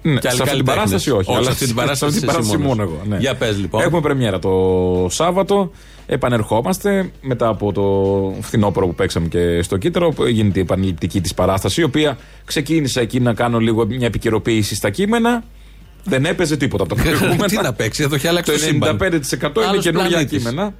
Ναι, 0.03 0.19
Και 0.19 0.27
άλλοι 0.27 0.35
σε 0.37 0.43
αυτή 0.43 0.55
την 0.55 0.65
καλλιτέχνες. 0.65 0.75
παράσταση 0.75 1.11
όχι. 1.11 1.19
Όχι, 1.29 1.33
αλλά 1.33 1.43
σε 1.45 1.51
αυτή 1.51 1.65
την 1.65 1.75
παράσταση 1.75 1.99
σε 1.99 2.05
αυτή 2.05 2.19
την 2.19 2.27
είσαι 2.29 2.37
παράσταση 2.37 2.61
μόνος. 2.67 2.77
μόνο 2.77 2.91
εγώ. 2.91 3.01
ναι. 3.15 3.17
Για 3.17 3.35
πες, 3.35 3.57
λοιπόν. 3.59 3.81
Έχουμε 3.81 4.01
πρεμιέρα 4.01 4.39
το 4.39 4.51
Σάββατο. 5.09 5.71
Επανερχόμαστε 6.05 7.11
μετά 7.21 7.47
από 7.47 7.71
το 7.71 7.83
φθινόπωρο 8.41 8.87
που 8.87 8.95
παίξαμε 8.95 9.27
και 9.27 9.61
στο 9.61 9.77
κύτταρο. 9.77 10.09
που 10.09 10.25
Γίνεται 10.25 10.59
η 10.59 10.61
επαναληπτική 10.61 11.21
της 11.21 11.33
παράσταση, 11.33 11.81
η 11.81 11.83
οποία 11.83 12.17
ξεκίνησε 12.45 12.99
εκεί 12.99 13.19
να 13.19 13.33
κάνω 13.33 13.57
λίγο 13.59 13.85
μια 13.85 14.05
επικαιροποίηση 14.07 14.75
στα 14.75 14.89
κείμενα. 14.89 15.43
Δεν 16.03 16.25
έπαιζε 16.25 16.57
τίποτα 16.57 16.83
από 16.83 16.95
τα 16.95 17.01
προηγούμενα. 17.01 17.45
Τι 17.49 17.55
να 17.55 17.73
παίξει, 17.73 18.03
εδώ 18.03 18.15
έχει 18.15 18.27
αλλάξει 18.27 18.51
Το 18.51 18.57
το 18.57 18.63
σύμπαν. 18.63 18.97
95% 19.01 19.01
είναι 19.01 19.65
Άλλος 19.67 19.83
καινούργια 19.83 20.09
πλανήτης. 20.09 20.37
κείμενα. 20.37 20.73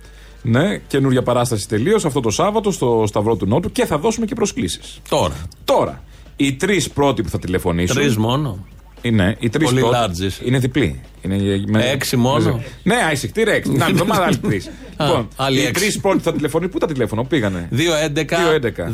Ναι, 0.44 0.78
καινούργια 0.78 1.22
παράσταση 1.24 1.68
τελείως 1.68 2.06
αυτό 2.06 2.20
το 2.20 2.30
Σάββατο 2.30 2.72
στο 2.72 3.04
Σταυρό 3.08 3.36
του 3.36 3.46
Νότου 3.46 3.72
και 3.72 3.86
θα 3.86 3.98
δώσουμε 3.98 4.26
και 4.26 4.36
προσκλήσεις. 4.36 5.00
Τώρα. 5.10 5.36
Τώρα, 5.66 6.04
οι 6.36 6.54
τρεις 6.54 6.90
πρώτοι 6.90 7.22
που 7.24 7.30
θα 7.30 7.40
τηλεφωνήσουν. 7.40 7.96
Τρεις 7.96 8.18
μόνο. 8.18 8.66
Είναι 9.02 9.36
οι 9.40 9.50
τρεις 9.50 9.68
Πολύ 9.70 9.80
πρώτοι. 9.82 9.96
larges. 9.98 10.46
Είναι 10.48 10.58
διπλή. 10.60 11.02
Είναι 11.22 11.64
με- 11.68 11.86
Έξι 11.90 12.18
μόνο; 12.18 12.62
Ναι, 12.84 12.96
άισιχτή 13.10 13.44
ρε, 13.44 13.54
έξι. 13.56 13.72
Να, 13.72 13.86
εβδομάδα 13.92 14.24
άλλοι 14.26 14.38
τρεις. 14.38 14.68
Α, 14.98 15.06
Λοιπόν, 15.06 15.28
άλλοι 15.36 15.58
οι 15.58 15.62
έξι. 15.62 15.74
τρεις 15.74 16.00
πρώτοι 16.00 16.20
θα 16.22 16.32
τηλεφωνήσουν. 16.34 16.72
Πού 16.74 16.80
τα 16.80 16.88
τηλέφωνο, 16.88 17.24
πήγανε; 17.24 17.70
2-11 17.72 18.92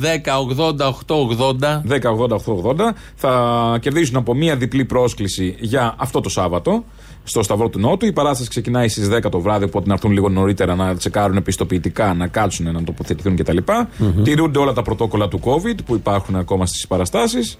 10-80-8-80 0.47 1.81
10-80-8-80 1.89 2.93
θα 3.15 3.77
κερδίσουν 3.81 4.15
από 4.15 4.33
μία 4.33 4.55
διπλή 4.55 4.85
πρόσκληση 4.85 5.55
για 5.59 5.95
αυτό 5.97 6.21
το 6.21 6.29
Σάββατο 6.29 6.83
στο 7.23 7.43
Σταυρό 7.43 7.69
του 7.69 7.79
Νότου. 7.79 8.05
Η 8.05 8.11
παράσταση 8.11 8.49
ξεκινάει 8.49 8.87
στις 8.87 9.07
10 9.09 9.29
το 9.31 9.39
βράδυ, 9.39 9.63
οπότε 9.65 9.87
να 9.87 9.93
έρθουν 9.93 10.11
λίγο 10.11 10.29
νωρίτερα 10.29 10.75
να 10.75 10.95
τσεκάρουν 10.95 11.37
επιστοποιητικά, 11.37 12.13
να 12.13 12.27
κάτσουν, 12.27 12.71
να 12.71 12.83
τοποθετηθούν 12.83 13.35
κτλ. 13.35 13.57
Τηρούνται 14.23 14.59
όλα 14.59 14.73
τα 14.73 14.81
πρωτόκολλα 14.81 15.27
του 15.27 15.39
COVID 15.43 15.75
που 15.85 15.95
υπάρχουν 15.95 16.35
ακόμα 16.35 16.65
στις 16.65 16.87
παραστάσεις. 16.87 17.57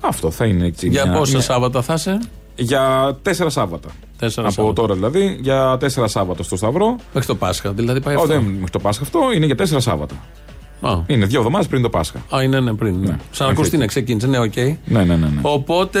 Αυτό 0.00 0.30
θα 0.30 0.44
είναι 0.44 0.66
έτσι. 0.66 0.88
Για 0.88 1.06
μια- 1.06 1.18
πόσα 1.18 1.32
μια- 1.32 1.40
Σάββατα 1.40 1.82
θα 1.82 1.94
είσαι, 1.94 2.18
Για 2.56 3.16
τέσσερα 3.22 3.50
Σάββατα. 3.50 3.88
Τέσσερα 4.18 4.46
Από 4.46 4.56
Σάββατα. 4.56 4.80
τώρα 4.80 4.94
δηλαδή, 4.94 5.38
για 5.40 5.76
τέσσερα 5.80 6.06
Σάββατα 6.08 6.42
στο 6.42 6.56
Σταυρό. 6.56 6.96
Μέχρι 7.12 7.28
το 7.28 7.34
Πάσχα, 7.34 7.72
δηλαδή 7.72 8.00
πάει 8.00 8.14
Ω, 8.14 8.20
αυτό. 8.20 8.32
δεν 8.32 8.42
μέχρι 8.42 8.70
το 8.70 8.78
Πάσχα 8.78 9.02
αυτό, 9.02 9.20
είναι 9.34 9.46
για 9.46 9.54
τέσσερα 9.56 9.80
Σάββατα. 9.80 10.14
Α. 10.80 10.92
Είναι 11.06 11.26
δύο 11.26 11.38
εβδομάδες 11.38 11.66
πριν 11.66 11.82
το 11.82 11.88
Πάσχα. 11.88 12.18
Α, 12.36 12.42
είναι 12.42 12.60
ναι, 12.60 12.72
πριν. 12.74 12.94
Ναι. 13.00 13.16
Σαρακοστή 13.30 13.54
να 13.54 13.86
ξεκίνησε, 13.86 14.26
ναι, 14.26 14.38
οκ. 14.38 14.56
Ναι, 14.56 14.74
ναι, 14.84 15.04
ναι. 15.04 15.14
ναι. 15.16 15.40
Οπότε 15.42 16.00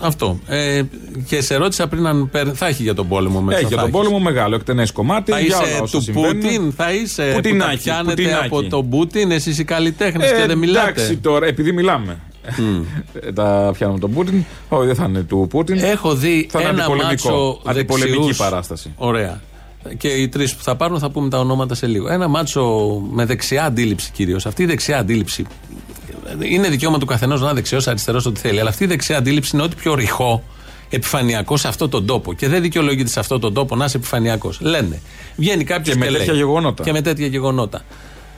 αυτό. 0.00 0.38
Ε, 0.46 0.82
και 1.26 1.40
σε 1.42 1.56
ρώτησα 1.56 1.88
πριν 1.88 2.06
αν 2.06 2.28
παίρνει- 2.30 2.56
θα 2.56 2.66
έχει 2.66 2.82
για 2.82 2.94
τον 2.94 3.08
πόλεμο 3.08 3.40
μέσα. 3.40 3.58
Έχει 3.58 3.66
για 3.68 3.76
θα 3.76 3.82
τον 3.82 3.92
έχεις. 3.94 4.08
πόλεμο 4.08 4.24
μεγάλο, 4.30 4.54
εκτενές 4.54 4.92
κομμάτι. 4.92 5.30
Θα 5.32 5.38
για 5.40 5.46
είσαι 5.62 5.72
όλα 5.72 5.82
όσα 5.82 5.96
του 5.98 6.02
συμβαίνουν. 6.02 6.40
Πούτιν, 6.40 6.72
θα 6.72 6.92
είσαι 6.92 7.32
Πουτινάκι, 7.36 7.70
που 7.70 7.76
τα 7.76 7.82
πιάνετε 7.82 8.14
πουτινάκι. 8.14 8.44
από 8.46 8.62
τον 8.62 8.88
Πούτιν, 8.88 9.30
εσείς 9.30 9.58
οι 9.58 9.64
καλλιτέχνες 9.64 10.30
Ε, 10.30 10.34
και 10.40 10.46
δεν 10.46 10.58
μιλάτε. 10.58 10.88
Εντάξει 10.90 11.16
τώρα, 11.16 11.46
επειδή 11.46 11.72
μιλάμε. 11.72 12.18
Ε, 13.20 13.32
τα 13.32 13.70
πιάνουμε 13.72 13.98
τον 13.98 14.12
Πούτιν. 14.12 14.44
Όχι, 14.68 14.86
δεν 14.86 14.94
θα 14.94 15.04
είναι 15.08 15.22
του 15.22 15.46
Πούτιν. 15.50 15.78
Έχω 15.78 16.14
δει 16.14 16.48
θα 16.50 16.60
είναι 16.60 16.68
ένα 16.70 16.84
αντιπολεμικό. 16.84 17.30
μάτσο 17.30 17.60
Αντιπολεμική 17.64 18.16
δεξιούς. 18.16 18.36
παράσταση. 18.36 18.92
Ωραία. 18.96 19.40
Και 19.96 20.08
οι 20.08 20.28
τρεις 20.28 20.54
που 20.54 20.62
θα 20.62 20.76
πάρουν 20.76 20.98
θα 20.98 21.10
πούμε 21.10 21.28
τα 21.28 21.38
ονόματα 21.38 21.74
σε 21.74 21.86
λίγο. 21.86 22.12
Ένα 22.12 22.28
μάτσο 22.28 22.62
με 23.10 23.24
δεξιά 23.24 23.64
αντίληψη 23.64 24.10
κυρίως. 24.12 24.46
Αυτή 24.46 24.62
η 24.62 24.66
δεξιά 24.66 24.98
αντίληψη. 24.98 25.46
Είναι 26.42 26.68
δικαίωμα 26.68 26.98
του 26.98 27.06
καθενός 27.06 27.40
να 27.40 27.46
είναι 27.46 27.54
δεξιός, 27.54 27.86
αριστερός, 27.88 28.26
ό,τι 28.26 28.40
θέλει. 28.40 28.60
Αλλά 28.60 28.68
αυτή 28.68 28.84
η 28.84 28.86
δεξιά 28.86 29.16
αντίληψη 29.16 29.50
είναι 29.54 29.64
ό,τι 29.64 29.74
πιο 29.76 29.94
ρηχό, 29.94 30.42
επιφανειακό 30.90 31.56
σε 31.56 31.68
αυτόν 31.68 31.90
τον 31.90 32.06
τόπο. 32.06 32.32
Και 32.32 32.48
δεν 32.48 32.62
δικαιολογείται 32.62 33.08
σε 33.08 33.20
αυτόν 33.20 33.40
τον 33.40 33.54
τόπο 33.54 33.76
να 33.76 33.84
είσαι 33.84 33.96
επιφανειακός. 33.96 34.60
Λένε. 34.60 35.00
Βγαίνει 35.36 35.64
κάποιος 35.64 35.86
Και 35.88 35.92
και, 35.92 35.98
με 35.98 36.10
λέει. 36.10 36.18
τέτοια 36.18 36.34
γεγονότα. 36.34 36.82
Και 36.84 36.92
με 36.92 37.00
τέτοια 37.02 37.26
γεγονότα. 37.26 37.80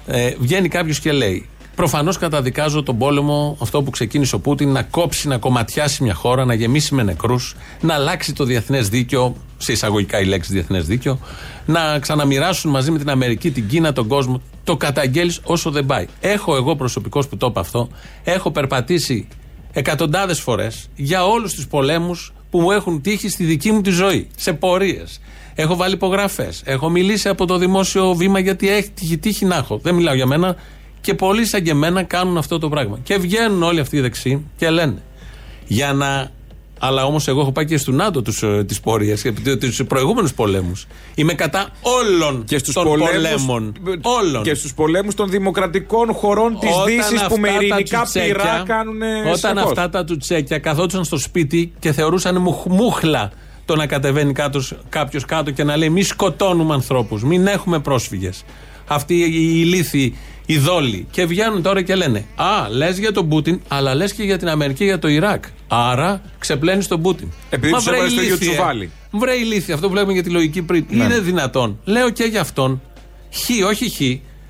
Ε, 0.07 0.35
βγαίνει 0.39 0.69
κάποιος 0.69 1.01
και 1.01 1.13
λέει. 1.13 1.49
Προφανώς 1.75 2.19
καταδικάζω 2.19 2.83
τον 2.83 2.99
πόλεμο, 2.99 3.57
αυτό 3.61 3.83
που 3.83 3.91
ξεκίνησε 3.91 4.35
ο 4.35 4.39
Πούτιν, 4.39 4.73
να 4.73 4.83
κόψει, 4.83 5.29
να 5.29 5.39
κομματιάσει 5.39 6.03
μια 6.03 6.15
χώρα, 6.15 6.45
να 6.45 6.55
γεμίσει 6.55 6.95
με 6.95 7.03
νεκρούς, 7.03 7.57
να 7.81 7.95
αλλάξει 7.95 8.33
το 8.33 8.45
διεθνές 8.45 8.89
δίκαιο, 8.89 9.37
σε 9.59 9.73
εισαγωγικά 9.73 10.21
η 10.21 10.25
λέξη 10.25 10.53
διεθνές 10.53 10.87
δίκαιο, 10.87 11.19
να 11.67 11.99
ξαναμοιράσουν 11.99 12.71
μαζί 12.71 12.91
με 12.91 12.99
την 12.99 13.11
Αμερική, 13.11 13.51
την 13.51 13.69
Κίνα, 13.69 13.93
τον 13.93 14.09
κόσμο. 14.09 14.41
Το 14.65 14.77
καταγγέλεις 14.77 15.41
όσο 15.45 15.71
δεν 15.71 15.87
πάει. 15.87 16.07
Έχω 16.21 16.57
εγώ 16.57 16.77
προσωπικό 16.77 17.21
που 17.29 17.37
το 17.37 17.47
είπα 17.47 17.61
αυτό, 17.61 17.89
έχω 18.25 18.51
περπατήσει 18.51 19.29
εκατοντάδες 19.73 20.41
φορές 20.41 20.89
για 20.97 21.27
όλους 21.27 21.55
τους 21.55 21.67
πολέμους 21.67 22.33
που 22.51 22.61
μου 22.61 22.71
έχουν 22.71 23.01
τύχει 23.01 23.29
στη 23.29 23.45
δική 23.45 23.73
μου 23.73 23.81
τη 23.81 23.91
ζωή, 23.91 24.29
σε 24.37 24.53
πορείες. 24.53 25.21
Έχω 25.55 25.77
βάλει 25.77 25.95
υπογραφές. 25.95 26.63
Έχω 26.65 26.89
μιλήσει 26.89 27.29
από 27.29 27.47
το 27.47 27.59
δημόσιο 27.59 28.15
βήμα 28.15 28.39
γιατί 28.39 28.69
έχει 28.69 28.91
τύχει, 28.91 29.19
τύχει 29.19 29.45
να 29.45 29.57
έχω. 29.57 29.79
Δεν 29.83 29.95
μιλάω 29.95 30.15
για 30.15 30.27
μένα. 30.27 30.57
Και 31.03 31.15
πολλοί 31.15 31.47
σαν 31.47 31.63
και 31.63 31.71
εμένα 31.71 32.03
κάνουν 32.03 32.37
αυτό 32.37 32.59
το 32.59 32.69
πράγμα. 32.69 32.99
Και 33.03 33.17
βγαίνουν 33.17 33.63
όλοι 33.63 33.81
αυτοί 33.81 33.97
οι 33.97 34.01
δεξιοί 34.01 34.47
και 34.57 34.71
λένε 34.71 35.03
για 35.67 35.93
να. 35.93 36.31
Αλλά 36.85 37.05
όμως 37.05 37.29
εγώ 37.29 37.41
έχω 37.41 37.53
πάει 37.53 37.65
και 37.65 37.77
στο 37.77 37.93
ΝΑΤΟ 37.93 38.23
τις 38.67 38.81
πορείες 38.81 39.23
και 39.23 39.33
τους 39.61 39.83
προηγούμενους 39.89 40.35
πολέμους. 40.35 40.87
Είμαι 41.15 41.35
κατά 41.35 41.69
όλων 41.83 42.45
Και 42.45 42.59
στους 42.59 42.75
των 42.75 42.85
πολέμους, 42.85 43.13
πολέμων. 43.13 43.75
Όλων. 44.03 44.43
Και 44.43 44.55
στους 44.55 44.75
πολέμους 44.75 45.15
των 45.15 45.29
δημοκρατικών 45.31 46.13
χωρών 46.13 46.59
της 46.61 46.71
Όταν 46.73 46.85
Δύσης 46.87 47.11
που 47.11 47.17
αυτά 47.25 47.41
με 47.41 47.49
τα 47.49 47.55
ειρηνικά 47.55 48.01
τσουτσέκια- 48.03 48.27
πυρά 48.43 48.63
κάνουν. 48.67 49.01
Όταν 49.33 49.59
αυτά 49.59 49.89
τα 49.89 50.05
τσουτσέκια 50.05 50.59
καθόντουσαν 50.59 51.05
στο 51.05 51.17
σπίτι 51.19 51.73
και 51.79 51.93
θεωρούσαν 51.93 52.37
μουχ- 52.37 52.67
μούχλα 52.69 53.31
το 53.65 53.77
να 53.77 53.87
κατεβαίνει 53.87 54.33
κάποιος 54.89 55.25
κάτω 55.27 55.51
και 55.51 55.65
να 55.65 55.77
λέει 55.77 55.89
Μη 55.91 56.03
σκοτώνουμε 56.03 56.75
ανθρώπους, 56.75 57.23
μην 57.23 57.47
έχουμε 57.47 57.79
πρόσφυγες. 57.81 58.45
Αυτοί 58.87 59.15
οι 59.15 59.31
ηλίθιοι, 59.65 60.17
οι 60.53 60.59
δόλοι. 60.59 61.07
Και 61.11 61.25
βγαίνουν 61.27 61.63
τώρα 61.63 61.83
και 61.83 61.95
λένε 61.95 62.25
Α, 62.35 62.69
λες 62.71 62.99
για 62.99 63.13
τον 63.13 63.29
Πούτιν, 63.29 63.61
αλλά 63.69 63.95
λες 63.95 64.13
και 64.13 64.23
για 64.23 64.39
την 64.39 64.49
Αμερική 64.49 64.85
για 64.85 64.99
το 64.99 65.09
Ιράκ. 65.09 65.45
Άρα 65.69 66.23
ξεπλένεις 66.39 66.87
τον 66.89 67.03
Πούτιν. 67.03 67.29
Επειδή 67.51 67.73
Μα 67.73 67.77
τους 67.79 67.87
βρε 67.87 67.95
έβαλες 67.95 68.13
στο 68.13 68.23
ίδιο 68.23 68.35
ηλίθιε. 68.35 68.55
τσουβάλι. 68.55 68.91
Βρε 69.11 69.35
ηλίθιε, 69.35 69.75
αυτό 69.75 69.87
που 69.87 69.93
βλέπουμε 69.93 70.13
για 70.13 70.23
τη 70.23 70.31
λογική 70.31 70.63
πριν. 70.63 70.85
Ναι. 70.89 71.05
Είναι 71.05 71.19
δυνατόν. 71.19 71.79
Λέω 71.85 72.11
και 72.11 72.25
για 72.25 72.41
αυτόν. 72.41 72.83
Χ, 73.35 73.67
όχι 73.67 73.91
χ. 73.91 73.99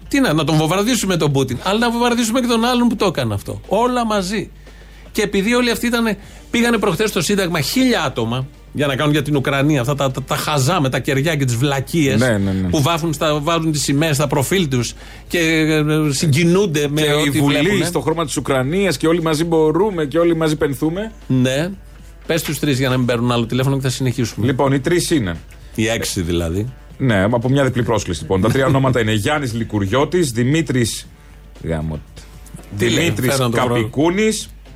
Τι 0.08 0.20
να, 0.20 0.32
να 0.32 0.44
τον 0.44 0.56
βομβαρδίσουμε 0.56 1.16
τον 1.16 1.32
Πούτιν, 1.32 1.58
αλλά 1.62 1.78
να 1.78 1.90
βομβαρδίσουμε 1.90 2.40
και 2.40 2.46
τον 2.46 2.64
άλλον 2.64 2.88
που 2.88 2.96
το 2.96 3.06
έκανε 3.06 3.34
αυτό. 3.34 3.60
Όλα 3.66 4.06
μαζί. 4.06 4.50
Και 5.12 5.22
επειδή 5.22 5.54
όλοι 5.54 5.70
αυτοί 5.70 5.86
ήταν, 5.86 6.16
πήγανε 6.50 6.78
προχθές 6.78 7.08
στο 7.08 7.20
Σύνταγμα 7.22 7.60
χίλια 7.60 8.02
άτομα 8.02 8.46
για 8.72 8.86
να 8.86 8.96
κάνουν 8.96 9.12
για 9.12 9.22
την 9.22 9.36
Ουκρανία 9.36 9.80
αυτά 9.80 9.94
τα, 9.94 10.10
τα, 10.10 10.22
τα 10.22 10.36
χαζά 10.36 10.80
με 10.80 10.88
τα 10.88 10.98
κεριά 10.98 11.36
και 11.36 11.44
τις 11.44 11.56
βλακίες 11.56 12.20
Ναι, 12.20 12.38
ναι, 12.38 12.52
ναι. 12.52 12.68
που 12.68 12.82
βάφουν 12.82 13.12
στα, 13.12 13.40
βάζουν 13.40 13.72
τις 13.72 13.82
σημαίες 13.82 14.16
στα 14.16 14.26
προφίλ 14.26 14.68
τους 14.68 14.92
και 15.28 15.38
ε, 15.38 15.82
συγκινούνται 16.12 16.88
με 16.90 17.00
Και 17.00 17.06
η 17.06 17.12
ό,τι 17.28 17.40
Βουλή 17.40 17.58
βλέπουνε. 17.58 17.84
στο 17.84 18.00
χρώμα 18.00 18.24
της 18.24 18.36
Ουκρανίας 18.36 18.96
και 18.96 19.06
όλοι 19.06 19.22
μαζί 19.22 19.44
μπορούμε 19.44 20.04
και 20.04 20.18
όλοι 20.18 20.36
μαζί 20.36 20.56
πενθούμε. 20.56 21.12
Ναι. 21.26 21.70
Πες 22.26 22.42
τους 22.42 22.58
τρεις 22.58 22.78
για 22.78 22.88
να 22.88 22.96
μην 22.96 23.06
παίρνουν 23.06 23.32
άλλο 23.32 23.46
τηλέφωνο 23.46 23.76
και 23.76 23.82
θα 23.82 23.90
συνεχίσουμε. 23.90 24.46
Λοιπόν, 24.46 24.72
οι 24.72 24.80
τρεις 24.80 25.10
είναι. 25.10 25.36
Οι 25.74 25.88
έξι 25.88 26.20
δηλαδή. 26.20 26.66
Ναι, 26.98 27.22
από 27.22 27.48
μια 27.48 27.64
διπλή 27.64 27.82
πρόσκληση 27.82 28.20
λοιπόν. 28.20 28.40
Τα 28.40 28.48
τρία 28.48 28.66
ονόματα 28.66 29.00
είναι 29.00 29.12
Γιάννης 29.12 29.52
Λικουριώτης, 29.54 30.30
Δημήτρης. 30.30 31.06
Γάμο. 31.64 32.00
Τι 32.78 32.88
λέει, 32.90 33.04
Δημήτρης 33.04 33.30
φέρνω 33.30 33.48
το 33.48 33.62
βρω. 33.62 33.74
Καπικούνη. 33.74 34.28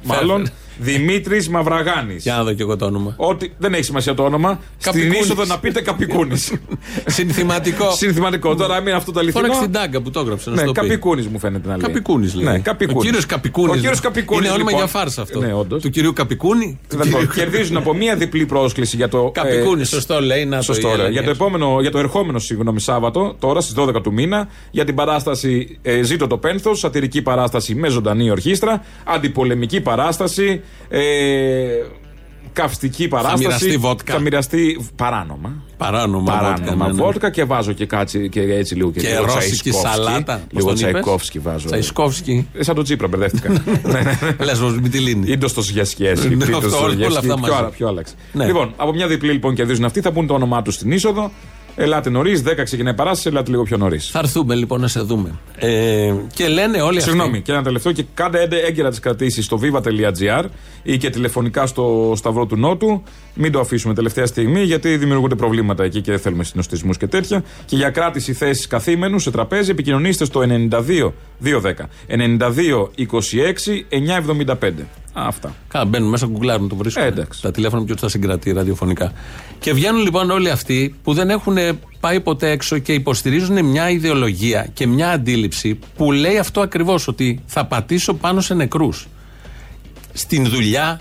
Μάλλον 0.04 0.48
Δημήτρης 0.78 1.48
Μαυραγάνης. 1.48 2.22
Για 2.22 2.34
να 2.36 2.44
δω 2.44 2.52
και 2.52 2.62
εγώ 2.62 2.76
το 2.76 2.84
όνομα. 2.84 3.14
Ότι 3.16 3.52
δεν 3.58 3.74
έχει 3.74 3.82
σημασία 3.82 4.14
το 4.14 4.22
όνομα. 4.24 4.60
Στην 4.78 4.92
Καπικούνης. 4.92 5.20
είσοδο 5.20 5.44
να 5.44 5.58
πείτε 5.58 5.80
Καπικούνης. 5.80 6.52
Συνθηματικό. 7.06 7.90
Συνθηματικό. 7.90 8.54
Τώρα 8.54 8.80
μην 8.80 8.94
αυτό 8.94 9.12
το 9.12 9.20
αληθινό. 9.20 9.42
Φώναξε 9.44 9.64
την 9.64 9.72
τάγκα 9.72 10.00
που 10.00 10.10
το 10.10 10.20
έγραψε. 10.20 10.50
να 10.50 10.56
Ναι, 10.56 10.62
στο 10.62 10.72
πει. 10.72 10.80
Καπικούνης 10.80 11.26
μου 11.26 11.38
φαίνεται 11.38 11.68
να 11.68 11.76
λέει. 11.76 11.86
Καπικούνης 11.86 12.34
λέει. 12.34 12.44
Ναι, 12.44 12.58
Καπικούνης. 12.58 13.00
Ο 13.00 13.04
κύριος 13.04 13.26
Καπικούνης. 13.26 13.70
Ο 13.72 13.76
κύριος 13.76 14.00
Καπικούνης, 14.00 14.44
Είναι 14.44 14.54
όνομα 14.54 14.70
λοιπόν. 14.70 14.84
για 14.84 15.00
φάρσα 15.00 15.22
αυτό. 15.22 15.40
Ναι, 15.40 15.52
όντως. 15.54 15.82
Του 15.82 15.90
κυρίου 15.90 16.12
Καπικούνη. 16.12 16.78
του 16.88 16.96
Λοιπόν, 17.04 17.12
κυρίου- 17.20 17.34
κερδίζουν 17.34 17.76
από 17.76 17.94
μία 17.94 18.16
διπλή 18.16 18.46
πρόσκληση 18.46 18.96
για 18.96 19.08
το. 19.08 19.30
Καπικούνη, 19.34 19.80
ε, 19.80 19.84
σωστό 19.84 20.20
λέει. 20.20 20.44
Να 20.44 20.60
Σωστό, 20.60 20.82
το 20.82 20.88
ωραία. 20.88 21.00
έλεγες. 21.06 21.14
Για 21.24 21.34
το, 21.34 21.44
επόμενο, 21.44 21.78
για 21.80 21.90
το 21.90 21.98
ερχόμενο 21.98 22.38
συγγνώμη, 22.38 22.80
Σάββατο, 22.80 23.36
τώρα 23.38 23.60
στις 23.60 23.74
12 23.74 24.00
του 24.02 24.12
μήνα, 24.12 24.48
για 24.70 24.84
την 24.84 24.94
παράσταση 24.94 25.78
ε, 25.82 26.02
Ζήτω 26.02 26.26
το 26.26 26.38
Πένθος, 26.38 26.78
σατυρική 26.78 27.22
παράσταση 27.22 27.74
με 27.74 27.88
ζωντανή 27.88 28.30
ορχήστρα, 28.30 28.84
αντιπολεμική 29.04 29.80
παράσταση, 29.80 30.60
ε, 30.88 31.00
καυστική 32.52 33.08
παράσταση. 33.08 33.42
μοιραστεί 33.44 33.76
βότκα. 33.76 34.12
Θα 34.12 34.18
μοιραστεί 34.18 34.88
παράνομα. 34.96 35.62
Παράνομα. 35.76 36.32
Παράνομα 36.32 36.56
βότκα, 36.56 36.74
ναι, 36.74 36.92
ναι. 36.92 37.02
βότκα 37.02 37.30
και 37.30 37.44
βάζω 37.44 37.72
και, 37.72 37.86
κάτσι, 37.86 38.28
και 38.28 38.40
έτσι 38.40 38.74
λίγο 38.74 38.90
και, 38.90 39.00
Και 39.00 39.08
λίγο 39.08 39.24
ρώσικη 39.24 39.70
Τσαϊσκόφσκι. 39.70 40.02
σαλάτα. 40.02 40.34
Πώς 40.34 40.46
Λίγο 40.52 40.66
τον 40.66 40.76
είπες; 40.76 40.90
Τσαϊκόφσκι 40.90 41.38
βάζω. 41.38 41.66
Τσαϊσκόφσκι. 41.66 42.48
Ε, 42.54 42.62
σαν 42.62 42.74
τον 42.74 42.84
Τσίπρα 42.84 43.08
μπερδεύτηκα. 43.08 43.48
ναι, 43.52 43.60
ναι, 43.82 44.00
ναι. 44.38 44.44
Λες, 44.44 44.60
με 44.60 44.88
τη 44.88 44.98
λύνη. 44.98 45.30
Ή 45.30 45.38
το 45.38 45.48
στο 45.48 45.62
Σιασκιέσκι. 45.62 46.36
Ναι, 46.36 46.44
αυτό, 46.44 46.84
όλα 46.84 47.18
αυτά 47.18 47.38
μαζί. 47.38 47.52
Πιο, 47.52 47.70
πιο 47.76 47.88
άλλαξε. 47.88 48.14
Ναι. 48.32 48.46
Λοιπόν, 48.46 48.72
από 48.76 48.92
μια 48.92 49.06
διπλή 49.06 49.32
λοιπόν 49.32 49.54
κερδίζουν 49.54 49.84
αυτοί, 49.84 50.00
θα 50.00 50.12
πούν 50.12 50.26
το 50.26 50.34
όνομά 50.34 50.62
τους 50.62 50.74
στην 50.74 50.92
είσοδο. 50.92 51.30
Ελάτε 51.78 52.10
νωρίς, 52.10 52.42
10 52.42 52.62
ξεκινάει 52.64 52.92
η 52.92 52.96
παράσταση, 52.96 53.28
ελάτε 53.28 53.50
λίγο 53.50 53.62
πιο 53.62 53.76
νωρίς. 53.76 54.10
Θα 54.10 54.18
έρθουμε 54.18 54.54
λοιπόν 54.54 54.80
να 54.80 54.88
σε 54.88 55.00
δούμε. 55.00 55.38
Ε, 55.58 56.14
και 56.34 56.48
λένε 56.48 56.80
όλοι 56.80 56.98
αυτοί. 56.98 57.10
Συγγνώμη, 57.10 57.40
και 57.40 57.52
ένα 57.52 57.62
τελευταίο 57.62 57.92
και 57.92 58.04
κάντε 58.14 58.42
έντε- 58.42 58.64
έγκαιρα 58.66 58.88
τις 58.90 58.98
κρατήσεις 59.00 59.44
στο 59.44 59.60
viva.gr 59.62 60.44
ή 60.82 60.96
και 60.96 61.10
τηλεφωνικά 61.10 61.66
στο 61.66 62.12
Σταυρό 62.16 62.46
του 62.46 62.56
Νότου. 62.56 63.02
Μην 63.34 63.52
το 63.52 63.60
αφήσουμε 63.60 63.94
τελευταία 63.94 64.26
στιγμή 64.26 64.62
γιατί 64.62 64.96
δημιουργούνται 64.96 65.34
προβλήματα 65.34 65.84
εκεί 65.84 66.00
και 66.00 66.10
δεν 66.10 66.20
θέλουμε 66.20 66.44
συνοστισμούς 66.44 66.96
και 66.96 67.06
τέτοια. 67.06 67.42
Και 67.64 67.76
για 67.76 67.90
κράτηση 67.90 68.32
θέση 68.32 68.68
καθήμενους 68.68 69.22
σε 69.22 69.30
τραπέζι 69.30 69.70
επικοινωνήστε 69.70 70.24
στο 70.24 70.40
92 70.40 71.12
210 71.44 71.88
92 72.06 72.90
26 72.96 73.84
975. 73.88 74.70
Α, 75.18 75.26
Αυτά. 75.26 75.54
Καλά, 75.68 75.84
μπαίνουν 75.84 76.08
μέσα, 76.08 76.26
γκουγκλάρουν, 76.26 76.68
το 76.68 76.76
βρίσκουν. 76.76 77.02
Ε, 77.02 77.06
εντάξει. 77.06 77.42
Τα 77.42 77.50
τηλέφωνα 77.50 77.84
ποιο 77.84 77.94
τα 77.94 78.08
συγκρατεί 78.08 78.52
ραδιοφωνικά. 78.52 79.12
Και 79.58 79.72
βγαίνουν 79.72 80.02
λοιπόν 80.02 80.30
όλοι 80.30 80.50
αυτοί 80.50 80.94
που 81.02 81.12
δεν 81.12 81.30
έχουν 81.30 81.56
πάει 82.00 82.20
ποτέ 82.20 82.50
έξω 82.50 82.78
και 82.78 82.92
υποστηρίζουν 82.92 83.64
μια 83.64 83.90
ιδεολογία 83.90 84.68
και 84.74 84.86
μια 84.86 85.10
αντίληψη 85.10 85.78
που 85.96 86.12
λέει 86.12 86.38
αυτό 86.38 86.60
ακριβώς, 86.60 87.08
ότι 87.08 87.42
θα 87.46 87.66
πατήσω 87.66 88.14
πάνω 88.14 88.40
σε 88.40 88.54
νεκρούς. 88.54 89.06
Στην 90.12 90.48
δουλειά, 90.48 91.00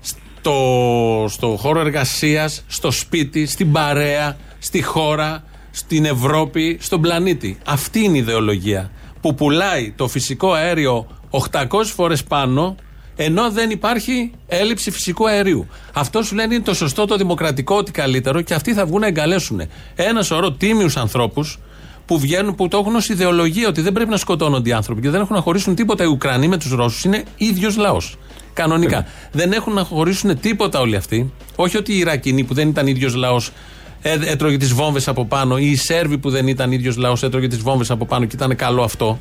στο, 0.00 1.26
στο 1.28 1.56
χώρο 1.60 1.80
εργασίας, 1.80 2.64
στο 2.66 2.90
σπίτι, 2.90 3.46
στην 3.46 3.72
παρέα, 3.72 4.36
στη 4.58 4.82
χώρα, 4.82 5.44
στην 5.70 6.04
Ευρώπη, 6.04 6.78
στον 6.80 7.00
πλανήτη. 7.00 7.58
Αυτή 7.64 8.00
είναι 8.00 8.16
η 8.16 8.20
ιδεολογία 8.20 8.90
που 9.20 9.34
πουλάει 9.34 9.92
το 9.96 10.08
φυσικό 10.08 10.52
αέριο 10.52 11.06
800 11.30 11.66
φορές 11.84 12.24
πάνω 12.24 12.76
ενώ 13.22 13.50
δεν 13.50 13.70
υπάρχει 13.70 14.30
έλλειψη 14.46 14.90
φυσικού 14.90 15.28
αερίου. 15.28 15.66
Αυτό 15.92 16.22
σου 16.22 16.34
λένε 16.34 16.54
είναι 16.54 16.62
το 16.62 16.74
σωστό, 16.74 17.06
το 17.06 17.16
δημοκρατικό, 17.16 17.76
ότι 17.76 17.90
καλύτερο 17.90 18.40
και 18.40 18.54
αυτοί 18.54 18.72
θα 18.74 18.86
βγουν 18.86 19.00
να 19.00 19.06
εγκαλέσουν 19.06 19.62
ένα 19.94 20.22
σωρό 20.22 20.52
τίμιους 20.52 20.96
ανθρώπους 20.96 21.58
που 22.06 22.18
βγαίνουν, 22.18 22.54
που 22.54 22.68
το 22.68 22.78
έχουν 22.78 22.94
ως 22.96 23.08
ιδεολογία 23.08 23.68
ότι 23.68 23.80
δεν 23.80 23.92
πρέπει 23.92 24.10
να 24.10 24.16
σκοτώνονται 24.16 24.68
οι 24.68 24.72
άνθρωποι 24.72 25.00
και 25.00 25.10
δεν 25.10 25.20
έχουν 25.20 25.36
να 25.36 25.42
χωρίσουν 25.42 25.74
τίποτα 25.74 26.04
οι 26.04 26.06
Ουκρανοί 26.06 26.48
με 26.48 26.56
τους 26.56 26.70
Ρώσους. 26.70 27.04
Είναι 27.04 27.24
ίδιος 27.36 27.76
λαός. 27.76 28.16
Κανονικά. 28.52 29.06
Δεν 29.32 29.52
έχουν 29.52 29.72
να 29.72 29.84
χωρίσουν 29.84 30.40
τίποτα 30.40 30.80
όλοι 30.80 30.96
αυτοί. 30.96 31.32
Όχι 31.56 31.76
ότι 31.76 31.92
οι 31.92 31.98
Ιρακινοί 31.98 32.44
που 32.44 32.54
δεν 32.54 32.68
ήταν 32.68 32.86
ίδιος 32.86 33.14
λαός 33.14 33.50
έτρωγε 34.02 34.56
τις 34.56 34.72
βόμβες 34.72 35.08
από 35.08 35.24
πάνω 35.26 35.58
ή 35.58 35.70
οι 35.70 35.76
Σέρβοι 35.76 36.18
που 36.18 36.30
δεν 36.30 36.48
ήταν 36.48 36.72
ίδιος 36.72 36.96
λαός 36.96 37.22
έτρωγε 37.22 37.48
τις 37.48 37.58
βόμβες 37.58 37.90
από 37.90 38.06
πάνω 38.06 38.24
και 38.24 38.36
ήταν 38.36 38.56
καλό 38.56 38.82
αυτό. 38.82 39.18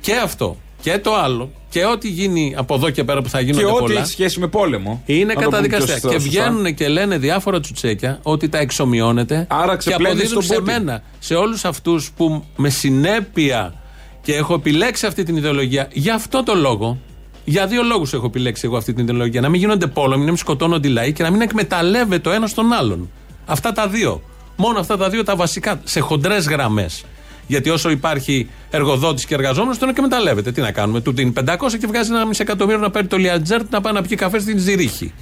Και 0.00 0.14
αυτό. 0.14 0.56
Και 0.80 0.98
το 0.98 1.14
άλλο. 1.14 1.50
Και 1.70 1.84
ό,τι 1.84 2.08
γίνει 2.08 2.54
από 2.56 2.74
εδώ 2.74 2.90
και 2.90 3.04
πέρα 3.04 3.22
που 3.22 3.28
θα 3.28 3.38
Και 3.38 3.44
γίνονται 3.44 3.64
ό,τι 3.66 3.78
πολλά. 3.78 4.00
έχει 4.00 4.08
σχέση 4.10 4.40
με 4.40 4.46
πόλεμο. 4.46 5.02
Είναι 5.06 5.24
Να 5.24 5.28
το 5.28 5.34
πούμε 5.34 5.44
καταδικαστέα. 5.50 5.98
πιο 5.98 6.08
Και 6.10 6.18
σωστά. 6.18 6.30
βγαίνουν 6.30 6.74
και 6.74 6.88
λένε 6.88 7.18
διάφορα 7.18 7.60
τσουτσέκια 7.60 8.18
ότι 8.22 8.48
τα 8.48 8.58
εξομοιώνεται. 8.58 9.46
Άρα 9.50 9.72
και 9.72 9.76
ξεπλένεις 9.76 10.08
αποδίδουν 10.12 10.34
τον 10.34 10.42
σε 10.42 10.54
Πούτιν. 10.54 10.72
μένα, 10.72 11.02
σε 11.18 11.34
όλους 11.34 11.64
αυτούς 11.64 12.10
που 12.16 12.44
με 12.56 12.68
συνέπεια 12.70 13.74
και 14.22 14.34
έχω 14.34 14.54
επιλέξει 14.54 15.06
αυτή 15.06 15.22
την 15.22 15.36
ιδεολογία 15.36 15.88
για 15.92 16.14
αυτό 16.14 16.42
το 16.42 16.54
λόγο. 16.54 16.98
Για 17.44 17.66
δύο 17.66 17.82
λόγους 17.82 18.12
έχω 18.12 18.26
επιλέξει 18.26 18.62
εγώ 18.64 18.76
αυτή 18.76 18.92
την 18.92 19.02
ιδεολογία. 19.04 19.40
Να 19.40 19.48
μην 19.48 19.60
γίνονται 19.60 19.86
πόλεμοι, 19.86 20.20
να 20.20 20.28
μην 20.28 20.36
σκοτώνονται 20.36 20.88
οι 20.88 20.90
λαοί 20.90 21.12
και 21.12 21.22
να 21.22 21.30
μην 21.30 21.40
εκμεταλλεύεται 21.40 22.28
ο 22.28 22.32
ένας 22.32 22.54
τον 22.54 22.72
άλλον. 22.72 23.10
Αυτά 23.46 23.72
τα 23.72 23.88
δύο. 23.88 24.22
Μόνο 24.56 24.78
αυτά 24.80 24.96
τα 24.96 25.08
δύο 25.08 25.24
τα 25.24 25.36
βασικά, 25.36 25.80
σε 25.84 26.00
χοντρές 26.00 26.48
γραμμές. 26.48 27.04
Γιατί 27.48 27.70
όσο 27.70 27.90
υπάρχει 27.90 28.48
εργοδότης 28.70 29.24
και 29.24 29.34
εργαζόμενος, 29.34 29.78
τον 29.78 29.88
εκμεταλλεύεται. 29.88 30.52
Τι 30.52 30.60
να 30.60 30.72
κάνουμε, 30.72 31.00
του 31.00 31.12
δίνει 31.12 31.32
500 31.32 31.78
και 31.80 31.86
βγάζει 31.86 32.10
ένα 32.10 32.26
μισό 32.26 32.42
εκατομμύριο 32.42 32.80
να 32.80 32.90
παίρνει 32.90 33.08
το 33.08 33.16
Λιατζέρτ 33.16 33.72
να 33.72 33.80
πάει 33.80 33.92
να 33.92 34.02
πιει 34.02 34.16
καφέ 34.16 34.38
στην 34.38 34.58
Ζηρίχη. 34.58 35.12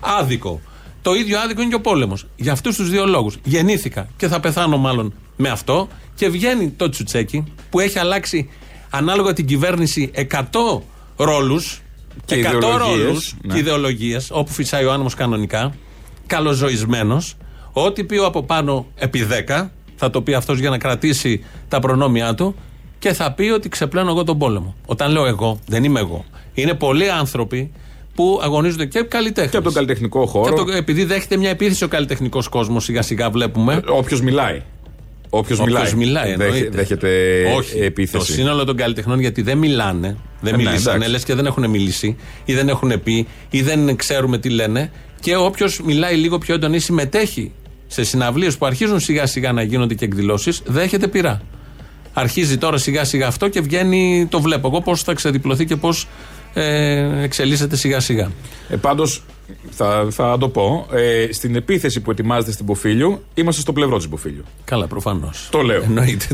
Άδικο. 0.00 0.60
Το 1.02 1.14
ίδιο 1.14 1.38
άδικο 1.38 1.60
είναι 1.60 1.70
και 1.70 1.76
ο 1.76 1.80
πόλεμος. 1.80 2.26
Για 2.36 2.52
αυτούς 2.52 2.76
τους 2.76 2.90
δύο 2.90 3.06
λόγους. 3.06 3.36
Γεννήθηκα 3.42 4.08
και 4.16 4.28
θα 4.28 4.40
πεθάνω 4.40 4.76
μάλλον 4.76 5.14
με 5.36 5.48
αυτό. 5.48 5.88
Και 6.14 6.28
βγαίνει 6.28 6.70
το 6.70 6.88
τσουτσέκι 6.88 7.44
που 7.70 7.80
έχει 7.80 7.98
αλλάξει 7.98 8.50
ανάλογα 8.90 9.32
την 9.32 9.46
κυβέρνηση 9.46 10.10
100 10.14 10.82
ρόλους. 11.16 11.80
Και 12.24 12.34
100 12.34 12.38
ιδεολογίες, 12.38 12.78
ρόλους 12.78 13.34
ναι. 13.42 13.52
και 13.52 13.60
ιδεολογίες, 13.60 14.28
όπου 14.32 14.52
φυσάει 14.52 14.84
ο 14.84 14.92
άνεμος 14.92 15.14
κανονικά. 15.14 15.74
Καλοζωισμένος. 16.26 17.34
Ό,τι 17.72 18.04
πει 18.04 18.16
ο 18.16 18.26
από 18.26 18.42
πάνω 18.42 18.86
επί 18.94 19.26
10, 19.48 19.68
θα 19.96 20.10
το 20.10 20.22
πει 20.22 20.34
αυτός 20.34 20.58
για 20.58 20.70
να 20.70 20.78
κρατήσει 20.78 21.44
τα 21.68 21.78
προνόμια 21.80 22.34
του 22.34 22.54
και 22.98 23.12
θα 23.12 23.32
πει 23.32 23.42
ότι 23.50 23.68
ξεπλένω 23.68 24.10
εγώ 24.10 24.24
τον 24.24 24.38
πόλεμο. 24.38 24.74
Όταν 24.86 25.10
λέω 25.12 25.26
εγώ, 25.26 25.58
δεν 25.66 25.84
είμαι 25.84 26.00
εγώ. 26.00 26.24
Είναι 26.54 26.74
πολλοί 26.74 27.10
άνθρωποι 27.10 27.70
που 28.14 28.40
αγωνίζονται 28.42 28.84
και 28.86 29.02
καλλιτέχνες. 29.02 29.50
Και 29.50 29.56
από 29.56 29.64
τον 29.66 29.74
καλλιτεχνικό 29.74 30.26
χώρο. 30.26 30.64
επειδή 30.76 31.04
δέχεται 31.04 31.36
μια 31.36 31.50
επίθεση 31.50 31.84
ο 31.84 31.88
καλλιτεχνικός 31.88 32.48
κόσμος, 32.48 32.84
σιγά 32.84 33.02
σιγά 33.02 33.30
βλέπουμε. 33.30 33.80
Όποιος 33.88 34.20
μιλάει. 34.20 34.62
Όποιος 35.30 35.60
μιλάει. 35.60 35.76
Όποιος 35.82 35.94
μιλάει, 35.94 36.34
Δέχε- 36.36 36.40
εννοείται. 36.54 36.76
δέχεται 36.76 37.42
Όχι. 37.56 37.78
επίθεση. 37.78 38.26
Το 38.26 38.32
σύνολο 38.32 38.64
των 38.64 38.76
καλλιτεχνών 38.76 39.20
γιατί 39.20 39.42
δεν 39.42 39.58
μιλάνε. 39.58 40.16
Δεν 40.40 40.54
Ε, 40.54 40.56
ναι, 40.56 40.62
μιλήσανε, 40.62 40.94
εντάξει. 40.96 41.10
λες 41.12 41.24
και 41.24 41.34
δεν 41.34 41.46
έχουν 41.46 41.70
μιλήσει 41.70 42.16
ή 42.44 42.54
δεν 42.54 42.68
έχουν 42.68 43.02
πει 43.02 43.26
ή 43.50 43.62
δεν 43.62 43.96
ξέρουμε 43.96 44.38
τι 44.38 44.48
λένε. 44.48 44.90
Και 45.20 45.36
όποιος 45.36 45.80
μιλάει 45.84 46.16
λίγο 46.16 46.38
πιο 46.38 46.54
έντονα 46.54 46.74
ή 46.74 46.78
συμμετέχει 46.78 47.52
σε 47.86 48.04
συναυλίες 48.04 48.56
που 48.56 48.66
αρχίζουν 48.66 49.00
σιγά 49.00 49.26
σιγά 49.26 49.52
να 49.52 49.62
γίνονται 49.62 49.94
και 49.94 50.04
εκδηλώσεις, 50.04 50.62
δέχεται 50.66 51.08
πειρά. 51.08 51.40
Αρχίζει 52.12 52.58
τώρα 52.58 52.76
σιγά 52.78 53.04
σιγά 53.04 53.26
αυτό 53.26 53.48
και 53.48 53.60
βγαίνει, 53.60 54.26
το 54.30 54.40
βλέπω 54.40 54.68
εγώ 54.68 54.80
πώς 54.80 55.02
θα 55.02 55.12
ξεδιπλωθεί 55.14 55.64
και 55.64 55.76
πώς 55.76 56.08
ε, 56.54 57.22
εξελίσσεται 57.22 57.76
σιγά 57.76 58.00
σιγά. 58.00 58.30
Ε, 58.68 58.76
Πάντως, 58.76 59.22
θα, 59.70 60.06
θα 60.10 60.38
το 60.38 60.48
πω, 60.48 60.86
ε, 60.92 61.32
στην 61.32 61.56
επίθεση 61.56 62.00
που 62.00 62.10
ετοιμάζεται 62.10 62.52
στην 62.52 62.66
Ποφίλιο, 62.66 63.22
είμαστε 63.34 63.60
στο 63.60 63.72
πλευρό 63.72 63.96
της 63.96 64.08
Ποφίλιο. 64.08 64.42
Καλά, 64.64 64.86
προφανώς. 64.86 65.48
Το 65.50 65.60
λέω. 65.60 65.82
Εννοείται. 65.82 66.26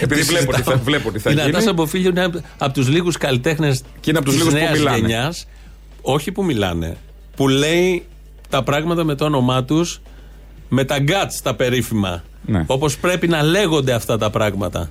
Επειδή 0.00 0.22
βλέπω 0.22 0.52
τι 0.52 0.62
θα, 0.62 0.76
βλέπω 0.76 1.10
τι 1.12 1.18
θα 1.18 1.30
Η 1.30 1.34
γίνει. 1.34 1.46
Νατάσα 1.46 1.72
Μποφίλιο 1.72 2.10
είναι 2.10 2.30
από 2.58 2.72
τους 2.72 2.88
λίγους 2.88 3.16
καλλιτέχνες 3.16 3.82
Και 4.00 4.10
είναι 4.10 4.18
από 4.18 4.28
τους 4.28 4.36
λίγους 4.38 4.52
που 4.52 4.68
μιλάνε. 4.72 4.96
γενιάς. 4.98 5.46
Όχι 6.02 6.32
που 6.32 6.44
μιλάνε. 6.44 6.96
Που 7.36 7.48
λέει 7.48 8.04
τα 8.48 8.62
πράγματα 8.62 9.04
με 9.04 9.14
το 9.14 9.24
όνομά 9.24 9.64
τους 9.64 10.00
με 10.74 10.84
τα 10.84 10.96
guts 11.08 11.40
τα 11.42 11.54
περίφημα. 11.54 12.22
Ναι. 12.46 12.64
Όπως 12.66 12.96
πρέπει 12.98 13.28
να 13.28 13.42
λέγονται 13.42 13.92
αυτά 13.92 14.18
τα 14.18 14.30
πράγματα. 14.30 14.90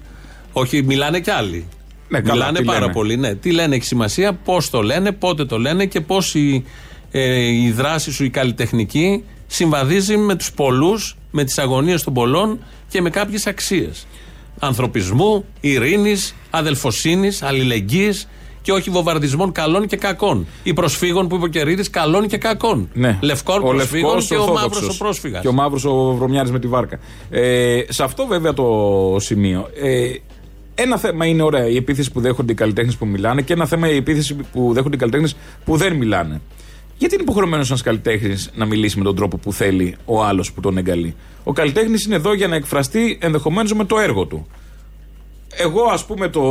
Όχι, 0.53 0.83
μιλάνε 0.83 1.19
κι 1.19 1.29
άλλοι. 1.29 1.67
Ναι, 2.07 2.21
καλά, 2.21 2.33
μιλάνε 2.33 2.59
τι 2.59 2.65
πάρα 2.65 2.79
λένε. 2.79 2.93
πολύ. 2.93 3.17
Ναι. 3.17 3.35
Τι 3.35 3.51
λένε 3.51 3.75
έχει 3.75 3.85
σημασία, 3.85 4.33
πώς 4.33 4.69
το 4.69 4.81
λένε, 4.81 5.11
πότε 5.11 5.45
το 5.45 5.57
λένε 5.59 5.85
και 5.85 6.01
πώς 6.01 6.35
η, 6.35 6.63
ε, 7.11 7.39
η 7.39 7.71
δράση 7.71 8.11
σου, 8.11 8.23
η 8.23 8.29
καλλιτεχνική, 8.29 9.23
συμβαδίζει 9.47 10.17
με 10.17 10.35
τους 10.35 10.51
πολλούς, 10.51 11.17
με 11.31 11.43
τις 11.43 11.57
αγωνίες 11.57 12.03
των 12.03 12.13
πολλών 12.13 12.59
και 12.89 13.01
με 13.01 13.09
κάποιες 13.09 13.47
αξίες. 13.47 14.07
Ανθρωπισμού, 14.59 15.45
ειρήνης, 15.61 16.35
αδελφοσύνης, 16.49 17.41
αλληλεγγύης 17.41 18.27
και 18.63 18.71
όχι 18.71 18.89
βομβαρδισμών 18.89 19.51
καλών 19.51 19.87
και 19.87 19.95
κακών. 19.95 20.47
Ή 20.63 20.73
προσφύγων 20.73 21.27
που 21.27 21.35
είπε 21.35 21.45
ο 21.45 21.47
Κερίδης, 21.47 21.89
καλών 21.89 22.27
και 22.27 22.37
κακών. 22.37 22.89
Ναι. 22.93 23.17
Λευκών 23.21 23.61
Ο 23.63 23.67
προσφύγων 23.67 24.13
λευκός 24.13 24.27
και 24.27 24.35
ο 24.35 24.41
Ορθόδοξος. 24.41 24.71
μαύρος 24.71 24.95
ο 24.95 24.97
πρόσφυγας. 25.03 25.41
Και 25.41 25.47
ο 25.47 25.51
μαύρος 25.51 25.85
ο 25.85 26.13
βρωμιάρη 26.17 26.51
με 26.51 26.59
τη 26.59 26.67
βάρκα. 26.67 26.99
Ε, 27.29 27.81
σε 27.89 28.03
αυτό 28.03 28.25
βέβαια 28.25 28.53
το 28.53 28.65
σημείο. 29.19 29.69
Ε, 29.81 30.11
ένα 30.75 30.97
θέμα 30.97 31.25
είναι 31.25 31.41
ωραία 31.43 31.67
η 31.67 31.75
επίθεση 31.75 32.11
που 32.11 32.21
δέχονται 32.21 32.51
οι 32.51 32.55
καλλιτέχνες 32.55 32.95
που 32.95 33.05
μιλάνε 33.05 33.41
και 33.41 33.53
ένα 33.53 33.65
θέμα 33.65 33.89
η 33.89 33.95
επίθεση 33.95 34.35
που 34.35 34.73
δέχονται 34.73 34.95
οι 34.95 34.99
καλλιτέχνες 34.99 35.35
που 35.65 35.77
δεν 35.77 35.93
μιλάνε. 35.95 36.41
Γιατί 36.97 37.13
είναι 37.13 37.23
υποχρεωμένος 37.23 37.69
ένας 37.69 37.81
καλλιτέχνης 37.81 38.49
να 38.55 38.65
μιλήσει 38.65 38.97
με 38.97 39.03
τον 39.03 39.15
τρόπο 39.15 39.37
που 39.37 39.53
θέλει 39.53 39.95
ο 40.05 40.23
άλλος 40.23 40.51
που 40.51 40.61
τον 40.61 40.77
εγκαλεί; 40.77 41.15
Ο 41.43 41.53
καλλιτέχνης 41.53 42.05
είναι 42.05 42.15
εδώ 42.15 42.33
για 42.33 42.47
να 42.47 42.55
εκφραστεί 42.55 43.17
ενδεχομένως 43.21 43.73
με 43.73 43.85
το 43.85 43.99
έργο 43.99 44.25
του. 44.25 44.47
Εγώ, 45.57 45.81
ας 45.91 46.05
πούμε, 46.05 46.27
το, 46.27 46.41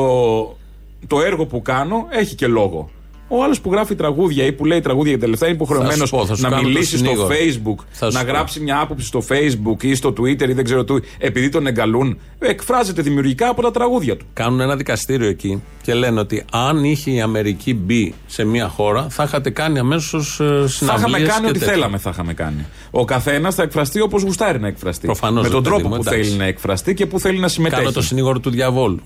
το 1.06 1.20
έργο 1.20 1.46
που 1.46 1.62
κάνω 1.62 2.06
έχει 2.10 2.34
και 2.34 2.46
λόγο. 2.46 2.90
Ο 3.34 3.42
άλλος 3.42 3.60
που 3.60 3.70
γράφει 3.72 3.94
τραγούδια 3.94 4.44
ή 4.44 4.52
που 4.52 4.64
λέει 4.64 4.80
τραγούδια 4.80 5.10
για 5.10 5.20
τελευταία 5.20 5.48
είναι 5.48 5.56
υποχρεωμένος 5.56 5.98
Θα 5.98 6.06
σου 6.06 6.16
πω, 6.16 6.26
θα 6.26 6.34
σου 6.34 6.42
να 6.42 6.48
κάνω 6.48 6.62
το 6.62 6.68
μιλήσει 6.68 6.96
στο 6.96 6.96
συνήγορο. 6.96 7.28
Facebook, 7.34 7.84
Θα 7.90 8.10
σου 8.10 8.16
να 8.16 8.24
πω. 8.24 8.30
γράψει 8.30 8.60
μια 8.60 8.80
άποψη 8.80 9.06
στο 9.06 9.22
Facebook 9.28 9.84
ή 9.84 9.94
στο 9.94 10.08
Twitter 10.08 10.48
ή 10.48 10.52
δεν 10.52 10.64
ξέρω 10.64 10.84
τι, 10.84 10.94
επειδή 11.18 11.48
τον 11.48 11.66
εγκαλούν. 11.66 12.18
Εκφράζεται 12.38 13.02
δημιουργικά 13.02 13.48
από 13.48 13.62
τα 13.62 13.70
τραγούδια 13.70 14.16
του. 14.16 14.26
Κάνουν 14.32 14.60
ένα 14.60 14.76
δικαστήριο 14.76 15.28
εκεί 15.28 15.62
και 15.82 15.94
λένε 15.94 16.20
ότι 16.20 16.44
αν 16.52 16.84
είχε 16.84 17.10
η 17.10 17.20
Αμερική 17.20 17.74
μπει 17.74 18.14
σε 18.26 18.44
μια 18.44 18.68
χώρα, 18.68 19.06
θα 19.10 19.22
είχατε 19.22 19.50
κάνει 19.50 19.78
αμέσως 19.78 20.34
συναυλίες 20.34 20.78
Θα 20.78 20.94
είχαμε 20.98 21.18
κάνει 21.18 21.44
και 21.44 21.50
ό,τι 21.50 21.58
τέτοια. 21.58 21.72
θέλαμε, 21.74 21.98
θα 21.98 22.10
είχαμε 22.10 22.34
κάνει. 22.34 22.66
Ο 22.90 23.04
καθένας 23.04 23.54
θα 23.54 23.62
εκφραστεί 23.62 24.00
όπως 24.00 24.22
γουστάρει 24.22 24.60
να 24.60 24.66
εκφραστεί. 24.66 25.06
Προφανώς, 25.06 25.42
με 25.42 25.48
τον 25.48 25.62
ρε 25.62 25.68
παιδί 25.68 25.74
τρόπο 25.74 25.88
μου, 25.88 26.02
που 26.02 26.08
εντάξει. 26.08 26.28
θέλει 26.28 26.38
να 26.38 26.44
εκφραστεί 26.44 26.94
και 26.94 27.06
που 27.06 27.18
θέλει 27.20 27.38
να 27.38 27.48
συμμετέχει. 27.48 27.80
Κάνω 27.80 27.92
το 27.92 28.02
συνήγορο 28.02 28.40
του 28.40 28.50
διαβόλου. 28.50 29.00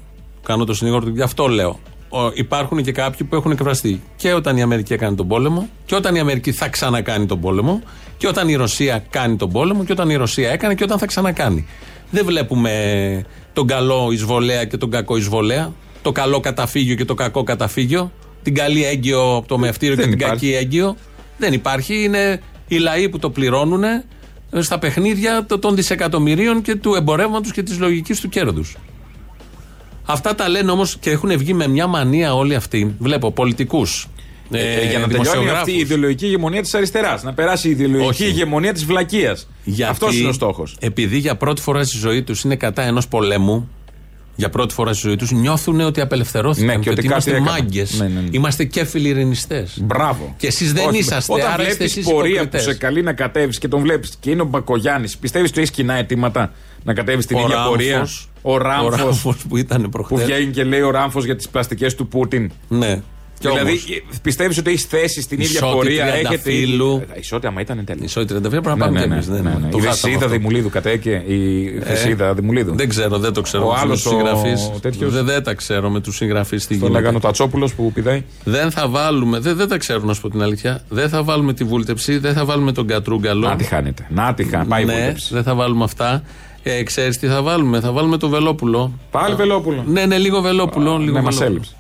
Κάνω 0.46 0.64
το 0.64 0.74
συνήγορο 0.74 1.04
του. 1.04 1.12
Γι' 1.14 1.22
αυτό 1.22 1.46
λέω. 1.48 1.78
Ο, 2.08 2.18
υπάρχουν 2.34 2.82
και 2.82 2.92
κάποιοι 2.92 3.26
που 3.26 3.34
έχουν 3.36 3.50
εκφραστεί 3.50 4.02
και 4.16 4.32
όταν 4.32 4.56
η 4.56 4.62
Αμερική 4.62 4.92
έκανε 4.92 5.16
τον 5.16 5.28
πόλεμο 5.28 5.68
και 5.84 5.94
όταν 5.94 6.14
η 6.14 6.18
Αμερική 6.18 6.52
θα 6.52 6.68
ξανακάνει 6.68 7.26
τον 7.26 7.40
πόλεμο 7.40 7.82
και 8.16 8.26
όταν 8.28 8.48
η 8.48 8.54
Ρωσία 8.54 9.04
κάνει 9.10 9.36
τον 9.36 9.50
πόλεμο 9.52 9.84
και 9.84 9.92
όταν 9.92 10.10
η 10.10 10.14
Ρωσία 10.14 10.50
έκανε 10.50 10.74
και 10.74 10.84
όταν 10.84 10.98
θα 10.98 11.06
ξανακάνει. 11.06 11.66
Δεν 12.10 12.24
βλέπουμε 12.24 12.72
τον 13.52 13.66
καλό 13.66 14.08
εισβολέα 14.12 14.64
και 14.64 14.76
τον 14.76 14.90
κακό 14.90 15.16
εισβολέα, 15.16 15.72
το 16.02 16.12
καλό 16.12 16.40
καταφύγιο 16.40 16.94
και 16.94 17.04
το 17.04 17.14
κακό 17.14 17.42
καταφύγιο, 17.42 18.12
την 18.42 18.54
καλή 18.54 18.84
έγκυο 18.84 19.36
από 19.36 19.48
το 19.48 19.58
μευτήριο 19.58 19.94
και 19.94 20.00
Δεν 20.00 20.10
την 20.10 20.20
υπάρχει. 20.20 20.46
κακή 20.46 20.56
έγκυο. 20.64 20.96
Δεν 21.38 21.52
υπάρχει. 21.52 22.02
Είναι 22.02 22.40
οι 22.68 22.76
λαοί 22.78 23.08
που 23.08 23.18
το 23.18 23.30
πληρώνουν 23.30 23.84
ε, 23.84 24.04
στα 24.58 24.78
παιχνίδια 24.78 25.44
το- 25.48 25.58
των 25.58 25.74
δισεκατομμυρίων 25.74 26.62
και 26.62 26.74
του 26.74 26.94
εμπορεύματος 26.94 27.52
και 27.52 27.62
της 27.62 27.78
λογικής 27.78 28.20
του 28.20 28.28
κέρδους. 28.28 28.76
Αυτά 30.06 30.34
τα 30.34 30.48
λένε 30.48 30.70
όμως 30.70 30.96
και 31.00 31.10
έχουν 31.10 31.38
βγει 31.38 31.54
με 31.54 31.68
μια 31.68 31.86
μανία 31.86 32.34
όλοι 32.34 32.54
αυτοί. 32.54 32.94
Βλέπω 32.98 33.32
πολιτικούς. 33.32 34.08
Ε, 34.50 34.88
για 34.88 34.98
να 34.98 35.08
τελειώνει 35.08 35.48
αυτή 35.50 35.72
η 35.72 35.78
ιδεολογική 35.78 36.26
ηγεμονία 36.26 36.62
της 36.62 36.74
αριστεράς. 36.74 37.22
Να 37.22 37.32
περάσει 37.32 37.68
η 37.68 37.70
ιδεολογική 37.70 38.08
Όχι. 38.08 38.24
ηγεμονία 38.24 38.72
της 38.72 38.84
βλακείας. 38.84 39.48
Αυτός 39.88 40.18
είναι 40.18 40.28
ο 40.28 40.32
στόχος. 40.32 40.76
Επειδή 40.80 41.18
για 41.18 41.36
πρώτη 41.36 41.60
φορά 41.60 41.84
στη 41.84 41.96
ζωή 41.98 42.22
τους 42.22 42.42
είναι 42.42 42.56
κατά 42.56 42.82
ενός 42.82 43.08
πολέμου, 43.08 43.70
για 44.36 44.48
πρώτη 44.50 44.74
φορά 44.74 44.92
στη 44.92 45.06
ζωή 45.06 45.16
τους 45.16 45.30
νιώθουν 45.30 45.80
ότι 45.80 46.00
απελευθερώθηκαν. 46.00 46.66
Ναι, 46.76 46.82
και 46.82 46.90
ότι 46.90 47.06
είμαστε 47.06 47.30
κάτι 47.30 47.42
έκαναν. 47.42 47.62
μάγκες. 47.62 47.98
Ναι, 48.00 48.06
ναι, 48.08 48.20
ναι. 48.20 48.28
Είμαστε 48.30 48.64
κέφιλοι 48.64 49.08
ειρηνιστέ. 49.08 49.66
Μπράβο. 49.76 50.34
Και 50.38 50.46
εσείς 50.46 50.72
δεν 50.72 50.88
Όχι, 50.88 50.98
είσαστε. 50.98 51.32
Όταν 51.32 51.46
άρα 51.52 51.62
είστε 51.62 51.74
βλέπεις 51.74 51.96
εσείς 51.96 52.04
πορεία 52.10 52.30
που 52.30 52.36
υποκριτές. 52.36 52.62
σε 52.62 52.74
καλεί 52.74 53.02
να 53.02 53.12
κατέβεις 53.12 53.58
και 53.58 53.68
τον 53.68 53.80
βλέπεις 53.80 54.16
και 54.20 54.30
είναι 54.30 54.42
ο 54.42 54.44
Μπακογιάννης, 54.44 55.16
πιστεύεις 55.16 55.50
ότι 55.50 55.60
έχει 55.60 55.70
κοινά 55.70 55.94
αιτήματα 55.94 56.52
να 56.84 56.94
κατέβεις 56.94 57.24
στην 57.24 57.36
Ο 57.36 57.40
ίδια 57.40 57.54
Ράμφος, 57.54 57.70
πορεία. 57.72 58.08
Ο 58.48 58.58
Ράμφος 58.58 58.96
Ράμφος 59.00 59.36
που 59.48 59.56
ήταν 59.56 59.82
που 59.82 59.88
προχθές. 59.88 60.24
βγαίνει 60.24 60.46
και 60.52 60.64
λέει 60.64 60.80
ο 60.80 60.90
Ράμφος 60.90 61.24
για 61.24 61.36
τις 61.36 61.48
πλαστικές 61.48 61.94
του 61.94 62.08
Πούτιν. 62.08 62.50
Ναι. 62.68 63.00
Κι 63.38 63.48
δηλαδή, 63.48 63.70
όμως, 63.70 63.84
πιστεύεις 64.22 64.58
ότι 64.58 64.70
έχεις 64.70 64.84
θέση 64.84 65.20
στην 65.22 65.40
ίδια 65.40 65.52
Ισότη 65.58 65.72
πορεία. 65.74 66.04
Έχετε. 66.04 66.18
τριανταφύλου. 66.22 67.02
Ε, 67.14 67.18
Ισότητα, 67.18 67.50
μα 67.50 67.60
ήταν 67.60 67.84
τέλειος. 67.84 68.06
Ισότη 68.10 68.34
35 68.34 68.40
πρέπει 68.50 68.66
να 68.66 68.76
πάμε 68.76 68.98
κι 68.98 69.04
εμείς. 69.12 69.26
ναι, 69.28 69.40
ναι. 69.40 69.50
Το 69.50 69.78
Η 69.78 69.80
χάσαμε 69.80 69.80
Δεσίδα 69.90 70.16
αυτό. 70.16 70.28
Δημουλίδου 70.28 70.68
κατέκε. 70.70 71.22
Η 71.26 71.66
Ε, 71.66 71.78
Δεσίδα 71.78 72.34
Δημουλίδου. 72.34 72.74
Δεν 72.76 72.88
ξέρω, 72.88 73.18
δεν 73.18 73.32
το 73.32 73.40
ξέρω. 73.40 73.66
Ο 73.68 73.72
με 73.72 73.78
άλλος 73.78 74.02
τους 74.02 74.12
ο 74.12 74.16
συγγραφείς. 74.16 74.70
τέτοιος. 74.80 75.12
Δεν, 75.12 75.24
δεν 75.24 75.42
τα 75.42 75.54
ξέρω 75.54 75.90
με 75.90 76.00
τους 76.00 76.16
συγγραφείς 76.16 76.62
τι 76.66 76.68
Τον 76.68 76.76
γίνεται. 76.76 76.98
λέγανε 77.00 77.16
ο 77.16 77.20
Τατσόπουλος 77.20 77.74
που 77.74 77.92
πηδάει. 77.92 78.22
Δεν 78.44 78.70
θα 78.70 78.88
βάλουμε, 78.88 79.38
δεν, 79.38 79.56
δεν 79.56 79.68
τα 79.68 79.76
ξέρω 79.76 80.00
να 80.04 80.14
σου 80.14 80.20
πω 80.20 80.30
την 80.30 80.42
αλήθεια. 80.42 80.82
Δεν 80.88 81.08
θα 81.08 81.22
βάλουμε 81.22 81.52
τη 81.52 81.64
βούλτεψη, 81.64 82.18
δεν 82.18 82.32
θα 82.34 82.44
βάλουμε 82.44 82.72
τον 82.72 82.86
κατρούγκαλο. 82.86 83.48
Να 83.48 83.56
τη 83.56 83.64
χάνετε. 83.64 84.06
Να 84.08 84.34
τη 84.34 84.44
χάνετε. 84.44 84.68
Πάει 84.68 84.82
η 84.82 84.86
ναι, 84.86 84.92
βούλτεψη. 84.94 85.34
δεν 85.34 85.42
θα 85.42 85.54
βάλουμε 85.54 85.84
αυτά. 85.84 86.22
Ε, 86.68 86.82
ξέρεις 86.82 87.18
τι 87.18 87.26
θα 87.26 87.42
βάλουμε, 87.42 87.80
θα 87.80 87.92
βάλουμε 87.92 88.16
το 88.16 88.28
Βελόπουλο. 88.28 88.90
Πάλι 89.10 89.34
Βελόπουλο. 89.34 89.82
Ναι, 89.86 90.06
ναι, 90.06 90.18
λίγο 90.18 90.40
Βελόπουλο. 90.40 90.96
λίγο 90.96 91.16
Ναι, 91.18 91.20
μας 91.20 91.34
Βελόπουλο. 91.34 91.46
έλειψε. 91.50 91.74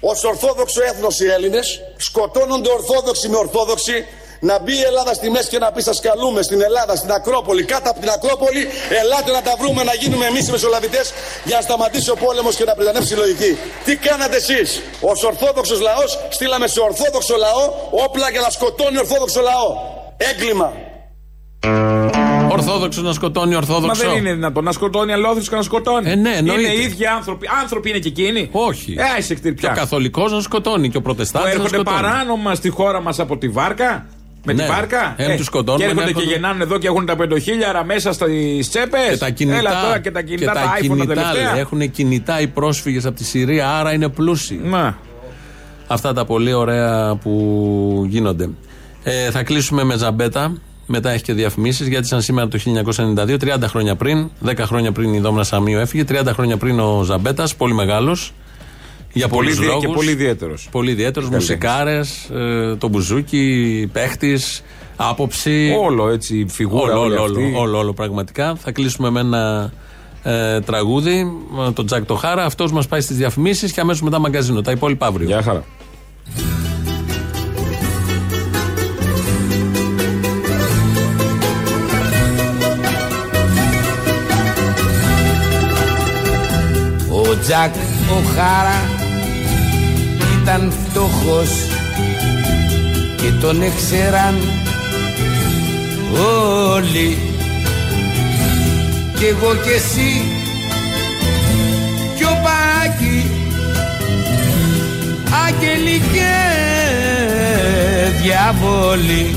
Ως 0.00 0.24
Ορθόδοξο 0.24 0.82
έθνος 0.82 1.20
οι 1.20 1.26
Έλληνες 1.26 1.80
σκοτώνονται 1.96 2.70
Ορθόδοξοι 2.78 3.28
με 3.28 3.36
Ορθόδοξοι 3.36 4.04
να 4.40 4.58
μπει 4.62 4.72
η 4.72 4.82
Ελλάδα 4.90 5.14
στη 5.14 5.30
μέση 5.30 5.48
και 5.48 5.58
να 5.58 5.72
πει 5.72 5.82
σας 5.82 6.00
καλούμε 6.00 6.42
στην 6.42 6.60
Ελλάδα, 6.62 6.96
στην 6.96 7.10
Ακρόπολη, 7.10 7.64
κάτω 7.64 7.90
από 7.90 8.00
την 8.00 8.08
Ακρόπολη 8.08 8.66
ελάτε 9.02 9.30
να 9.32 9.42
τα 9.42 9.54
βρούμε 9.60 9.82
να 9.82 9.94
γίνουμε 9.94 10.26
εμείς 10.26 10.48
οι 10.48 10.50
μεσολαβητές 10.50 11.12
για 11.44 11.56
να 11.56 11.62
σταματήσει 11.62 12.10
ο 12.10 12.16
πόλεμος 12.24 12.54
και 12.56 12.64
να 12.64 12.74
πλανέψει 12.74 13.12
η 13.14 13.16
λογική. 13.16 13.56
Τι 13.84 13.96
κάνατε 13.96 14.36
εσείς; 14.36 14.80
Ως 15.00 15.22
Ορθόδοξος 15.24 15.80
λαός 15.80 16.18
στείλαμε 16.28 16.66
σε 16.66 16.80
Ορθόδοξο 16.80 17.36
λαό 17.36 17.64
όπλα 18.04 18.30
για 18.30 18.40
να 18.40 18.50
σκοτώνει 18.50 18.98
Ορθόδοξο 18.98 19.40
λαό. 19.40 19.68
Έγκλημα. 20.16 20.72
Ορθόδοξος 22.66 23.02
να 23.02 23.12
σκοτώνει 23.12 23.50
Μα 23.50 23.56
Ορθόδοξο. 23.56 24.08
δεν 24.08 24.16
είναι 24.16 24.32
δυνατόν 24.32 24.64
να 24.64 24.72
σκοτώνει 24.72 25.12
αλόθρησκο 25.12 25.50
και 25.50 25.56
να 25.56 25.62
σκοτώνει. 25.62 26.10
Ε, 26.10 26.14
ναι, 26.14 26.30
εννοείται. 26.36 26.60
είναι 26.62 26.72
οι 26.72 26.82
ίδιοι 26.84 27.06
άνθρωποι. 27.06 27.48
Άνθρωποι 27.62 27.88
είναι 27.88 27.98
και 27.98 28.08
εκείνοι. 28.08 28.48
Όχι. 28.52 28.94
Ε, 28.98 29.18
είσαι 29.18 29.34
Και 29.34 29.48
ο 29.48 29.54
πια. 29.54 29.68
καθολικός 29.68 30.32
να 30.32 30.40
σκοτώνει 30.40 30.88
και 30.88 30.96
ο 30.96 31.00
Που 31.00 31.06
Προτεστάντη 31.06 31.44
να 31.46 31.50
έρχονται 31.52 31.68
σκοτώνει. 31.74 31.96
παράνομα 32.00 32.54
στη 32.54 32.68
χώρα 32.68 33.00
μας 33.00 33.18
από 33.18 33.36
τη 33.38 33.48
βάρκα; 33.48 34.06
Με 34.44 34.52
Ναι. 34.52 34.62
τη 34.62 34.68
βάρκα. 34.68 35.14
Ένα 35.16 35.36
τους 35.36 35.46
σκοτώνουν, 35.46 35.78
Και 35.80 35.84
έρχονται 35.84 36.02
ένα 36.02 36.12
και 36.12 36.18
έρχονται- 36.18 36.40
γεννάνε 36.40 36.62
εδώ 36.62 36.78
και 36.78 36.86
έχουν 36.86 37.06
τα 37.06 37.16
πεντοχίλιαρα 37.16 37.84
μέσα 37.84 38.12
στις 38.12 38.68
τσέπες. 38.70 39.08
Και 39.10 39.16
τα 39.16 39.30
κινητά. 39.30 39.58
Έλα 39.58 39.82
τώρα 39.82 39.98
και 39.98 40.10
τα 40.10 40.22
κινητά, 40.22 40.52
τα, 40.52 40.60
iPhone 40.60 40.70
τα 40.72 40.78
κινητά, 40.80 41.06
τελευταία. 41.06 41.56
Έχουν 41.56 41.90
κινητά 41.90 42.40
οι 42.40 42.46
πρόσφυγες 42.46 43.04
από 43.06 43.16
τη 43.16 43.24
Συρία, 43.24 43.70
άρα 43.78 43.92
είναι 43.92 44.08
πλούσιοι. 44.08 44.60
Να. 44.64 44.96
Αυτά 45.86 46.12
τα 46.12 46.24
πολύ 46.24 46.52
ωραία 46.52 47.14
που 47.16 48.04
γίνονται. 48.08 48.48
Ε, 49.02 49.30
θα 49.30 49.42
κλείσουμε 49.42 49.84
με 49.84 49.96
ζαμπέτα. 49.96 50.52
Μετά 50.94 51.10
έχει 51.10 51.22
και 51.22 51.32
διαφημίσεις 51.32 51.88
γιατί 51.88 52.06
σαν 52.06 52.20
σήμερα 52.22 52.48
το 52.48 52.58
1992, 52.58 53.36
30 53.38 53.62
χρόνια 53.68 53.96
πριν, 53.96 54.30
10 54.46 54.52
χρόνια 54.58 54.92
πριν 54.92 55.14
η 55.14 55.18
Δόμνα 55.20 55.44
Σαμίου 55.44 55.78
έφυγε, 55.78 56.04
30 56.08 56.32
χρόνια 56.32 56.56
πριν 56.56 56.80
ο 56.80 57.02
Ζαμπέτας, 57.02 57.54
πολύ 57.56 57.74
μεγάλος. 57.74 58.32
Για 59.12 59.28
Πολύ 59.28 59.40
πολλούς 59.44 59.58
δι- 59.60 59.68
λόγους. 59.68 59.84
και 59.86 59.92
πολύ 59.92 60.10
ιδιαίτερος. 60.10 60.68
Πολύ 60.70 60.90
ιδιαίτερος. 60.90 61.28
Μουσικάρες, 61.28 62.28
ε, 62.34 62.76
το 62.76 62.88
μπουζούκι, 62.88 63.88
παίχτης, 63.92 64.62
άποψη. 64.96 65.76
Όλο 65.84 66.08
έτσι 66.08 66.38
η 66.38 66.46
φιγούρα. 66.48 66.92
Όλο, 66.92 67.00
όλη 67.00 67.12
όλο, 67.14 67.22
αυτή. 67.22 67.42
όλο, 67.42 67.58
όλο, 67.60 67.78
όλο 67.78 67.92
πραγματικά. 67.92 68.54
Θα 68.56 68.72
κλείσουμε 68.72 69.10
με 69.10 69.20
ένα 69.20 69.72
ε, 70.22 70.60
τραγούδι, 70.60 71.32
ε, 71.68 71.70
τον 71.72 71.86
Τζακ 71.86 72.04
Τοχάρα. 72.04 72.44
Αυτός 72.44 72.72
μας 72.72 72.86
πάει 72.86 73.00
στις 73.00 73.16
διαφημίσεις 73.16 73.72
και 73.72 73.80
αμέσως 73.80 74.02
μετά 74.02 74.18
μαγκαζίνο. 74.18 74.60
Τα 74.60 74.70
υπόλοιπα 74.70 75.06
αύριο. 75.06 75.26
Γεια 75.26 75.42
χαρά. 75.42 75.64
Τζακ 87.42 87.74
ο 88.10 88.22
Χάρα 88.34 88.80
ήταν 90.42 90.72
φτωχός 90.84 91.50
και 93.16 93.30
τον 93.40 93.62
έξεραν 93.62 94.34
όλοι. 96.72 97.18
Κι 99.18 99.24
εγώ 99.24 99.54
κι 99.54 99.70
εσύ 99.70 100.22
κι 102.16 102.24
ο 102.24 102.40
Πάκη 102.42 103.30
άγγελοι 105.46 106.02
και 106.12 106.32
διαβόλοι. 108.22 109.36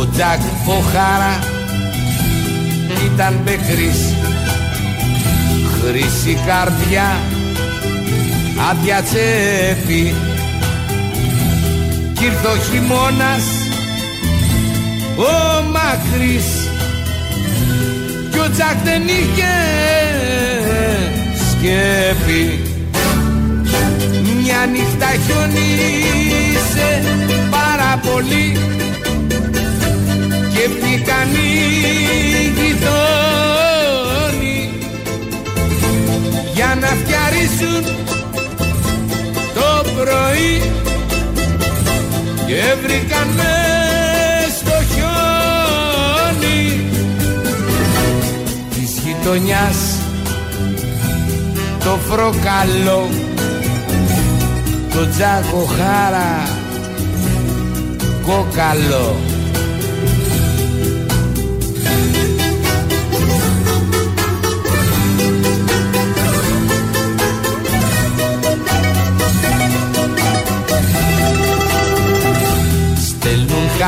Ο 0.00 0.06
Τζακ 0.06 0.40
ο 0.66 0.80
Χάρα 0.92 1.38
ήταν 3.12 3.40
μπεκρής 3.44 4.14
χρυσή 5.86 6.38
καρδιά 6.46 7.20
άδεια 8.70 9.02
τσέπη. 9.02 10.14
Κι 12.14 12.24
ήρθε 12.24 12.46
ο 12.46 12.56
χειμώνας 12.56 13.44
ο 15.16 15.62
μακρύς. 15.62 16.68
Κι 18.30 18.38
ο 18.38 18.50
Τζακ 18.50 18.76
δεν 18.84 19.02
είχε 19.02 19.54
σκέπη. 21.50 22.60
Μια 24.40 24.66
νύχτα 24.72 25.06
χιονίσε 25.26 27.02
πάρα 27.50 28.00
πολύ. 28.02 28.58
Και 30.54 30.68
βγήκαν 30.68 31.28
οι 31.34 32.52
γειτόνοι 32.56 33.63
για 36.54 36.78
να 36.80 36.86
φτιαρίσουν 36.86 37.84
το 39.54 39.90
πρωί 39.94 40.72
και 42.46 42.74
βρήκαν 42.82 43.28
μες 43.36 44.54
στο 44.56 44.94
χιόνι 44.94 46.90
της 48.70 48.98
γειτονιάς 49.04 49.98
το 51.84 51.98
φροκαλό 52.08 53.08
το 54.94 55.08
τζάκο 55.08 55.68
χάρα 55.76 56.48
κόκαλο 58.26 59.33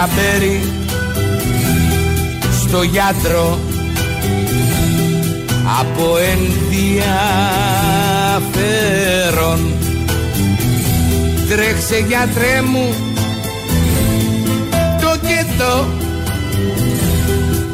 χαμπέρι 0.06 0.72
στο 2.60 2.82
γιατρό 2.82 3.58
από 5.80 6.16
ενδιαφέρον. 6.16 6.94
Τρέξε 11.48 12.04
γιατρέ 12.06 12.62
μου 12.62 12.94
το 15.00 15.16
και 15.26 15.44
το 15.58 15.86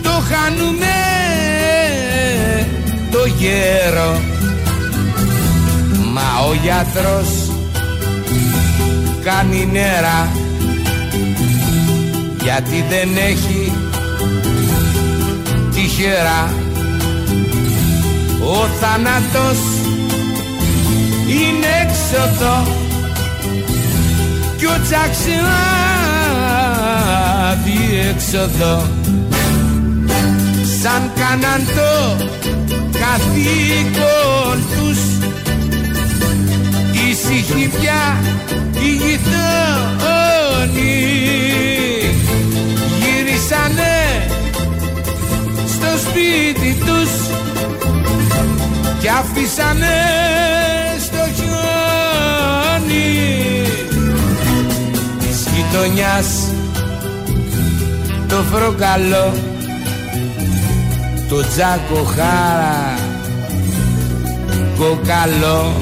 το 0.03 0.11
χάνουμε 0.11 0.87
το 3.11 3.27
γέρο. 3.39 4.21
Μα 6.13 6.47
ο 6.49 6.55
γιατρός 6.63 7.51
κάνει 9.25 9.69
νέρα 9.73 10.42
γιατί 12.43 12.85
δεν 12.89 13.17
έχει 13.17 13.73
τυχερά 15.75 16.55
ο 18.41 18.67
θάνατος. 18.81 19.59
Είναι 21.29 21.67
έξοδο 21.83 22.67
κι 24.57 24.67
ο 24.67 24.77
τσαξιά 24.83 25.61
διέξοδο 27.65 28.77
σαν 30.83 31.03
κάναν 31.15 31.67
το 31.77 31.95
καθήκον 32.93 34.59
τους. 34.73 35.01
Ήσυχοι 37.11 37.65
πια 37.79 38.05
οι 38.73 38.91
γειτόνοι 38.91 39.33
γύρισανε 43.43 44.27
στο 45.67 46.09
σπίτι 46.09 46.85
τους 46.85 47.11
κι 49.01 49.09
άφησανε 49.09 49.87
στο 51.01 51.25
χιόνι 51.35 52.89
της 55.19 55.47
γειτονιάς. 55.55 56.27
Το 58.29 58.37
φροκαλό 58.37 59.33
το 61.29 61.37
τζάκο 61.49 62.05
χάρα 62.05 62.99
κοκαλό 64.79 65.73